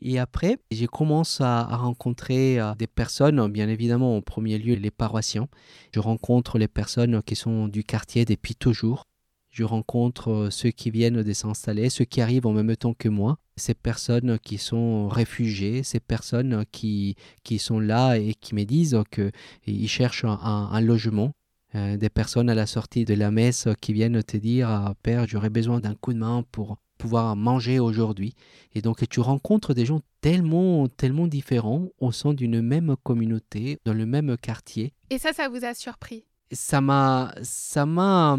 Et 0.00 0.18
après, 0.18 0.58
j'ai 0.70 0.86
commencé 0.86 1.42
à, 1.42 1.64
rencontrer 1.64 2.60
euh, 2.60 2.74
des 2.74 2.86
personnes, 2.86 3.50
bien 3.50 3.68
évidemment, 3.68 4.16
en 4.16 4.22
premier 4.22 4.58
lieu, 4.58 4.74
les 4.74 4.90
paroissiens. 4.90 5.48
Je 5.92 6.00
rencontre 6.00 6.58
les 6.58 6.68
personnes 6.68 7.22
qui 7.22 7.36
sont 7.36 7.68
du 7.68 7.84
quartier 7.84 8.24
depuis 8.24 8.54
toujours 8.54 9.06
je 9.54 9.62
rencontre 9.62 10.30
euh, 10.30 10.50
ceux 10.50 10.70
qui 10.70 10.90
viennent 10.90 11.22
de 11.22 11.32
s'installer, 11.32 11.88
ceux 11.88 12.04
qui 12.04 12.20
arrivent 12.20 12.46
en 12.46 12.52
même 12.52 12.76
temps 12.76 12.92
que 12.92 13.08
moi, 13.08 13.38
ces 13.56 13.74
personnes 13.74 14.36
qui 14.40 14.58
sont 14.58 15.06
réfugiées, 15.06 15.84
ces 15.84 16.00
personnes 16.00 16.64
qui, 16.72 17.14
qui 17.44 17.60
sont 17.60 17.78
là 17.78 18.16
et 18.16 18.34
qui 18.34 18.56
me 18.56 18.64
disent 18.64 18.98
qu'ils 19.12 19.88
cherchent 19.88 20.24
un, 20.24 20.80
logement. 20.80 21.32
Euh, 21.76 21.96
des 21.96 22.08
personnes 22.08 22.50
à 22.50 22.54
la 22.54 22.66
sortie 22.66 23.04
de 23.04 23.14
la 23.14 23.30
messe 23.30 23.68
qui 23.80 23.92
viennent 23.92 24.22
te 24.22 24.36
dire 24.36 24.68
ah, 24.68 24.94
Père, 25.02 25.26
j'aurais 25.28 25.50
besoin 25.50 25.80
d'un 25.80 25.94
coup 25.94 26.12
de 26.12 26.18
main 26.18 26.44
pour 26.50 26.76
pouvoir 26.98 27.36
manger 27.36 27.78
aujourd'hui. 27.78 28.34
Et 28.74 28.82
donc 28.82 29.08
tu 29.08 29.20
rencontres 29.20 29.72
des 29.72 29.86
gens 29.86 30.00
tellement, 30.20 30.88
tellement 30.88 31.28
différents 31.28 31.88
au 31.98 32.10
sein 32.10 32.34
d'une 32.34 32.60
même 32.60 32.96
communauté, 33.04 33.78
dans 33.84 33.94
le 33.94 34.06
même 34.06 34.36
quartier. 34.36 34.94
Et 35.10 35.18
ça, 35.18 35.32
ça 35.32 35.48
vous 35.48 35.64
a 35.64 35.74
surpris? 35.74 36.24
Ça 36.52 36.80
m'a, 36.80 37.34
ça 37.42 37.86
m'a, 37.86 38.38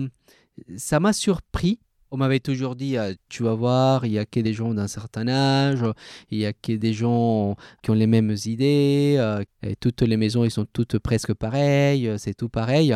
ça 0.77 0.99
m'a 0.99 1.13
surpris. 1.13 1.79
On 2.11 2.17
m'avait 2.17 2.39
toujours 2.39 2.75
dit, 2.75 2.97
ah, 2.97 3.09
tu 3.29 3.43
vas 3.43 3.55
voir, 3.55 4.05
il 4.05 4.13
y 4.13 4.19
a 4.19 4.25
que 4.25 4.39
des 4.39 4.53
gens 4.53 4.73
d'un 4.73 4.87
certain 4.87 5.27
âge, 5.27 5.83
il 6.29 6.37
y 6.37 6.45
a 6.45 6.53
que 6.53 6.71
des 6.71 6.93
gens 6.93 7.57
qui 7.81 7.89
ont 7.89 7.95
les 7.95 8.07
mêmes 8.07 8.35
idées, 8.45 9.15
euh, 9.17 9.43
toutes 9.81 10.01
les 10.03 10.15
maisons, 10.15 10.45
elles 10.45 10.51
sont 10.51 10.67
toutes 10.71 10.99
presque 10.99 11.33
pareilles, 11.33 12.13
c'est 12.17 12.35
tout 12.35 12.47
pareil. 12.47 12.95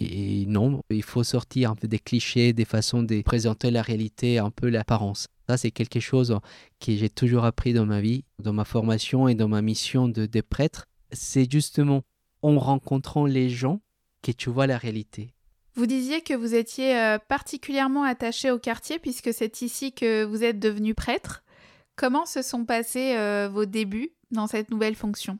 Et 0.00 0.46
non, 0.46 0.82
il 0.90 1.02
faut 1.02 1.22
sortir 1.22 1.70
un 1.70 1.74
peu 1.76 1.86
des 1.86 1.98
clichés, 1.98 2.52
des 2.54 2.64
façons 2.64 3.02
de 3.02 3.20
présenter 3.22 3.70
la 3.70 3.82
réalité, 3.82 4.38
un 4.38 4.50
peu 4.50 4.68
l'apparence. 4.68 5.28
Ça, 5.48 5.56
c'est 5.56 5.70
quelque 5.70 6.00
chose 6.00 6.36
que 6.80 6.96
j'ai 6.96 7.10
toujours 7.10 7.44
appris 7.44 7.72
dans 7.72 7.86
ma 7.86 8.00
vie, 8.00 8.24
dans 8.42 8.54
ma 8.54 8.64
formation 8.64 9.28
et 9.28 9.36
dans 9.36 9.48
ma 9.48 9.62
mission 9.62 10.08
de, 10.08 10.26
de 10.26 10.40
prêtre. 10.40 10.86
C'est 11.12 11.48
justement 11.48 12.02
en 12.42 12.58
rencontrant 12.58 13.26
les 13.26 13.48
gens 13.48 13.80
que 14.22 14.32
tu 14.32 14.50
vois 14.50 14.66
la 14.66 14.78
réalité. 14.78 15.35
Vous 15.76 15.86
disiez 15.86 16.22
que 16.22 16.32
vous 16.32 16.54
étiez 16.54 16.98
euh, 16.98 17.18
particulièrement 17.18 18.02
attaché 18.02 18.50
au 18.50 18.58
quartier 18.58 18.98
puisque 18.98 19.34
c'est 19.34 19.60
ici 19.60 19.92
que 19.92 20.24
vous 20.24 20.42
êtes 20.42 20.58
devenu 20.58 20.94
prêtre. 20.94 21.44
Comment 21.96 22.24
se 22.24 22.40
sont 22.40 22.64
passés 22.64 23.14
euh, 23.14 23.50
vos 23.52 23.66
débuts 23.66 24.14
dans 24.30 24.46
cette 24.46 24.70
nouvelle 24.70 24.94
fonction? 24.94 25.38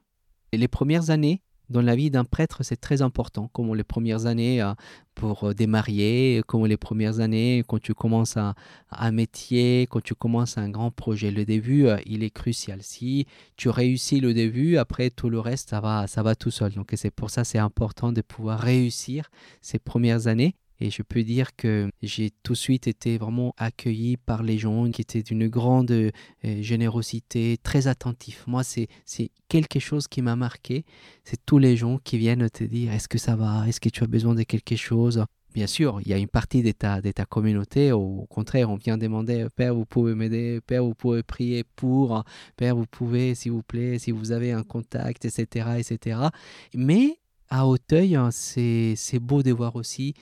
Les 0.52 0.68
premières 0.68 1.08
années, 1.08 1.42
dans 1.68 1.82
la 1.82 1.96
vie 1.96 2.10
d'un 2.10 2.24
prêtre, 2.24 2.62
c'est 2.62 2.80
très 2.80 3.02
important, 3.02 3.48
comme 3.52 3.74
les 3.74 3.84
premières 3.84 4.26
années 4.26 4.62
euh, 4.62 4.72
pour 5.14 5.44
euh, 5.44 5.54
démarrer, 5.54 6.42
comme 6.46 6.66
les 6.66 6.76
premières 6.76 7.20
années 7.20 7.64
quand 7.66 7.80
tu 7.80 7.94
commences 7.94 8.36
un, 8.36 8.54
un, 8.90 9.10
métier, 9.10 9.86
quand 9.90 10.02
tu 10.02 10.14
commences 10.14 10.58
un 10.58 10.68
grand 10.70 10.90
projet. 10.90 11.30
Le 11.30 11.44
début, 11.44 11.86
euh, 11.86 11.98
il 12.06 12.22
est 12.22 12.30
crucial. 12.30 12.82
Si 12.82 13.26
tu 13.56 13.68
réussis 13.68 14.20
le 14.20 14.34
début, 14.34 14.76
après 14.76 15.10
tout 15.10 15.30
le 15.30 15.40
reste, 15.40 15.70
ça 15.70 15.80
va, 15.80 16.06
ça 16.06 16.22
va 16.22 16.34
tout 16.34 16.50
seul. 16.50 16.72
Donc 16.72 16.92
c'est 16.94 17.10
pour 17.10 17.30
ça 17.30 17.44
c'est 17.44 17.58
important 17.58 18.12
de 18.12 18.20
pouvoir 18.22 18.60
réussir 18.60 19.30
ces 19.60 19.78
premières 19.78 20.26
années. 20.28 20.54
Et 20.80 20.90
je 20.90 21.02
peux 21.02 21.22
dire 21.22 21.56
que 21.56 21.90
j'ai 22.02 22.30
tout 22.42 22.52
de 22.52 22.58
suite 22.58 22.86
été 22.86 23.18
vraiment 23.18 23.54
accueilli 23.56 24.16
par 24.16 24.42
les 24.42 24.58
gens 24.58 24.90
qui 24.90 25.00
étaient 25.00 25.22
d'une 25.22 25.48
grande 25.48 25.90
euh, 25.90 26.10
générosité, 26.42 27.58
très 27.62 27.86
attentifs. 27.86 28.44
Moi, 28.46 28.62
c'est 28.62 28.88
quelque 29.48 29.78
chose 29.78 30.06
qui 30.08 30.22
m'a 30.22 30.36
marqué. 30.36 30.84
C'est 31.24 31.44
tous 31.46 31.58
les 31.58 31.76
gens 31.76 31.98
qui 31.98 32.18
viennent 32.18 32.48
te 32.50 32.64
dire 32.64 32.92
est-ce 32.92 33.08
que 33.08 33.18
ça 33.18 33.36
va? 33.36 33.66
Est-ce 33.66 33.80
que 33.80 33.88
tu 33.88 34.04
as 34.04 34.06
besoin 34.06 34.34
de 34.34 34.42
quelque 34.42 34.76
chose? 34.76 35.24
Bien 35.56 35.66
sûr, 35.66 36.02
il 36.04 36.08
y 36.08 36.12
a 36.12 36.18
une 36.18 36.28
partie 36.28 36.62
de 36.62 36.70
ta, 36.72 37.00
de 37.00 37.10
ta 37.12 37.24
communauté, 37.24 37.90
au 37.90 38.26
contraire, 38.28 38.68
on 38.68 38.76
vient 38.76 38.98
demander 38.98 39.46
Père, 39.56 39.74
vous 39.74 39.86
pouvez 39.86 40.14
m'aider, 40.14 40.60
Père, 40.60 40.84
vous 40.84 40.94
pouvez 40.94 41.22
prier 41.22 41.64
pour, 41.64 42.24
Père, 42.58 42.76
vous 42.76 42.84
pouvez, 42.84 43.34
s'il 43.34 43.52
vous 43.52 43.62
plaît, 43.62 43.98
si 43.98 44.10
vous 44.10 44.32
avez 44.32 44.52
un 44.52 44.62
contact, 44.62 45.24
etc. 45.24 45.78
etc. 45.78 46.20
Mais 46.74 47.16
à 47.48 47.66
Hauteuil, 47.66 48.16
hein, 48.16 48.28
c'est 48.30 49.18
beau 49.18 49.42
de 49.42 49.50
voir 49.50 49.76
aussi 49.76 50.12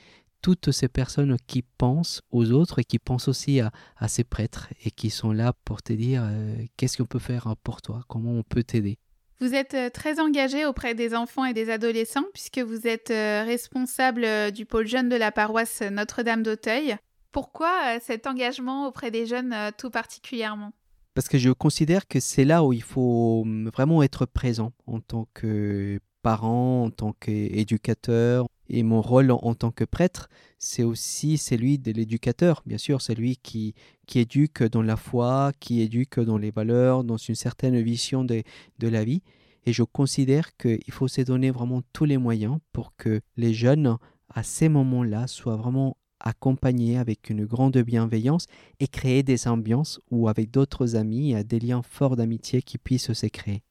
toutes 0.45 0.71
ces 0.71 0.87
personnes 0.87 1.37
qui 1.47 1.63
pensent 1.63 2.21
aux 2.29 2.51
autres 2.51 2.77
et 2.77 2.83
qui 2.83 2.99
pensent 2.99 3.27
aussi 3.27 3.61
à, 3.61 3.71
ces 4.07 4.23
prêtres 4.23 4.67
et 4.83 4.91
qui 4.91 5.09
sont 5.09 5.31
là 5.31 5.53
pour 5.65 5.81
te 5.81 5.91
dire 5.91 6.21
euh, 6.23 6.55
qu'est-ce 6.77 6.97
qu'on 6.97 7.07
peut 7.07 7.17
faire 7.17 7.55
pour 7.63 7.81
toi, 7.81 8.03
comment 8.07 8.33
on 8.33 8.43
peut 8.43 8.61
t'aider? 8.61 8.99
Vous 9.41 9.55
êtes 9.55 9.73
euh, 9.73 9.89
très 9.89 10.19
engagé 10.19 10.67
auprès 10.67 10.93
des 10.93 11.15
enfants 11.15 11.45
et 11.45 11.55
des 11.55 11.71
adolescents 11.71 12.27
puisque 12.31 12.59
vous 12.59 12.85
êtes 12.85 13.09
euh, 13.09 13.43
responsable 13.43 14.51
du 14.51 14.67
pôle 14.67 14.85
jeune 14.85 15.09
de 15.09 15.15
la 15.15 15.31
paroisse 15.31 15.81
Notre-Dame 15.81 16.43
d'Auteuil. 16.43 16.95
Pourquoi 17.31 17.99
cet 17.99 18.27
engagement 18.27 18.85
auprès 18.85 19.09
des 19.09 19.25
jeunes 19.25 19.55
tout 19.79 19.89
particulièrement? 19.89 20.73
Parce 21.15 21.27
que 21.27 21.39
je 21.39 21.49
considère 21.49 22.07
que 22.07 22.19
c'est 22.19 22.45
là 22.45 22.63
où 22.63 22.71
il 22.71 22.83
faut 22.83 23.41
hum, 23.41 23.67
vraiment 23.69 24.03
être 24.03 24.27
présent 24.27 24.73
en 24.85 24.99
tant 24.99 25.27
que 25.33 25.99
parent, 26.21 26.83
en 26.83 26.91
tant 26.91 27.13
qu'éducateur. 27.13 28.45
Et 28.69 28.83
mon 28.83 29.01
rôle 29.01 29.31
en, 29.31 29.53
tant 29.53 29.71
que 29.71 29.83
prêtre, 29.83 30.29
c'est 30.57 30.83
aussi 30.83 31.37
celui 31.37 31.77
de 31.77 31.91
l'éducateur, 31.91 32.63
bien 32.65 32.77
sûr, 32.77 33.01
celui 33.01 33.37
qui, 33.37 33.75
qui 34.07 34.19
éduque 34.19 34.63
dans 34.63 34.81
la 34.81 34.95
foi, 34.95 35.51
qui 35.59 35.81
éduque 35.81 36.19
dans 36.19 36.37
les 36.37 36.51
valeurs, 36.51 37.03
dans 37.03 37.17
une 37.17 37.35
certaine 37.35 37.79
vision 37.81 38.23
de, 38.23 38.43
de 38.79 38.87
la 38.87 39.03
vie. 39.03 39.21
Et 39.65 39.73
je 39.73 39.83
considère 39.83 40.55
qu'il 40.57 40.91
faut 40.91 41.07
se 41.07 41.21
donner 41.21 41.51
vraiment 41.51 41.81
tous 41.93 42.05
les 42.05 42.17
moyens 42.17 42.57
pour 42.71 42.95
que 42.95 43.21
les 43.37 43.53
jeunes, 43.53 43.97
à 44.29 44.43
ces 44.43 44.69
moments-là, 44.69 45.27
soient 45.27 45.55
vraiment 45.55 45.97
accompagnés 46.19 46.97
avec 46.97 47.29
une 47.29 47.45
grande 47.45 47.77
bienveillance 47.77 48.47
et 48.79 48.87
créer 48.87 49.23
des 49.23 49.47
ambiances 49.47 49.99
où, 50.11 50.27
avec 50.27 50.51
d'autres 50.51 50.95
amis, 50.95 51.17
il 51.17 51.31
y 51.31 51.35
a 51.35 51.43
des 51.43 51.59
liens 51.59 51.81
forts 51.83 52.15
d'amitié 52.15 52.61
qui 52.61 52.77
puissent 52.77 53.13
se 53.13 53.27
créer. 53.27 53.63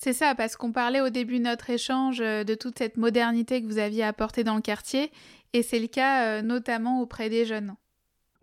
C'est 0.00 0.12
ça, 0.12 0.36
parce 0.36 0.56
qu'on 0.56 0.70
parlait 0.70 1.00
au 1.00 1.10
début 1.10 1.38
de 1.38 1.44
notre 1.44 1.70
échange 1.70 2.20
euh, 2.20 2.44
de 2.44 2.54
toute 2.54 2.78
cette 2.78 2.96
modernité 2.96 3.60
que 3.60 3.66
vous 3.66 3.78
aviez 3.78 4.04
apportée 4.04 4.44
dans 4.44 4.54
le 4.54 4.60
quartier, 4.60 5.10
et 5.52 5.64
c'est 5.64 5.80
le 5.80 5.88
cas 5.88 6.38
euh, 6.38 6.42
notamment 6.42 7.00
auprès 7.00 7.28
des 7.28 7.44
jeunes. 7.44 7.74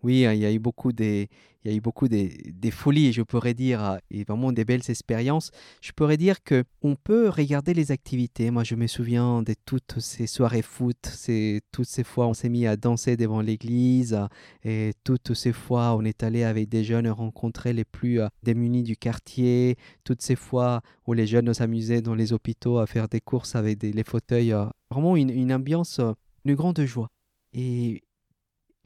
Oui, 0.06 0.18
il 0.20 0.38
y 0.38 0.46
a 0.46 0.52
eu 0.52 0.60
beaucoup 0.60 0.92
des, 0.92 1.28
il 1.64 1.70
y 1.72 1.74
a 1.74 1.76
eu 1.76 1.80
beaucoup 1.80 2.06
des, 2.06 2.28
des, 2.54 2.70
folies, 2.70 3.12
je 3.12 3.22
pourrais 3.22 3.54
dire, 3.54 3.98
et 4.08 4.22
vraiment 4.22 4.52
des 4.52 4.64
belles 4.64 4.88
expériences. 4.88 5.50
Je 5.82 5.90
pourrais 5.90 6.16
dire 6.16 6.44
que 6.44 6.62
on 6.82 6.94
peut 6.94 7.28
regarder 7.28 7.74
les 7.74 7.90
activités. 7.90 8.52
Moi, 8.52 8.62
je 8.62 8.76
me 8.76 8.86
souviens 8.86 9.42
de 9.42 9.52
toutes 9.64 9.98
ces 9.98 10.28
soirées 10.28 10.62
foot, 10.62 10.96
c'est 11.02 11.60
toutes 11.72 11.88
ces 11.88 12.04
fois 12.04 12.28
on 12.28 12.34
s'est 12.34 12.48
mis 12.48 12.68
à 12.68 12.76
danser 12.76 13.16
devant 13.16 13.40
l'église, 13.40 14.16
et 14.62 14.92
toutes 15.02 15.34
ces 15.34 15.52
fois 15.52 15.96
on 15.96 16.04
est 16.04 16.22
allé 16.22 16.44
avec 16.44 16.68
des 16.68 16.84
jeunes 16.84 17.08
rencontrer 17.08 17.72
les 17.72 17.84
plus 17.84 18.20
démunis 18.44 18.84
du 18.84 18.96
quartier, 18.96 19.74
toutes 20.04 20.22
ces 20.22 20.36
fois 20.36 20.82
où 21.08 21.14
les 21.14 21.26
jeunes 21.26 21.52
s'amusaient 21.52 22.00
dans 22.00 22.14
les 22.14 22.32
hôpitaux 22.32 22.78
à 22.78 22.86
faire 22.86 23.08
des 23.08 23.20
courses 23.20 23.56
avec 23.56 23.78
des, 23.78 23.90
les 23.90 24.04
fauteuils. 24.04 24.54
Vraiment 24.88 25.16
une, 25.16 25.30
une 25.30 25.52
ambiance, 25.52 26.00
une 26.44 26.54
grande 26.54 26.80
joie. 26.84 27.10
Et 27.52 28.02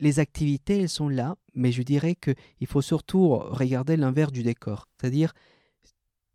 les 0.00 0.18
activités, 0.18 0.80
elles 0.80 0.88
sont 0.88 1.08
là, 1.08 1.36
mais 1.54 1.72
je 1.72 1.82
dirais 1.82 2.14
qu'il 2.14 2.66
faut 2.66 2.82
surtout 2.82 3.28
regarder 3.30 3.96
l'inverse 3.96 4.32
du 4.32 4.42
décor, 4.42 4.88
c'est-à-dire 4.98 5.32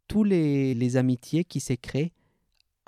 tous 0.08 0.24
les, 0.24 0.98
amitiés 0.98 1.44
qui 1.44 1.60
s'est 1.60 1.78
créées 1.78 2.14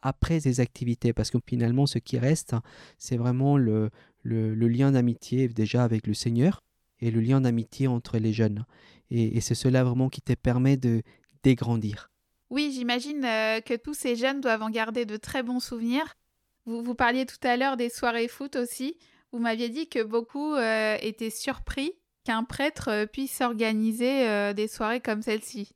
après 0.02 0.40
ces 0.40 0.60
activités, 0.60 1.14
parce 1.14 1.32
que 1.32 1.40
finalement, 1.46 1.88
ce 1.88 1.98
qui 1.98 2.18
reste, 2.18 2.56
c'est 2.98 3.18
vraiment 3.18 3.58
le, 3.58 3.90
le, 4.22 4.54
lien 4.68 4.92
d'amitié 4.92 5.48
déjà 5.48 5.84
avec 5.84 6.06
le 6.06 6.14
Seigneur 6.14 6.64
et 7.00 7.12
le 7.12 7.20
lien 7.20 7.42
d'amitié 7.42 7.88
entre 7.88 8.18
les 8.18 8.34
jeunes. 8.34 8.66
Et, 9.10 9.42
c'est 9.42 9.56
cela 9.56 9.84
vraiment 9.84 10.10
qui 10.10 10.22
te 10.22 10.34
permet 10.34 10.78
de 10.78 11.02
dégrandir. 11.44 12.12
Oui, 12.50 12.72
j'imagine 12.74 13.26
euh, 13.26 13.60
que 13.62 13.76
tous 13.76 13.94
ces 13.94 14.16
jeunes 14.16 14.40
doivent 14.40 14.62
en 14.62 14.70
garder 14.70 15.06
de 15.06 15.18
très 15.18 15.44
bons 15.44 15.60
souvenirs. 15.60 16.16
Vous, 16.66 16.82
vous 16.82 16.96
parliez 16.96 17.26
tout 17.26 17.46
à 17.46 17.58
l'heure 17.58 17.78
des 17.78 17.90
soirées 17.90 18.28
foot 18.28 18.56
aussi. 18.56 18.98
Vous 19.32 19.40
m'aviez 19.40 19.70
dit 19.70 19.88
que 19.90 20.04
beaucoup 20.04 20.54
euh, 20.54 20.98
étaient 21.02 21.30
surpris 21.30 21.92
qu'un 22.24 22.44
prêtre 22.44 22.90
euh, 22.90 23.06
puisse 23.06 23.42
organiser 23.42 24.28
euh, 24.28 24.54
des 24.54 24.68
soirées 24.68 25.02
comme 25.02 25.22
celle-ci. 25.22 25.72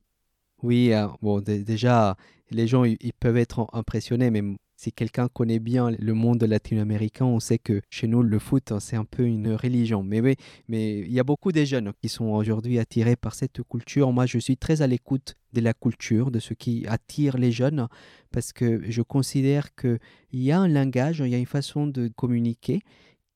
Oui, 0.64 0.92
bon, 1.22 1.42
déjà, 1.42 2.16
les 2.52 2.68
gens 2.68 2.84
ils 2.84 3.14
peuvent 3.20 3.38
être 3.38 3.68
impressionnés, 3.74 4.30
mais 4.30 4.44
si 4.82 4.92
quelqu'un 4.92 5.28
connaît 5.28 5.60
bien 5.60 5.92
le 5.92 6.14
monde 6.14 6.44
latino-américain, 6.44 7.26
on 7.26 7.40
sait 7.40 7.60
que 7.60 7.82
chez 7.92 8.08
nous, 8.08 8.24
le 8.24 8.40
foot, 8.40 8.74
c'est 8.80 8.96
un 8.96 9.06
peu 9.06 9.24
une 9.24 9.54
religion. 9.54 10.02
Mais 10.02 10.22
oui, 10.22 10.36
mais 10.68 11.00
il 11.00 11.12
y 11.12 11.20
a 11.20 11.24
beaucoup 11.24 11.52
de 11.52 11.64
jeunes 11.64 11.94
qui 12.02 12.10
sont 12.10 12.26
aujourd'hui 12.26 12.80
attirés 12.80 13.16
par 13.16 13.36
cette 13.36 13.62
culture. 13.70 14.12
Moi, 14.12 14.26
je 14.26 14.40
suis 14.40 14.58
très 14.58 14.82
à 14.82 14.88
l'écoute 14.88 15.36
de 15.54 15.62
la 15.62 15.76
culture, 15.76 16.32
de 16.32 16.40
ce 16.40 16.56
qui 16.56 16.86
attire 16.88 17.38
les 17.38 17.52
jeunes, 17.52 17.88
parce 18.32 18.54
que 18.54 18.82
je 18.90 19.04
considère 19.04 19.76
qu'il 19.76 20.00
y 20.32 20.52
a 20.52 20.60
un 20.60 20.68
langage, 20.68 21.20
il 21.20 21.30
y 21.30 21.36
a 21.36 21.40
une 21.40 21.46
façon 21.46 21.86
de 21.86 22.08
communiquer 22.16 22.82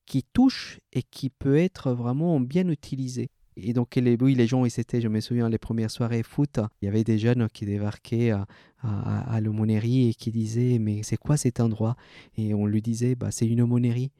qui 0.06 0.24
touche 0.24 0.80
et 0.94 1.04
qui 1.04 1.30
peut 1.30 1.58
être 1.58 1.92
vraiment 1.94 2.40
bien 2.40 2.68
utilisé. 2.70 3.30
Et 3.58 3.74
donc, 3.74 3.98
oui, 4.20 4.36
les 4.36 4.48
gens, 4.48 4.68
c'était, 4.68 5.00
je 5.00 5.08
me 5.08 5.22
souviens, 5.22 5.48
les 5.50 5.58
premières 5.58 5.92
soirées 5.92 6.24
foot, 6.24 6.60
il 6.82 6.86
y 6.86 6.88
avait 6.90 7.06
des 7.06 7.18
jeunes 7.18 7.48
qui 7.54 7.66
débarquaient 7.66 8.32
à, 8.32 8.46
à, 8.84 9.40
l'aumônerie 9.42 10.10
et 10.10 10.14
qui 10.14 10.32
disaient 10.32 10.78
Mais 10.80 11.04
c'est 11.04 11.18
quoi 11.18 11.38
cet 11.38 11.60
endroit? 11.60 11.96
Et 12.38 12.54
on 12.54 12.66
lui 12.66 12.82
disait 12.82 13.16
bah, 13.16 13.32
C'est 13.32 13.48
une 13.48 13.62
aumônerie. 13.62 14.12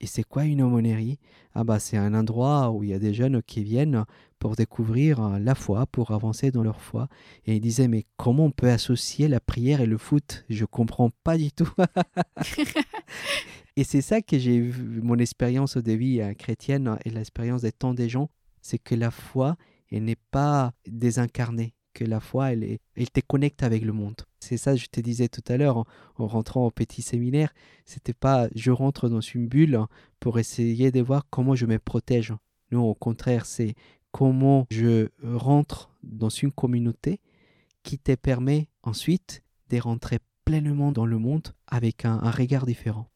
Et 0.00 0.06
c'est 0.06 0.22
quoi 0.22 0.44
une 0.44 0.62
aumônerie? 0.62 1.18
Ah, 1.54 1.64
bah, 1.64 1.80
c'est 1.80 1.96
un 1.96 2.14
endroit 2.14 2.70
où 2.70 2.84
il 2.84 2.90
y 2.90 2.94
a 2.94 2.98
des 2.98 3.14
jeunes 3.14 3.42
qui 3.42 3.64
viennent 3.64 4.04
pour 4.38 4.54
découvrir 4.54 5.38
la 5.40 5.54
foi, 5.54 5.86
pour 5.86 6.12
avancer 6.12 6.50
dans 6.50 6.62
leur 6.62 6.80
foi. 6.80 7.08
Et 7.46 7.56
ils 7.56 7.60
disaient 7.60 7.88
Mais 7.88 8.04
comment 8.16 8.44
on 8.46 8.50
peut 8.52 8.70
associer 8.70 9.26
la 9.26 9.40
prière 9.40 9.80
et 9.80 9.86
le 9.86 9.98
foot? 9.98 10.44
Je 10.48 10.64
comprends 10.64 11.10
pas 11.24 11.36
du 11.36 11.50
tout. 11.50 11.70
Et 13.76 13.82
c'est 13.82 14.02
ça 14.02 14.22
que 14.22 14.38
j'ai 14.38 14.60
vu, 14.60 15.02
mon 15.02 15.18
expérience 15.18 15.76
de 15.76 15.92
vie 15.92 16.20
euh, 16.20 16.32
chrétienne 16.34 16.96
et 17.04 17.10
l'expérience 17.10 17.62
de 17.62 17.70
tant 17.70 17.92
des 17.92 18.08
gens, 18.08 18.30
c'est 18.62 18.78
que 18.78 18.94
la 18.94 19.10
foi, 19.10 19.56
elle 19.90 20.04
n'est 20.04 20.20
pas 20.30 20.72
désincarnée, 20.86 21.74
que 21.92 22.04
la 22.04 22.20
foi, 22.20 22.52
elle, 22.52 22.78
te 23.12 23.20
connecte 23.20 23.64
avec 23.64 23.82
le 23.84 23.92
monde. 23.92 24.14
C'est 24.38 24.58
ça, 24.58 24.76
je 24.76 24.86
te 24.86 25.00
disais 25.00 25.26
tout 25.26 25.42
à 25.48 25.56
l'heure, 25.56 25.78
en, 26.16 26.26
rentrant 26.28 26.66
au 26.66 26.70
petit 26.70 27.02
séminaire, 27.02 27.52
c'était 27.84 28.14
pas 28.14 28.48
je 28.54 28.70
rentre 28.70 29.08
dans 29.08 29.20
une 29.20 29.48
bulle 29.48 29.80
pour 30.20 30.38
essayer 30.38 30.92
de 30.92 31.00
voir 31.00 31.26
comment 31.28 31.56
je 31.56 31.66
me 31.66 31.80
protège. 31.80 32.32
Non, 32.70 32.88
au 32.88 32.94
contraire, 32.94 33.44
c'est 33.44 33.74
comment 34.12 34.66
je 34.70 35.08
rentre 35.24 35.90
dans 36.04 36.28
une 36.28 36.52
communauté 36.52 37.20
qui 37.82 37.98
te 37.98 38.14
permet 38.14 38.68
ensuite 38.84 39.42
de 39.70 39.80
rentrer 39.80 40.20
pleinement 40.44 40.92
dans 40.92 41.06
le 41.06 41.18
monde 41.18 41.48
avec 41.66 42.04
un 42.04 42.30
regard 42.30 42.66
différent. 42.66 43.08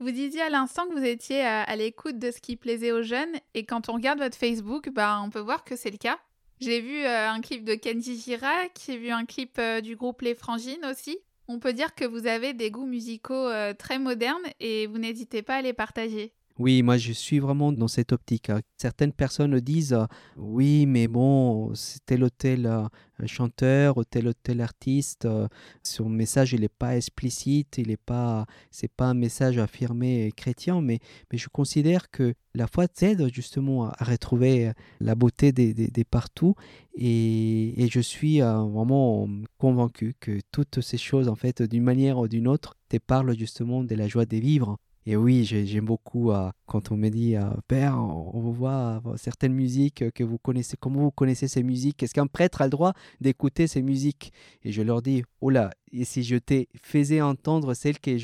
Vous 0.00 0.12
disiez 0.12 0.40
à 0.40 0.48
l'instant 0.48 0.88
que 0.88 0.94
vous 0.94 1.04
étiez 1.04 1.42
à, 1.42 1.76
l'écoute 1.76 2.18
de 2.18 2.30
ce 2.30 2.40
qui 2.40 2.56
plaisait 2.56 2.90
aux 2.90 3.02
jeunes, 3.02 3.36
et 3.52 3.66
quand 3.66 3.90
on 3.90 3.92
regarde 3.92 4.18
votre 4.18 4.36
Facebook, 4.36 4.88
bah, 4.88 5.20
on 5.22 5.28
peut 5.28 5.40
voir 5.40 5.62
que 5.62 5.76
c'est 5.76 5.90
le 5.90 5.98
cas. 5.98 6.18
J'ai 6.58 6.80
vu 6.80 7.04
euh, 7.04 7.28
un 7.28 7.42
clip 7.42 7.64
de 7.64 7.74
Kenji 7.74 8.18
Girac, 8.18 8.72
j'ai 8.86 8.96
vu 8.96 9.10
un 9.10 9.26
clip 9.26 9.58
euh, 9.58 9.82
du 9.82 9.96
groupe 9.96 10.22
Les 10.22 10.34
Frangines 10.34 10.86
aussi. 10.86 11.18
On 11.48 11.58
peut 11.58 11.74
dire 11.74 11.94
que 11.94 12.06
vous 12.06 12.26
avez 12.26 12.54
des 12.54 12.70
goûts 12.70 12.86
musicaux 12.86 13.34
euh, 13.34 13.74
très 13.74 13.98
modernes 13.98 14.46
et 14.58 14.86
vous 14.86 14.96
n'hésitez 14.96 15.42
pas 15.42 15.56
à 15.56 15.62
les 15.62 15.74
partager. 15.74 16.32
Oui, 16.60 16.82
moi 16.82 16.98
je 16.98 17.12
suis 17.12 17.38
vraiment 17.38 17.72
dans 17.72 17.88
cette 17.88 18.12
optique. 18.12 18.50
Hein. 18.50 18.60
Certaines 18.76 19.14
personnes 19.14 19.58
disent 19.60 19.96
oui, 20.36 20.84
mais 20.84 21.08
bon, 21.08 21.72
tel 22.04 22.22
ou 22.22 22.28
tel 22.28 22.66
euh, 22.66 22.86
chanteur 23.24 23.96
ou 23.96 24.04
tel 24.04 24.28
ou 24.28 24.34
tel 24.34 24.60
artiste, 24.60 25.24
euh, 25.24 25.48
son 25.82 26.10
message 26.10 26.52
il 26.52 26.60
n'est 26.60 26.68
pas 26.68 26.98
explicite, 26.98 27.78
il 27.78 27.88
n'est 27.88 27.96
pas, 27.96 28.44
c'est 28.70 28.92
pas 28.92 29.06
un 29.06 29.14
message 29.14 29.56
affirmé 29.56 30.32
chrétien, 30.36 30.82
mais, 30.82 30.98
mais 31.32 31.38
je 31.38 31.48
considère 31.48 32.10
que 32.10 32.34
la 32.54 32.66
foi 32.66 32.88
t'aide 32.88 33.32
justement 33.32 33.86
à, 33.86 34.04
retrouver 34.04 34.72
la 35.00 35.14
beauté 35.14 35.52
des, 35.52 35.72
des, 35.72 36.04
partout 36.04 36.56
et, 36.94 37.82
et, 37.82 37.88
je 37.88 38.00
suis 38.00 38.42
euh, 38.42 38.58
vraiment 38.64 39.26
convaincu 39.56 40.14
que 40.20 40.40
toutes 40.52 40.82
ces 40.82 40.98
choses 40.98 41.28
en 41.28 41.36
fait 41.36 41.62
d'une 41.62 41.84
manière 41.84 42.18
ou 42.18 42.28
d'une 42.28 42.48
autre 42.48 42.76
te 42.90 42.98
parlent 42.98 43.34
justement 43.38 43.82
de 43.82 43.94
la 43.94 44.08
joie 44.08 44.26
de 44.26 44.36
vivre 44.36 44.76
et 45.06 45.16
oui, 45.16 45.44
j'aime 45.44 45.86
beaucoup 45.86 46.30
euh, 46.30 46.50
quand 46.66 46.92
on 46.92 46.96
me 46.96 47.08
dit 47.08 47.34
euh, 47.34 47.48
Père, 47.66 47.96
on 47.96 48.50
voit 48.50 49.00
euh, 49.06 49.16
certaines 49.16 49.54
musiques 49.54 50.10
que 50.12 50.22
vous 50.22 50.36
connaissez. 50.36 50.76
Comment 50.76 51.00
vous 51.00 51.10
connaissez 51.10 51.48
ces 51.48 51.62
musiques? 51.62 52.02
Est-ce 52.02 52.12
qu'un 52.12 52.26
prêtre 52.26 52.60
a 52.60 52.64
le 52.64 52.70
droit 52.70 52.92
d'écouter 53.20 53.66
ces 53.66 53.80
musiques 53.80 54.32
Et 54.62 54.72
je 54.72 54.82
leur 54.82 55.00
dis 55.00 55.24
Oh 55.40 55.48
là, 55.48 55.70
et 55.90 56.04
si 56.04 56.22
je 56.22 56.36
t'ai 56.36 56.68
faisais 56.82 57.22
entendre 57.22 57.72
celles 57.72 57.98
que 57.98 58.16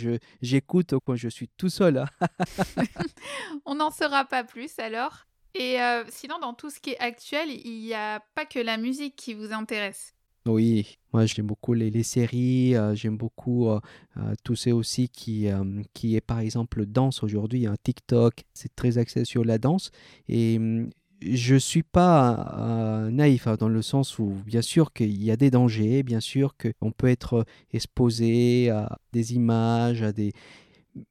j'écoute 0.43 0.95
quand 1.05 1.17
je 1.17 1.29
suis 1.29 1.49
tout 1.57 1.71
seul 1.71 1.99
hein? 1.99 2.07
On 3.65 3.77
n'en 3.77 3.91
saura 3.91 4.27
pas 4.27 4.45
plus 4.45 4.79
alors. 4.79 5.27
Et 5.59 5.79
sinon, 6.11 6.39
dans 6.39 6.53
tout 6.53 6.69
ce 6.69 6.81
qui 6.81 6.91
est 6.91 6.99
actuel, 6.99 7.49
il 7.49 7.81
n'y 7.81 7.95
a 7.95 8.21
pas 8.35 8.45
que 8.45 8.59
la 8.59 8.77
musique 8.77 9.17
qui 9.17 9.33
vous 9.33 9.55
intéresse. 9.55 10.16
Oui, 10.47 10.99
moi 11.13 11.27
j'aime 11.27 11.47
beaucoup 11.47 11.73
les, 11.75 12.03
séries, 12.05 12.77
euh, 12.77 12.95
j'aime 12.95 13.17
beaucoup 13.17 13.69
euh, 13.69 13.81
euh, 14.17 14.35
tout 14.45 14.55
ce 14.55 14.71
aussi 14.71 15.09
qui, 15.09 15.49
qui 15.93 16.15
est 16.15 16.21
par 16.21 16.39
exemple 16.39 16.87
danse. 16.87 17.23
Aujourd'hui, 17.25 17.67
un 17.67 17.75
TikTok, 17.83 18.45
c'est 18.55 18.75
très 18.77 18.99
axé 18.99 19.25
sur 19.25 19.45
la 19.45 19.59
danse 19.59 19.91
et 20.29 20.59
mm, 20.59 20.91
je 21.23 21.55
ne 21.55 21.59
suis 21.59 21.83
pas 21.83 23.09
naïf 23.11 23.47
hein, 23.47 23.57
dans 23.59 23.69
le 23.71 23.83
sens 23.83 24.19
où 24.19 24.35
bien 24.47 24.63
sûr 24.63 24.93
qu'il 24.93 25.23
y 25.23 25.31
a 25.31 25.37
des 25.37 25.51
dangers, 25.51 26.03
bien 26.03 26.21
sûr 26.21 26.55
qu'on 26.57 26.93
peut 26.93 27.09
être 27.09 27.45
exposé 27.73 28.71
à 28.71 28.99
des 29.13 29.35
images, 29.35 30.03
à 30.03 30.13
des... 30.13 30.33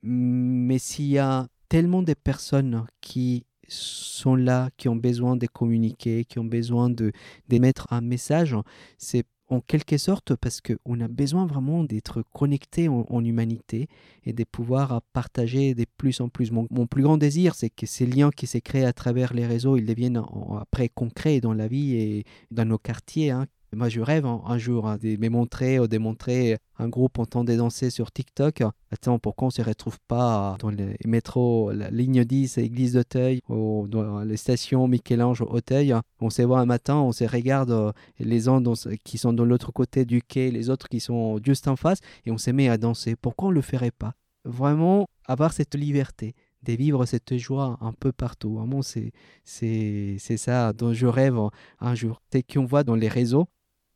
mais 0.03 0.77
s'il 0.77 1.07
y 1.07 1.17
a 1.17 1.47
tellement 1.69 2.03
de 2.03 2.13
personnes 2.13 2.85
qui 3.01 3.45
sont 3.67 4.35
là, 4.35 4.69
qui 4.77 4.89
ont 4.89 4.95
besoin 4.95 5.35
de 5.35 5.47
communiquer, 5.47 6.25
qui 6.25 6.39
ont 6.39 6.45
besoin 6.45 6.89
de 6.89 7.11
d'émettre 7.47 7.87
un 7.91 8.01
message, 8.01 8.55
c'est 8.97 9.25
en 9.47 9.61
quelque 9.61 9.97
sorte 9.97 10.35
parce 10.35 10.61
qu'on 10.61 10.99
a 11.01 11.07
besoin 11.07 11.45
vraiment 11.45 11.83
d'être 11.83 12.23
connecté 12.33 12.87
en, 12.87 13.23
humanité 13.23 13.87
et 14.23 14.33
de 14.33 14.43
pouvoir 14.43 15.01
partager 15.13 15.75
de 15.75 15.85
plus 15.97 16.19
en 16.21 16.29
plus. 16.29 16.51
Mon, 16.51 16.87
plus 16.87 17.03
grand 17.03 17.17
désir, 17.17 17.55
c'est 17.55 17.69
que 17.69 17.85
ces 17.85 18.05
liens 18.05 18.31
qui 18.31 18.47
s'est 18.47 18.61
créés 18.61 18.85
à 18.85 18.93
travers 18.93 19.33
les 19.33 19.45
réseaux, 19.45 19.77
ils 19.77 19.85
deviennent 19.85 20.21
après 20.59 20.89
concrets 20.89 21.41
dans 21.41 21.53
la 21.53 21.67
vie 21.67 21.95
et 21.95 22.23
dans 22.51 22.65
nos 22.65 22.77
quartiers. 22.77 23.31
Hein, 23.31 23.45
moi, 23.75 23.89
je 23.89 23.99
rêve 23.99 24.25
hein, 24.25 24.41
un 24.45 24.57
jour 24.57 24.87
hein, 24.87 24.97
de 24.97 25.17
me 25.17 25.29
montrer 25.29 25.79
ou 25.79 25.87
démontrer 25.87 26.57
un 26.79 26.87
groupe 26.87 27.19
en 27.19 27.25
train 27.25 27.43
de 27.43 27.55
danser 27.55 27.89
sur 27.89 28.11
TikTok. 28.11 28.63
Attends, 28.91 29.19
pourquoi 29.19 29.47
on 29.47 29.49
ne 29.49 29.53
se 29.53 29.61
retrouve 29.61 29.99
pas 30.07 30.57
dans 30.59 30.69
les 30.69 30.95
métros, 31.05 31.71
la 31.71 31.89
ligne 31.91 32.23
10 32.23 32.57
Église 32.57 32.93
d'Auteuil 32.93 33.41
ou 33.49 33.87
dans 33.87 34.21
les 34.21 34.37
stations 34.37 34.87
Michel-Ange 34.87 35.41
Auteuil? 35.41 35.93
On 36.21 36.29
se 36.29 36.41
voit 36.41 36.59
un 36.59 36.65
matin, 36.65 36.95
on 36.95 37.11
se 37.11 37.25
regarde 37.25 37.71
euh, 37.71 37.91
les 38.19 38.47
uns 38.47 38.63
qui 39.03 39.17
sont 39.17 39.33
de 39.33 39.43
l'autre 39.43 39.71
côté 39.71 40.05
du 40.05 40.21
quai, 40.21 40.51
les 40.51 40.69
autres 40.69 40.87
qui 40.87 40.99
sont 40.99 41.39
juste 41.43 41.67
en 41.67 41.75
face 41.75 41.99
et 42.25 42.31
on 42.31 42.37
se 42.37 42.51
met 42.51 42.69
à 42.69 42.77
danser. 42.77 43.15
Pourquoi 43.15 43.49
on 43.49 43.51
ne 43.51 43.55
le 43.55 43.61
ferait 43.61 43.91
pas? 43.91 44.13
Vraiment 44.45 45.07
avoir 45.27 45.53
cette 45.53 45.75
liberté 45.75 46.33
de 46.65 46.73
vivre 46.73 47.05
cette 47.05 47.37
joie 47.37 47.77
un 47.81 47.93
peu 47.93 48.11
partout. 48.11 48.55
Vraiment, 48.55 48.81
c'est, 48.81 49.11
ça 49.43 50.73
dont 50.73 50.93
je 50.93 51.07
rêve 51.07 51.37
un 51.79 51.95
jour. 51.95 52.21
C'est 52.31 52.43
qu'on 52.43 52.65
voit 52.65 52.83
dans 52.83 52.95
les 52.95 53.07
réseaux, 53.07 53.47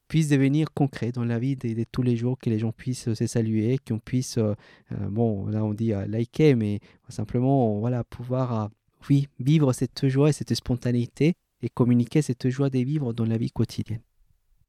puisse 0.09 0.27
devenir 0.27 0.73
concret 0.73 1.13
dans 1.13 1.23
la 1.23 1.39
vie 1.39 1.55
de, 1.55 1.85
tous 1.89 2.01
les 2.01 2.17
jours, 2.17 2.37
que 2.37 2.49
les 2.49 2.59
gens 2.59 2.73
puissent 2.73 3.13
se 3.13 3.27
saluer, 3.27 3.77
qu'on 3.87 3.99
puisse, 3.99 4.37
euh, 4.37 4.55
euh, 4.91 4.95
bon, 5.09 5.45
là 5.47 5.63
on 5.63 5.73
dit 5.73 5.93
euh, 5.93 6.05
liker, 6.07 6.55
mais 6.55 6.79
simplement, 7.07 7.79
voilà, 7.79 8.03
pouvoir, 8.03 8.69
oui, 9.09 9.29
vivre 9.39 9.71
cette 9.71 10.09
joie 10.09 10.29
et 10.29 10.33
cette 10.33 10.53
spontanéité 10.53 11.35
et 11.61 11.69
communiquer 11.69 12.21
cette 12.21 12.49
joie 12.49 12.69
de 12.69 12.79
vivre 12.79 13.13
dans 13.13 13.25
la 13.25 13.37
vie 13.37 13.51
quotidienne. 13.51 14.01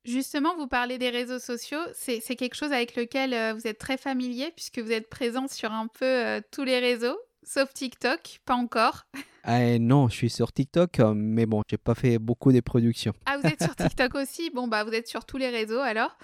Justement, 0.04 0.56
vous 0.56 0.66
parlez 0.66 0.98
des 0.98 1.10
réseaux 1.10 1.38
sociaux, 1.38 1.80
c'est 1.94 2.20
quelque 2.20 2.54
chose 2.54 2.72
avec 2.72 2.96
lequel 2.96 3.54
vous 3.54 3.66
êtes 3.66 3.78
très 3.78 3.98
familier 3.98 4.50
puisque 4.54 4.78
vous 4.78 4.92
êtes 4.92 5.10
présent 5.10 5.46
sur 5.46 5.72
un 5.72 5.88
peu 5.88 6.42
tous 6.50 6.64
les 6.64 6.78
réseaux, 6.78 7.18
sauf 7.50 7.72
TikTok, 7.74 8.40
pas 8.44 8.54
encore. 8.54 9.06
Ah, 9.42 9.78
non, 9.78 10.08
je 10.08 10.14
suis 10.14 10.30
sur 10.30 10.52
TikTok, 10.52 11.00
euh, 11.00 11.14
mais 11.14 11.46
bon, 11.46 11.62
j'ai 11.68 11.78
pas 11.78 11.94
fait 11.94 12.18
beaucoup 12.18 12.52
de 12.52 12.60
productions. 12.60 13.12
Ah, 13.26 13.38
vous 13.38 13.48
êtes 13.48 13.62
sur 13.62 13.74
TikTok 13.74 14.14
aussi? 14.14 14.50
Bon, 14.50 14.68
bah, 14.68 14.84
vous 14.84 14.92
êtes 14.92 15.08
sur 15.08 15.24
tous 15.24 15.36
les 15.36 15.48
réseaux 15.48 15.80
alors. 15.80 16.16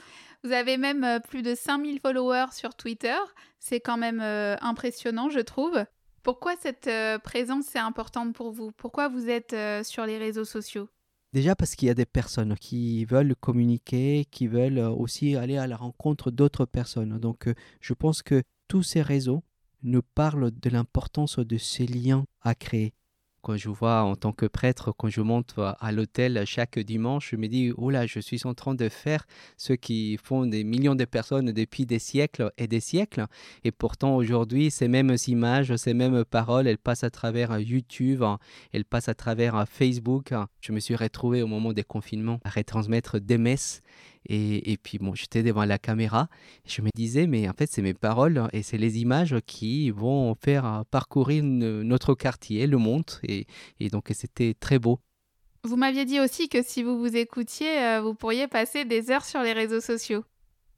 Vous 0.45 0.53
avez 0.53 0.77
même 0.77 1.03
euh, 1.03 1.19
plus 1.19 1.43
de 1.43 1.55
5000 1.55 1.99
followers 1.99 2.53
sur 2.53 2.75
Twitter. 2.75 3.17
C'est 3.59 3.81
quand 3.81 3.97
même 3.97 4.21
euh, 4.21 4.55
impressionnant, 4.61 5.29
je 5.31 5.41
trouve. 5.41 5.85
Pourquoi 6.23 6.55
cette 6.61 6.91
présence 7.23 7.75
est 7.77 7.81
importante 7.81 8.35
pour 8.35 8.51
vous? 8.51 8.73
Pourquoi 8.73 9.09
vous 9.09 9.29
êtes 9.29 9.55
sur 9.85 10.07
les 10.07 10.19
réseaux 10.19 10.45
sociaux? 10.45 10.89
Déjà 11.33 11.55
parce 11.55 11.77
qu'il 11.77 11.87
y 11.87 11.91
a 11.91 11.95
des 11.95 12.05
personnes 12.05 12.57
qui 12.57 13.05
veulent 13.05 13.37
communiquer, 13.37 14.27
qui 14.33 14.49
veulent 14.49 14.81
aussi 14.81 15.37
aller 15.37 15.57
à 15.57 15.69
la 15.69 15.77
rencontre 15.77 16.33
d'autres 16.33 16.65
personnes. 16.65 17.19
Donc, 17.21 17.49
je 17.81 17.95
pense 17.95 18.25
que 18.25 18.43
tous 18.67 18.83
ces 18.83 19.03
réseaux 19.03 19.45
nous 19.87 20.03
parlent 20.03 20.51
de 20.51 20.71
l'importance 20.71 21.39
de 21.39 21.57
ces 21.57 21.87
liens 21.87 22.27
à 22.43 22.55
créer 22.55 22.93
quand 23.47 23.57
je 23.57 23.69
vois 23.69 24.03
en 24.03 24.17
tant 24.17 24.33
que 24.33 24.47
prêtre, 24.47 24.91
quand 24.91 25.09
je 25.09 25.21
monte 25.21 25.55
à 25.57 25.93
l'hôtel 25.93 26.43
chaque 26.47 26.81
dimanche, 26.81 27.31
je 27.31 27.37
me 27.37 27.47
dis, 27.47 27.73
oh 27.77 27.91
là, 27.91 28.05
je 28.05 28.19
suis 28.19 28.41
en 28.45 28.55
train 28.55 28.75
de 28.75 28.89
faire 28.89 29.25
ce 29.57 29.73
qui 29.73 30.19
font 30.21 30.47
des 30.47 30.65
millions 30.65 30.97
de 30.97 31.05
personnes 31.05 31.53
depuis 31.53 31.87
des 31.87 32.01
siècles 32.01 32.51
et 32.59 32.67
des 32.67 32.81
siècles. 32.81 33.27
Et 33.63 33.71
pourtant, 33.71 34.17
aujourd'hui, 34.17 34.73
ces 34.73 34.89
mêmes 34.89 35.15
images, 35.29 35.77
ces 35.77 35.95
mêmes 35.95 36.25
paroles, 36.25 36.67
elles 36.67 36.77
passent 36.77 37.05
à 37.05 37.11
travers 37.11 37.57
YouTube, 37.61 38.25
elles 38.73 38.85
passent 38.85 39.09
à 39.09 39.15
travers 39.15 39.65
Facebook. 39.69 40.35
Je 40.61 40.73
me 40.73 40.81
suis 40.81 40.97
retrouvé 40.97 41.41
au 41.41 41.47
moment 41.47 41.73
des 41.73 41.85
confinements 41.85 42.41
à 42.43 42.51
retransmettre 42.51 43.21
des 43.21 43.39
messes 43.39 43.81
et, 44.29 44.77
puis 44.83 44.99
bon, 44.99 45.15
j'étais 45.15 45.43
devant 45.43 45.65
la 45.65 45.79
caméra, 45.79 46.29
je 46.67 46.83
me 46.83 46.89
disais, 46.95 47.27
mais 47.27 47.49
en 47.49 47.53
fait, 47.53 47.71
c'est 47.71 47.83
mes 47.83 47.95
paroles 47.95 48.49
et 48.53 48.63
c'est 48.63 48.79
les 48.79 48.99
images 48.99 49.37
qui 49.47 49.91
vont 49.91 50.35
faire 50.35 50.85
parcourir 50.91 51.43
notre 51.45 52.15
quartier, 52.15 52.67
le 52.67 52.79
monde. 52.79 53.05
Et, 53.23 53.47
donc, 53.91 54.11
c'était 54.13 54.55
très 54.55 54.79
beau. 54.79 55.01
Vous 55.65 55.77
m'aviez 55.77 56.05
dit 56.05 56.21
aussi 56.21 56.49
que 56.49 56.63
si 56.63 56.83
vous 56.83 56.99
vous 56.99 57.17
écoutiez, 57.17 57.79
euh, 57.81 58.01
vous 58.01 58.15
pourriez 58.15 58.47
passer 58.47 58.85
des 58.85 59.11
heures 59.11 59.25
sur 59.25 59.43
les 59.43 59.53
réseaux 59.53 59.81
sociaux. 59.81 60.25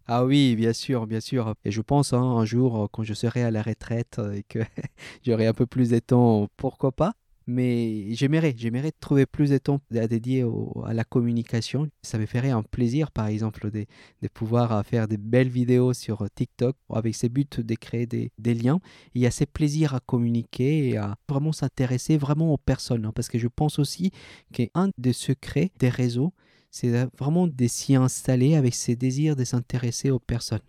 Ah 0.06 0.24
oui, 0.24 0.56
bien 0.56 0.72
sûr, 0.72 1.06
bien 1.06 1.20
sûr. 1.20 1.54
Et 1.66 1.70
je 1.70 1.82
pense 1.82 2.14
hein, 2.14 2.22
un 2.22 2.46
jour, 2.46 2.88
quand 2.90 3.02
je 3.02 3.12
serai 3.12 3.42
à 3.42 3.50
la 3.50 3.60
retraite 3.60 4.18
et 4.34 4.42
que 4.44 4.60
j'aurai 5.26 5.46
un 5.46 5.52
peu 5.52 5.66
plus 5.66 5.90
de 5.90 5.98
temps, 5.98 6.48
pourquoi 6.56 6.92
pas 6.92 7.12
mais 7.48 8.14
j'aimerais, 8.14 8.54
j'aimerais 8.54 8.92
trouver 8.92 9.24
plus 9.24 9.48
de 9.48 9.56
temps 9.56 9.80
à 9.96 10.06
dédier 10.06 10.44
à 10.84 10.92
la 10.92 11.02
communication. 11.02 11.88
Ça 12.02 12.18
me 12.18 12.26
ferait 12.26 12.50
un 12.50 12.62
plaisir, 12.62 13.10
par 13.10 13.26
exemple, 13.26 13.70
de, 13.70 13.86
de 14.20 14.28
pouvoir 14.28 14.70
euh, 14.72 14.82
faire 14.82 15.08
des 15.08 15.16
belles 15.16 15.48
vidéos 15.48 15.94
sur 15.94 16.22
TikTok 16.34 16.76
avec 16.90 17.14
ces 17.14 17.30
buts 17.30 17.46
de 17.56 17.74
créer 17.74 18.06
des, 18.06 18.30
des 18.38 18.52
liens. 18.52 18.80
il 19.14 19.22
y 19.22 19.26
a 19.26 19.30
ces 19.30 19.46
plaisirs 19.46 19.94
à 19.94 20.00
communiquer 20.00 20.90
et 20.90 20.98
à 20.98 21.16
vraiment 21.26 21.52
s'intéresser 21.52 22.18
vraiment 22.18 22.52
aux 22.52 22.58
personnes. 22.58 23.06
Hein, 23.06 23.12
parce 23.14 23.30
que 23.30 23.38
je 23.38 23.48
pense 23.48 23.78
aussi 23.78 24.12
qu'un 24.52 24.90
des 24.98 25.14
secrets 25.14 25.70
des 25.78 25.88
réseaux, 25.88 26.34
c'est 26.70 27.08
vraiment 27.18 27.46
de 27.46 27.66
s'y 27.66 27.94
installer 27.94 28.56
avec 28.56 28.74
ces 28.74 28.94
désirs 28.94 29.36
de 29.36 29.44
s'intéresser 29.44 30.10
aux 30.10 30.18
personnes. 30.18 30.60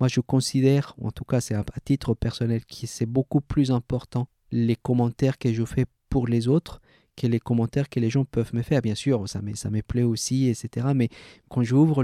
Moi, 0.00 0.08
je 0.08 0.20
considère, 0.20 0.96
en 1.00 1.12
tout 1.12 1.24
cas, 1.24 1.40
c'est 1.40 1.54
à 1.54 1.64
titre 1.84 2.14
personnel, 2.14 2.64
que 2.64 2.86
c'est 2.86 3.06
beaucoup 3.06 3.40
plus 3.40 3.70
important 3.70 4.26
les 4.50 4.76
commentaires 4.76 5.38
que 5.38 5.52
je 5.52 5.64
fais 5.64 5.86
pour 6.16 6.28
les 6.28 6.48
autres 6.48 6.80
que 7.14 7.26
les 7.26 7.38
commentaires 7.38 7.90
que 7.90 8.00
les 8.00 8.08
gens 8.08 8.24
peuvent 8.24 8.54
me 8.54 8.62
faire. 8.62 8.80
Bien 8.80 8.94
sûr, 8.94 9.28
ça 9.28 9.42
me, 9.42 9.54
ça 9.54 9.68
me 9.68 9.82
plaît 9.82 10.02
aussi, 10.02 10.48
etc. 10.48 10.86
Mais 10.94 11.10
quand 11.50 11.62
j'ouvre 11.62 12.02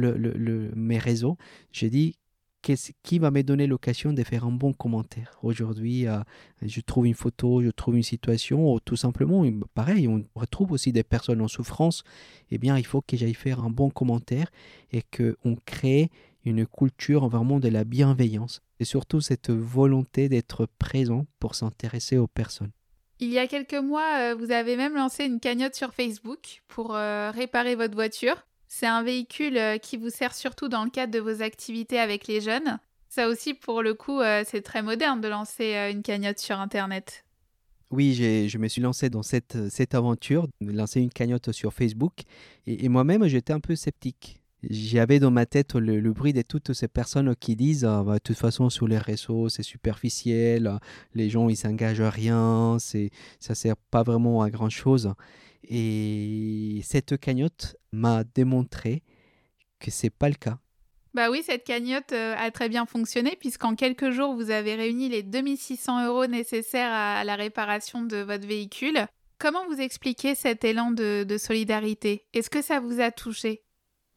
mes 0.76 0.98
réseaux, 0.98 1.38
je 1.72 1.86
dis 1.86 2.18
qui 3.02 3.18
va 3.18 3.30
me 3.30 3.42
donner 3.42 3.66
l'occasion 3.66 4.12
de 4.12 4.22
faire 4.22 4.44
un 4.44 4.52
bon 4.52 4.74
commentaire? 4.74 5.38
Aujourd'hui, 5.42 6.06
euh, 6.06 6.20
je 6.60 6.82
trouve 6.82 7.06
une 7.06 7.14
photo, 7.14 7.62
je 7.62 7.70
trouve 7.70 7.96
une 7.96 8.02
situation, 8.02 8.70
ou 8.70 8.80
tout 8.80 8.96
simplement, 8.96 9.46
pareil, 9.72 10.06
on 10.08 10.22
retrouve 10.34 10.72
aussi 10.72 10.92
des 10.92 11.04
personnes 11.04 11.40
en 11.40 11.48
souffrance. 11.48 12.04
Eh 12.50 12.58
bien, 12.58 12.76
il 12.76 12.84
faut 12.84 13.00
que 13.00 13.16
j'aille 13.16 13.32
faire 13.32 13.64
un 13.64 13.70
bon 13.70 13.88
commentaire 13.88 14.50
et 14.92 15.00
qu'on 15.16 15.56
crée 15.64 16.10
une 16.44 16.66
culture 16.66 17.28
vraiment 17.30 17.60
de 17.60 17.68
la 17.68 17.84
bienveillance 17.84 18.60
et 18.78 18.84
surtout 18.84 19.22
cette 19.22 19.50
volonté 19.50 20.28
d'être 20.28 20.66
présent 20.78 21.24
pour 21.38 21.54
s'intéresser 21.54 22.18
aux 22.18 22.28
personnes. 22.28 22.72
Il 23.22 23.28
y 23.28 23.38
a 23.38 23.46
quelques 23.46 23.74
mois, 23.74 24.18
euh, 24.18 24.34
vous 24.34 24.50
avez 24.50 24.76
même 24.76 24.96
lancé 24.96 25.24
une 25.24 25.38
cagnotte 25.38 25.76
sur 25.76 25.94
Facebook 25.94 26.64
pour 26.66 26.96
euh, 26.96 27.30
réparer 27.30 27.76
votre 27.76 27.94
voiture. 27.94 28.34
C'est 28.66 28.88
un 28.88 29.04
véhicule 29.04 29.56
euh, 29.58 29.78
qui 29.78 29.96
vous 29.96 30.10
sert 30.10 30.34
surtout 30.34 30.68
dans 30.68 30.82
le 30.82 30.90
cadre 30.90 31.12
de 31.12 31.20
vos 31.20 31.40
activités 31.40 32.00
avec 32.00 32.26
les 32.26 32.40
jeunes. 32.40 32.80
Ça 33.08 33.28
aussi, 33.28 33.54
pour 33.54 33.80
le 33.80 33.94
coup, 33.94 34.20
c'est 34.46 34.62
très 34.62 34.82
moderne 34.82 35.20
de 35.20 35.28
lancer 35.28 35.74
une 35.92 36.02
cagnotte 36.02 36.38
sur 36.38 36.58
Internet. 36.58 37.24
Oui, 37.90 38.14
je 38.14 38.58
me 38.58 38.68
suis 38.68 38.80
lancé 38.80 39.10
dans 39.10 39.22
cette, 39.22 39.68
cette 39.68 39.94
aventure, 39.94 40.48
de 40.62 40.72
lancer 40.72 41.00
une 41.00 41.10
cagnotte 41.10 41.52
sur 41.52 41.74
Facebook. 41.74 42.22
et 42.66 42.88
moi-même, 42.88 43.28
j'étais 43.28 43.52
un 43.52 43.60
peu 43.60 43.76
sceptique 43.76 44.41
j'avais 44.68 45.18
dans 45.18 45.30
ma 45.30 45.46
tête 45.46 45.74
le, 45.74 46.00
bruit 46.12 46.32
de 46.32 46.42
toutes 46.42 46.72
ces 46.72 46.88
personnes 46.88 47.34
qui 47.36 47.56
disent 47.56 47.84
ah, 47.84 48.02
bah, 48.04 48.14
de 48.14 48.18
toute 48.18 48.36
façon 48.36 48.70
sur 48.70 48.86
les 48.86 48.98
réseaux 48.98 49.48
c'est 49.48 49.62
superficiel, 49.62 50.78
les 51.14 51.30
gens 51.30 51.48
ils 51.48 51.56
s'engagent 51.56 52.00
à 52.00 52.10
rien, 52.10 52.76
c'est 52.78 53.10
ça 53.40 53.54
sert 53.54 53.76
pas 53.76 54.02
vraiment 54.02 54.42
à 54.42 54.50
grand 54.50 54.70
chose. 54.70 55.14
Et 55.64 56.80
cette 56.84 57.18
cagnotte 57.18 57.76
m'a 57.92 58.24
démontré 58.24 59.02
que 59.78 59.90
c'est 59.90 60.10
pas 60.10 60.28
le 60.28 60.34
cas. 60.34 60.58
Bah 61.14 61.30
oui, 61.30 61.42
cette 61.44 61.64
cagnotte 61.64 62.12
euh, 62.12 62.34
a 62.38 62.50
très 62.50 62.68
bien 62.68 62.86
fonctionné 62.86 63.36
puisqu'en 63.38 63.74
quelques 63.74 64.10
jours 64.10 64.34
vous 64.34 64.50
avez 64.50 64.74
réuni 64.74 65.08
les 65.08 65.22
2600 65.22 66.06
euros 66.06 66.26
nécessaires 66.26 66.92
à 66.92 67.22
la 67.24 67.36
réparation 67.36 68.02
de 68.02 68.18
votre 68.18 68.46
véhicule. 68.46 69.06
Comment 69.38 69.66
vous 69.66 69.80
expliquez 69.80 70.34
cet 70.34 70.64
élan 70.64 70.92
de 70.92 71.36
solidarité? 71.36 72.26
Est-ce 72.32 72.48
que 72.48 72.62
ça 72.62 72.78
vous 72.80 73.00
a 73.00 73.10
touché? 73.10 73.62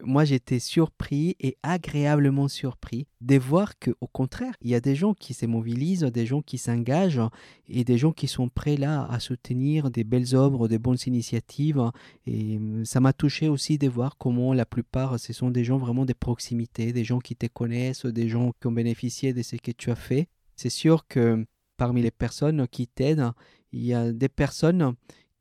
Moi 0.03 0.25
j'étais 0.25 0.59
surpris 0.59 1.35
et 1.39 1.57
agréablement 1.63 2.47
surpris 2.47 3.07
de 3.21 3.37
voir 3.37 3.79
que 3.79 3.91
au 4.01 4.07
contraire 4.07 4.53
il 4.61 4.69
y 4.69 4.75
a 4.75 4.81
des 4.81 4.95
gens 4.95 5.13
qui 5.13 5.33
se 5.33 5.45
mobilisent 5.45 6.03
des 6.03 6.25
gens 6.25 6.41
qui 6.41 6.57
s'engagent 6.57 7.21
et 7.67 7.83
des 7.83 7.97
gens 7.97 8.11
qui 8.11 8.27
sont 8.27 8.49
prêts 8.49 8.77
là 8.77 9.05
à 9.09 9.19
soutenir 9.19 9.89
des 9.91 10.03
belles 10.03 10.35
œuvres 10.35 10.67
des 10.67 10.79
bonnes 10.79 10.97
initiatives 11.05 11.81
et 12.25 12.57
hum, 12.57 12.85
ça 12.85 12.99
m'a 12.99 13.13
touché 13.13 13.47
aussi 13.47 13.77
de 13.77 13.87
voir 13.87 14.17
comment 14.17 14.53
la 14.53 14.65
plupart 14.65 15.19
ce 15.19 15.33
sont 15.33 15.49
des 15.49 15.63
gens 15.63 15.77
vraiment 15.77 16.05
de 16.05 16.13
proximité 16.13 16.91
des 16.91 17.03
gens 17.03 17.19
qui 17.19 17.35
te 17.35 17.47
connaissent 17.47 18.05
des 18.05 18.27
gens 18.27 18.51
qui 18.59 18.67
ont 18.67 18.73
bénéficié 18.73 19.33
de 19.33 19.41
ce 19.41 19.55
que 19.55 19.71
tu 19.71 19.91
as 19.91 19.95
fait 19.95 20.27
c'est 20.55 20.69
sûr 20.69 21.07
que 21.07 21.45
parmi 21.77 22.01
les 22.01 22.11
personnes 22.11 22.67
qui 22.67 22.87
t'aident 22.87 23.31
il 23.71 23.85
y 23.85 23.93
a 23.93 24.11
des 24.11 24.29
personnes 24.29 24.95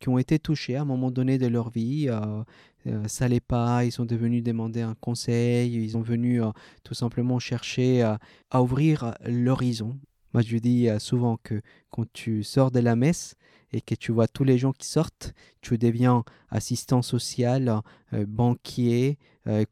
qui 0.05 0.11
ont 0.11 0.19
été 0.19 0.39
touchées 0.39 0.77
à 0.77 0.83
un 0.83 0.85
moment 0.85 1.11
donné 1.11 1.39
de 1.39 1.47
leur 1.47 1.71
vie. 1.71 2.09
Euh, 2.09 2.43
euh, 2.87 3.07
ça 3.09 3.25
n'allait 3.25 3.41
pas, 3.41 3.85
ils 3.85 3.93
sont 3.93 4.05
devenus 4.05 4.43
demander 4.43 4.83
un 4.83 4.95
conseil, 4.95 5.75
ils 5.75 5.91
sont 5.91 6.03
venus 6.03 6.43
euh, 6.43 6.51
tout 6.83 6.95
simplement 6.95 7.39
chercher 7.39 8.03
à 8.51 8.63
ouvrir 8.63 9.15
l'horizon. 9.27 9.99
Moi, 10.33 10.43
je 10.43 10.57
dis 10.59 10.89
souvent 10.99 11.39
que 11.43 11.63
quand 11.91 12.13
tu 12.13 12.43
sors 12.43 12.71
de 12.71 12.81
la 12.81 12.97
messe 12.97 13.37
et 13.73 13.81
que 13.81 13.95
tu 13.95 14.11
vois 14.11 14.27
tous 14.27 14.45
les 14.45 14.59
gens 14.59 14.73
qui 14.73 14.87
sortent, 14.89 15.33
tu 15.61 15.79
deviens 15.79 16.25
assistant 16.51 17.03
social, 17.03 17.81
banquier, 18.13 19.19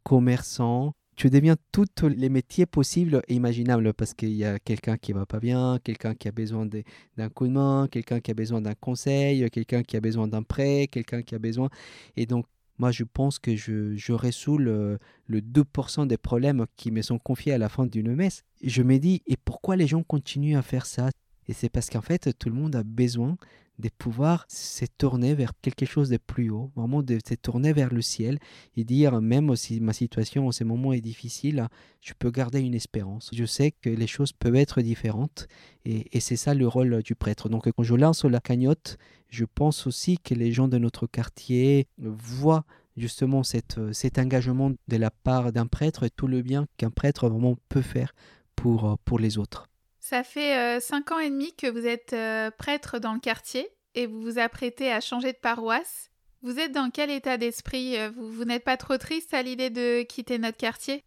commerçant, 0.04 0.94
tu 1.16 1.30
deviens 1.30 1.56
tous 1.72 1.86
les 2.08 2.28
métiers 2.28 2.66
possibles 2.66 3.22
et 3.28 3.34
imaginables 3.34 3.92
parce 3.92 4.14
qu'il 4.14 4.32
y 4.32 4.44
a 4.44 4.58
quelqu'un 4.58 4.96
qui 4.96 5.12
va 5.12 5.26
pas 5.26 5.40
bien, 5.40 5.78
quelqu'un 5.84 6.14
qui 6.14 6.28
a 6.28 6.32
besoin 6.32 6.66
d'un 6.66 7.28
coup 7.28 7.46
de 7.46 7.52
main, 7.52 7.86
quelqu'un 7.90 8.20
qui 8.20 8.30
a 8.30 8.34
besoin 8.34 8.60
d'un 8.60 8.74
conseil, 8.74 9.48
quelqu'un 9.50 9.82
qui 9.82 9.96
a 9.96 10.00
besoin 10.00 10.26
d'un 10.26 10.42
prêt, 10.42 10.88
quelqu'un 10.90 11.22
qui 11.22 11.34
a 11.34 11.38
besoin. 11.38 11.68
Et 12.16 12.26
donc, 12.26 12.46
moi, 12.82 12.90
je 12.90 13.04
pense 13.04 13.38
que 13.38 13.54
je, 13.54 14.12
résous 14.12 14.58
le, 14.58 14.98
le 15.28 15.40
2% 15.40 16.08
des 16.08 16.16
problèmes 16.16 16.66
qui 16.76 16.90
me 16.90 17.00
sont 17.00 17.20
confiés 17.20 17.52
à 17.52 17.58
la 17.58 17.68
fin 17.68 17.86
d'une 17.86 18.12
messe. 18.16 18.42
Je 18.60 18.82
me 18.82 18.98
dis, 18.98 19.22
et 19.28 19.36
pourquoi 19.36 19.76
les 19.76 19.86
gens 19.86 20.02
continuent 20.02 20.56
à 20.56 20.62
faire 20.62 20.84
ça? 20.84 21.10
Et 21.46 21.52
c'est 21.52 21.68
parce 21.68 21.88
qu'en 21.90 22.00
fait, 22.00 22.36
tout 22.36 22.48
le 22.48 22.56
monde 22.56 22.74
a 22.74 22.82
besoin 22.82 23.36
de 23.78 23.88
pouvoir 23.88 24.46
se 24.48 24.84
tourner 24.98 25.36
vers 25.36 25.52
quelque 25.62 25.86
chose 25.86 26.08
de 26.08 26.16
plus 26.16 26.50
haut, 26.50 26.72
vraiment 26.74 27.04
de 27.04 27.20
se 27.24 27.34
tourner 27.34 27.72
vers 27.72 27.94
le 27.94 28.02
ciel 28.02 28.40
et 28.76 28.82
dire, 28.82 29.20
même 29.20 29.54
si 29.54 29.80
ma 29.80 29.92
situation 29.92 30.48
en 30.48 30.52
ce 30.52 30.64
moment 30.64 30.92
est 30.92 31.00
difficile, 31.00 31.68
je 32.00 32.14
peux 32.18 32.32
garder 32.32 32.58
une 32.58 32.74
espérance. 32.74 33.30
Je 33.32 33.44
sais 33.44 33.70
que 33.70 33.90
les 33.90 34.08
choses 34.08 34.32
peuvent 34.32 34.56
être 34.56 34.82
différentes 34.82 35.46
et, 35.84 36.18
c'est 36.18 36.36
ça 36.36 36.52
le 36.52 36.66
rôle 36.66 37.00
du 37.04 37.14
prêtre. 37.14 37.48
Donc 37.48 37.70
quand 37.70 37.82
je 37.84 37.94
lance 37.94 38.24
la 38.24 38.40
cagnotte, 38.40 38.98
je 39.32 39.44
pense 39.44 39.86
aussi 39.86 40.18
que 40.18 40.34
les 40.34 40.52
gens 40.52 40.68
de 40.68 40.78
notre 40.78 41.06
quartier 41.06 41.88
voient 41.98 42.64
justement 42.96 43.42
cette, 43.42 43.80
cet 43.92 44.18
engagement 44.18 44.72
de 44.88 44.96
la 44.96 45.10
part 45.10 45.52
d'un 45.52 45.66
prêtre 45.66 46.04
et 46.04 46.10
tout 46.10 46.26
le 46.26 46.42
bien 46.42 46.66
qu'un 46.76 46.90
prêtre 46.90 47.28
vraiment 47.28 47.56
peut 47.70 47.82
faire 47.82 48.14
pour, 48.54 48.98
pour 49.04 49.18
les 49.18 49.38
autres. 49.38 49.68
Ça 50.02 50.24
fait 50.24 50.58
euh, 50.58 50.80
cinq 50.80 51.12
ans 51.12 51.20
et 51.20 51.30
demi 51.30 51.54
que 51.54 51.66
vous 51.66 51.86
êtes 51.86 52.12
euh, 52.12 52.50
prêtre 52.50 52.98
dans 52.98 53.14
le 53.14 53.20
quartier 53.20 53.68
et 53.94 54.06
vous 54.06 54.20
vous 54.20 54.38
apprêtez 54.38 54.92
à 54.92 55.00
changer 55.00 55.32
de 55.32 55.38
paroisse. 55.38 56.10
Vous 56.42 56.58
êtes 56.58 56.72
dans 56.72 56.90
quel 56.90 57.08
état 57.08 57.38
d'esprit 57.38 57.96
euh, 57.96 58.10
Vous, 58.10 58.44
n'êtes 58.44 58.64
pas 58.64 58.76
trop 58.76 58.98
triste 58.98 59.32
à 59.32 59.42
l'idée 59.42 59.70
de 59.70 60.02
quitter 60.02 60.38
notre 60.38 60.58
quartier? 60.58 61.04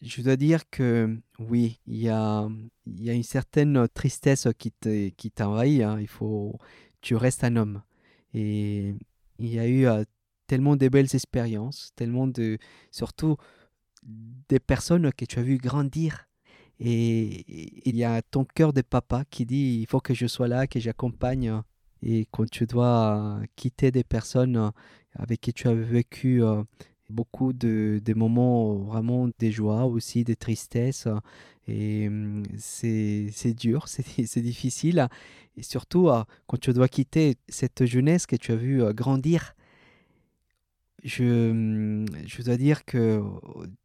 Je 0.00 0.22
dois 0.22 0.36
dire 0.36 0.68
que 0.70 1.16
oui, 1.38 1.78
il 1.86 1.98
y 1.98 2.08
a, 2.08 2.48
y 2.86 3.10
a 3.10 3.12
une 3.12 3.22
certaine 3.22 3.86
tristesse 3.94 4.48
qui 4.58 5.30
t'envahit. 5.30 5.82
Hein. 5.82 5.98
Il 6.00 6.08
faut, 6.08 6.58
tu 7.02 7.16
restes 7.16 7.44
un 7.44 7.56
homme. 7.56 7.82
Et 8.32 8.94
il 9.38 9.48
y 9.48 9.58
a 9.58 9.68
eu 9.68 9.86
tellement 10.46 10.76
de 10.76 10.88
belles 10.88 11.14
expériences, 11.14 11.92
tellement 11.96 12.26
de, 12.26 12.58
surtout 12.90 13.36
des 14.02 14.58
personnes 14.58 15.12
que 15.12 15.24
tu 15.26 15.38
as 15.38 15.42
vues 15.42 15.58
grandir 15.58 16.26
et 16.84 17.88
il 17.88 17.96
y 17.96 18.02
a 18.02 18.22
ton 18.22 18.44
cœur 18.44 18.72
de 18.72 18.82
papa 18.82 19.24
qui 19.30 19.46
dit 19.46 19.78
il 19.80 19.86
faut 19.86 20.00
que 20.00 20.14
je 20.14 20.26
sois 20.26 20.48
là, 20.48 20.66
que 20.66 20.80
j'accompagne. 20.80 21.62
Et 22.02 22.26
quand 22.32 22.50
tu 22.50 22.66
dois 22.66 23.40
quitter 23.54 23.92
des 23.92 24.02
personnes 24.02 24.72
avec 25.14 25.40
qui 25.40 25.52
tu 25.52 25.68
as 25.68 25.74
vécu 25.74 26.42
euh, 26.42 26.64
beaucoup 27.12 27.52
de, 27.52 28.00
moments 28.14 28.74
vraiment 28.74 29.28
des 29.38 29.52
joies, 29.52 29.84
aussi 29.84 30.24
des 30.24 30.36
tristesses, 30.36 31.06
et 31.68 32.08
hum, 32.08 32.42
c'est 32.58 33.54
dur, 33.54 33.88
c'est 33.88 34.40
difficile. 34.40 35.08
Et 35.56 35.62
surtout 35.62 36.08
euh, 36.08 36.24
quand 36.46 36.58
tu 36.58 36.72
dois 36.72 36.88
quitter 36.88 37.36
cette 37.48 37.84
jeunesse 37.84 38.26
que 38.26 38.36
tu 38.36 38.52
as 38.52 38.56
vu 38.56 38.82
euh, 38.82 38.92
grandir 38.94 39.54
je, 41.04 41.50
hum, 41.50 42.06
je 42.26 42.42
dois 42.42 42.56
dire 42.56 42.84
que 42.84 43.22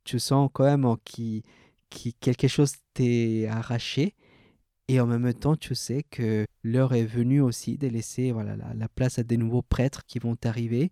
tu 0.04 0.20
sens 0.20 0.50
quand 0.54 0.64
même 0.64 0.96
qu'il 1.04 1.44
qui 1.90 2.14
quelque 2.14 2.48
chose 2.48 2.74
t'est 2.94 3.48
arraché 3.50 4.14
et 4.88 5.00
en 5.00 5.08
même 5.08 5.34
temps 5.34 5.56
tu 5.56 5.76
sais 5.76 6.04
que 6.10 6.46
l'heure 6.64 6.94
est 6.94 7.06
venue 7.06 7.42
aussi 7.42 7.78
de 7.78 7.88
laisser 7.88 8.32
voilà, 8.32 8.56
la, 8.56 8.88
place 8.88 9.20
à 9.20 9.24
des 9.24 9.38
nouveaux 9.38 9.62
prêtres 9.62 10.04
qui 10.06 10.20
vont 10.20 10.38
arriver 10.44 10.92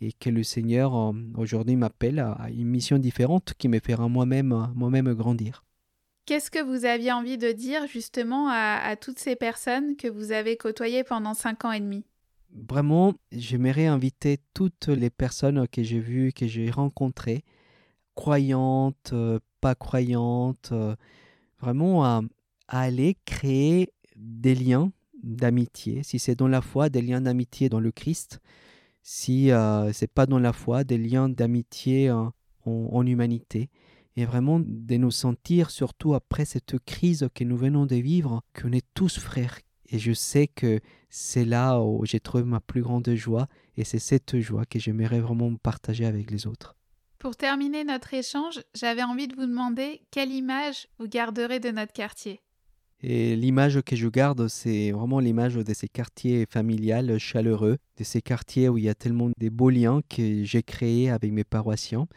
et 0.00 0.12
que 0.12 0.30
le 0.30 0.42
Seigneur 0.42 1.14
aujourd'hui 1.36 1.76
m'appelle 1.76 2.18
à, 2.18 2.48
une 2.50 2.68
mission 2.68 2.98
différente 2.98 3.54
qui 3.58 3.68
me 3.68 3.78
fera 3.78 4.08
moi-même 4.08 4.72
moi-même 4.74 5.12
grandir. 5.14 5.64
Qu'est-ce 6.26 6.50
que 6.50 6.62
vous 6.62 6.84
aviez 6.84 7.12
envie 7.12 7.38
de 7.38 7.52
dire 7.52 7.86
justement 7.86 8.48
à, 8.48 8.80
à 8.82 8.96
toutes 8.96 9.20
ces 9.20 9.36
personnes 9.36 9.96
que 9.96 10.08
vous 10.08 10.32
avez 10.32 10.56
côtoyées 10.56 11.04
pendant 11.04 11.34
cinq 11.34 11.64
ans 11.64 11.70
et 11.70 11.78
demi? 11.78 12.04
Vraiment, 12.68 13.14
j'aimerais 13.32 13.86
inviter 13.86 14.38
toutes 14.54 14.88
les 14.88 15.10
personnes 15.10 15.68
que 15.68 15.82
j'ai 15.82 16.00
vues, 16.00 16.32
que 16.32 16.46
j'ai 16.46 16.70
rencontrées, 16.70 17.44
croyantes, 18.14 19.10
euh, 19.12 19.38
pas 19.60 19.74
croyantes, 19.74 20.70
euh, 20.72 20.96
vraiment 21.60 22.04
à, 22.04 22.22
aller 22.68 23.16
créer 23.24 23.92
des 24.16 24.54
liens 24.54 24.92
d'amitié. 25.22 26.02
Si 26.02 26.18
c'est 26.18 26.36
dans 26.36 26.48
la 26.48 26.62
foi, 26.62 26.88
des 26.88 27.02
liens 27.02 27.20
d'amitié 27.20 27.68
dans 27.68 27.80
le 27.80 27.92
Christ. 27.92 28.40
Si 29.02 29.50
euh, 29.50 29.92
c'est 29.92 30.10
pas 30.10 30.26
dans 30.26 30.38
la 30.38 30.52
foi, 30.52 30.84
des 30.84 30.98
liens 30.98 31.28
d'amitié 31.28 32.10
en, 32.10 32.32
en, 32.64 33.06
humanité. 33.06 33.70
Et 34.16 34.24
vraiment 34.24 34.60
de 34.60 34.96
nous 34.96 35.10
sentir, 35.10 35.70
surtout 35.70 36.14
après 36.14 36.44
cette 36.44 36.78
crise 36.84 37.28
que 37.34 37.44
nous 37.44 37.56
venons 37.56 37.86
de 37.86 37.96
vivre, 37.96 38.42
qu'on 38.58 38.72
est 38.72 38.86
tous 38.94 39.18
frères. 39.18 39.58
Et 39.88 39.98
je 39.98 40.12
sais 40.12 40.48
que 40.48 40.80
c'est 41.10 41.44
là 41.44 41.80
où 41.80 42.04
j'ai 42.04 42.18
trouvé 42.18 42.42
ma 42.44 42.60
plus 42.60 42.82
grande 42.82 43.08
joie. 43.14 43.46
Et 43.76 43.84
c'est 43.84 43.98
cette 43.98 44.40
joie 44.40 44.64
que 44.64 44.78
j'aimerais 44.78 45.20
vraiment 45.20 45.54
partager 45.56 46.06
avec 46.06 46.30
les 46.30 46.46
autres. 46.46 46.74
Pour 47.18 47.36
terminer 47.36 47.84
notre 47.84 48.14
échange, 48.14 48.60
j'avais 48.74 49.02
envie 49.02 49.28
de 49.28 49.36
vous 49.36 49.46
demander 49.46 50.02
quelle 50.10 50.32
image 50.32 50.88
vous 50.98 51.08
garderez 51.08 51.60
de 51.60 51.70
notre 51.70 51.92
quartier. 51.92 52.40
Et 53.02 53.36
l'image 53.36 53.82
que 53.82 53.94
je 53.94 54.08
garde, 54.08 54.48
c'est 54.48 54.90
vraiment 54.90 55.20
l'image 55.20 55.54
de 55.54 55.74
ces 55.74 55.88
quartiers 55.88 56.46
familiales 56.48 57.18
chaleureux, 57.18 57.78
de 57.98 58.04
ces 58.04 58.22
quartiers 58.22 58.68
où 58.68 58.78
il 58.78 58.84
y 58.84 58.88
a 58.88 58.94
tellement 58.94 59.30
de 59.36 59.48
beaux 59.48 59.70
liens 59.70 60.00
que 60.08 60.44
j'ai 60.44 60.62
créés 60.62 61.10
avec 61.10 61.32
mes 61.32 61.44
paroissiens, 61.44 62.08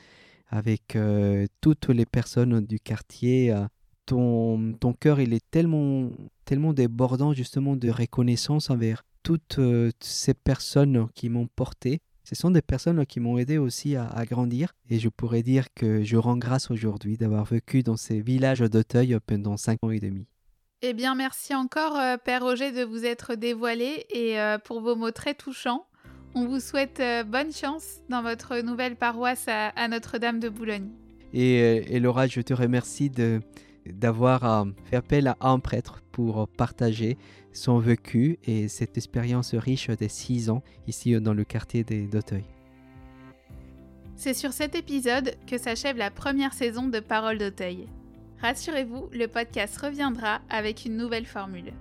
avec 0.47 0.95
euh, 0.95 1.45
toutes 1.61 1.89
les 1.89 2.05
personnes 2.05 2.61
du 2.61 2.79
quartier. 2.79 3.51
Euh, 3.51 3.65
ton, 4.05 4.73
ton 4.73 4.93
cœur, 4.93 5.19
il 5.19 5.33
est 5.33 5.45
tellement, 5.51 6.09
tellement 6.45 6.73
débordant 6.73 7.33
justement 7.33 7.75
de 7.75 7.89
reconnaissance 7.89 8.69
envers 8.69 9.03
toutes 9.21 9.59
euh, 9.59 9.91
ces 9.99 10.33
personnes 10.33 11.07
qui 11.13 11.29
m'ont 11.29 11.47
porté 11.55 12.01
ce 12.29 12.35
sont 12.35 12.51
des 12.51 12.61
personnes 12.61 13.03
qui 13.07 13.19
m'ont 13.19 13.39
aidé 13.39 13.57
aussi 13.57 13.95
à, 13.95 14.23
grandir 14.29 14.75
et 14.87 14.99
je 14.99 15.09
pourrais 15.09 15.41
dire 15.41 15.73
que 15.73 16.03
je 16.03 16.15
rends 16.15 16.37
grâce 16.37 16.69
aujourd'hui 16.69 17.17
d'avoir 17.17 17.43
vécu 17.43 17.81
dans 17.81 17.97
ces 17.97 18.21
villages 18.21 18.59
d'Auteuil 18.59 19.17
pendant 19.25 19.57
cinq 19.57 19.83
ans 19.83 19.89
et 19.89 19.99
demi. 19.99 20.27
Eh 20.81 20.93
bien, 20.93 21.13
merci 21.13 21.53
encore, 21.53 21.97
euh, 21.97 22.15
Père 22.15 22.41
Roger, 22.41 22.71
de 22.71 22.85
vous 22.85 23.03
être 23.03 23.35
dévoilé 23.35 24.05
et 24.11 24.39
euh, 24.39 24.57
pour 24.57 24.79
vos 24.79 24.95
mots 24.95 25.11
très 25.11 25.33
touchants. 25.33 25.85
On 26.35 26.45
vous 26.45 26.61
souhaite 26.61 27.01
euh, 27.01 27.25
bonne 27.25 27.51
chance 27.51 27.97
dans 28.07 28.21
votre 28.21 28.61
nouvelle 28.61 28.95
paroisse 28.95 29.45
à, 29.49 29.87
Notre-Dame 29.89 30.39
de 30.39 30.47
Boulogne. 30.47 30.87
Et, 31.33 31.99
Laura, 31.99 32.27
je 32.27 32.39
te 32.39 32.53
remercie 32.53 33.11
d'avoir 33.87 34.67
fait 34.85 34.95
appel 34.95 35.27
à 35.27 35.35
un 35.41 35.59
prêtre 35.59 36.01
pour 36.13 36.47
partager 36.47 37.17
son 37.51 37.79
vécu 37.79 38.39
et 38.45 38.69
cette 38.69 38.97
expérience 38.97 39.53
riche 39.55 39.89
des 39.89 40.07
six 40.07 40.49
ans 40.49 40.63
ici 40.87 41.19
dans 41.19 41.33
le 41.33 41.43
quartier 41.43 41.83
d'Auteuil. 41.83 42.45
C'est 44.15 44.33
sur 44.33 44.53
cet 44.53 44.75
épisode 44.75 45.35
que 45.45 45.57
s'achève 45.57 45.97
la 45.97 46.09
première 46.09 46.53
saison 46.53 46.87
de 46.87 47.01
Parole 47.01 47.37
d'Auteuil. 47.37 47.87
Rassurez-vous, 48.41 49.09
le 49.11 49.27
podcast 49.27 49.77
reviendra 49.77 50.39
avec 50.49 50.85
une 50.85 50.95
nouvelle 50.95 51.25
formule. 51.25 51.73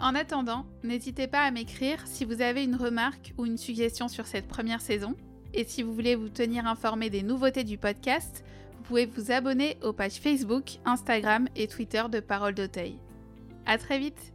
En 0.00 0.14
attendant, 0.14 0.64
n'hésitez 0.82 1.26
pas 1.26 1.42
à 1.42 1.50
m'écrire 1.50 2.06
si 2.06 2.24
vous 2.24 2.40
avez 2.40 2.64
une 2.64 2.74
remarque 2.74 3.34
ou 3.36 3.44
une 3.44 3.58
suggestion 3.58 4.08
sur 4.08 4.26
cette 4.26 4.48
première 4.48 4.80
saison. 4.80 5.14
Et 5.52 5.64
si 5.64 5.82
vous 5.82 5.92
voulez 5.92 6.14
vous 6.14 6.28
tenir 6.28 6.66
informé 6.66 7.10
des 7.10 7.22
nouveautés 7.22 7.64
du 7.64 7.76
podcast, 7.76 8.44
vous 8.76 8.82
pouvez 8.84 9.06
vous 9.06 9.30
abonner 9.30 9.76
aux 9.82 9.92
pages 9.92 10.14
Facebook, 10.14 10.78
Instagram 10.86 11.48
et 11.54 11.66
Twitter 11.66 12.02
de 12.10 12.20
Parole 12.20 12.54
d'Auteuil. 12.54 12.98
À 13.66 13.76
très 13.76 13.98
vite 13.98 14.32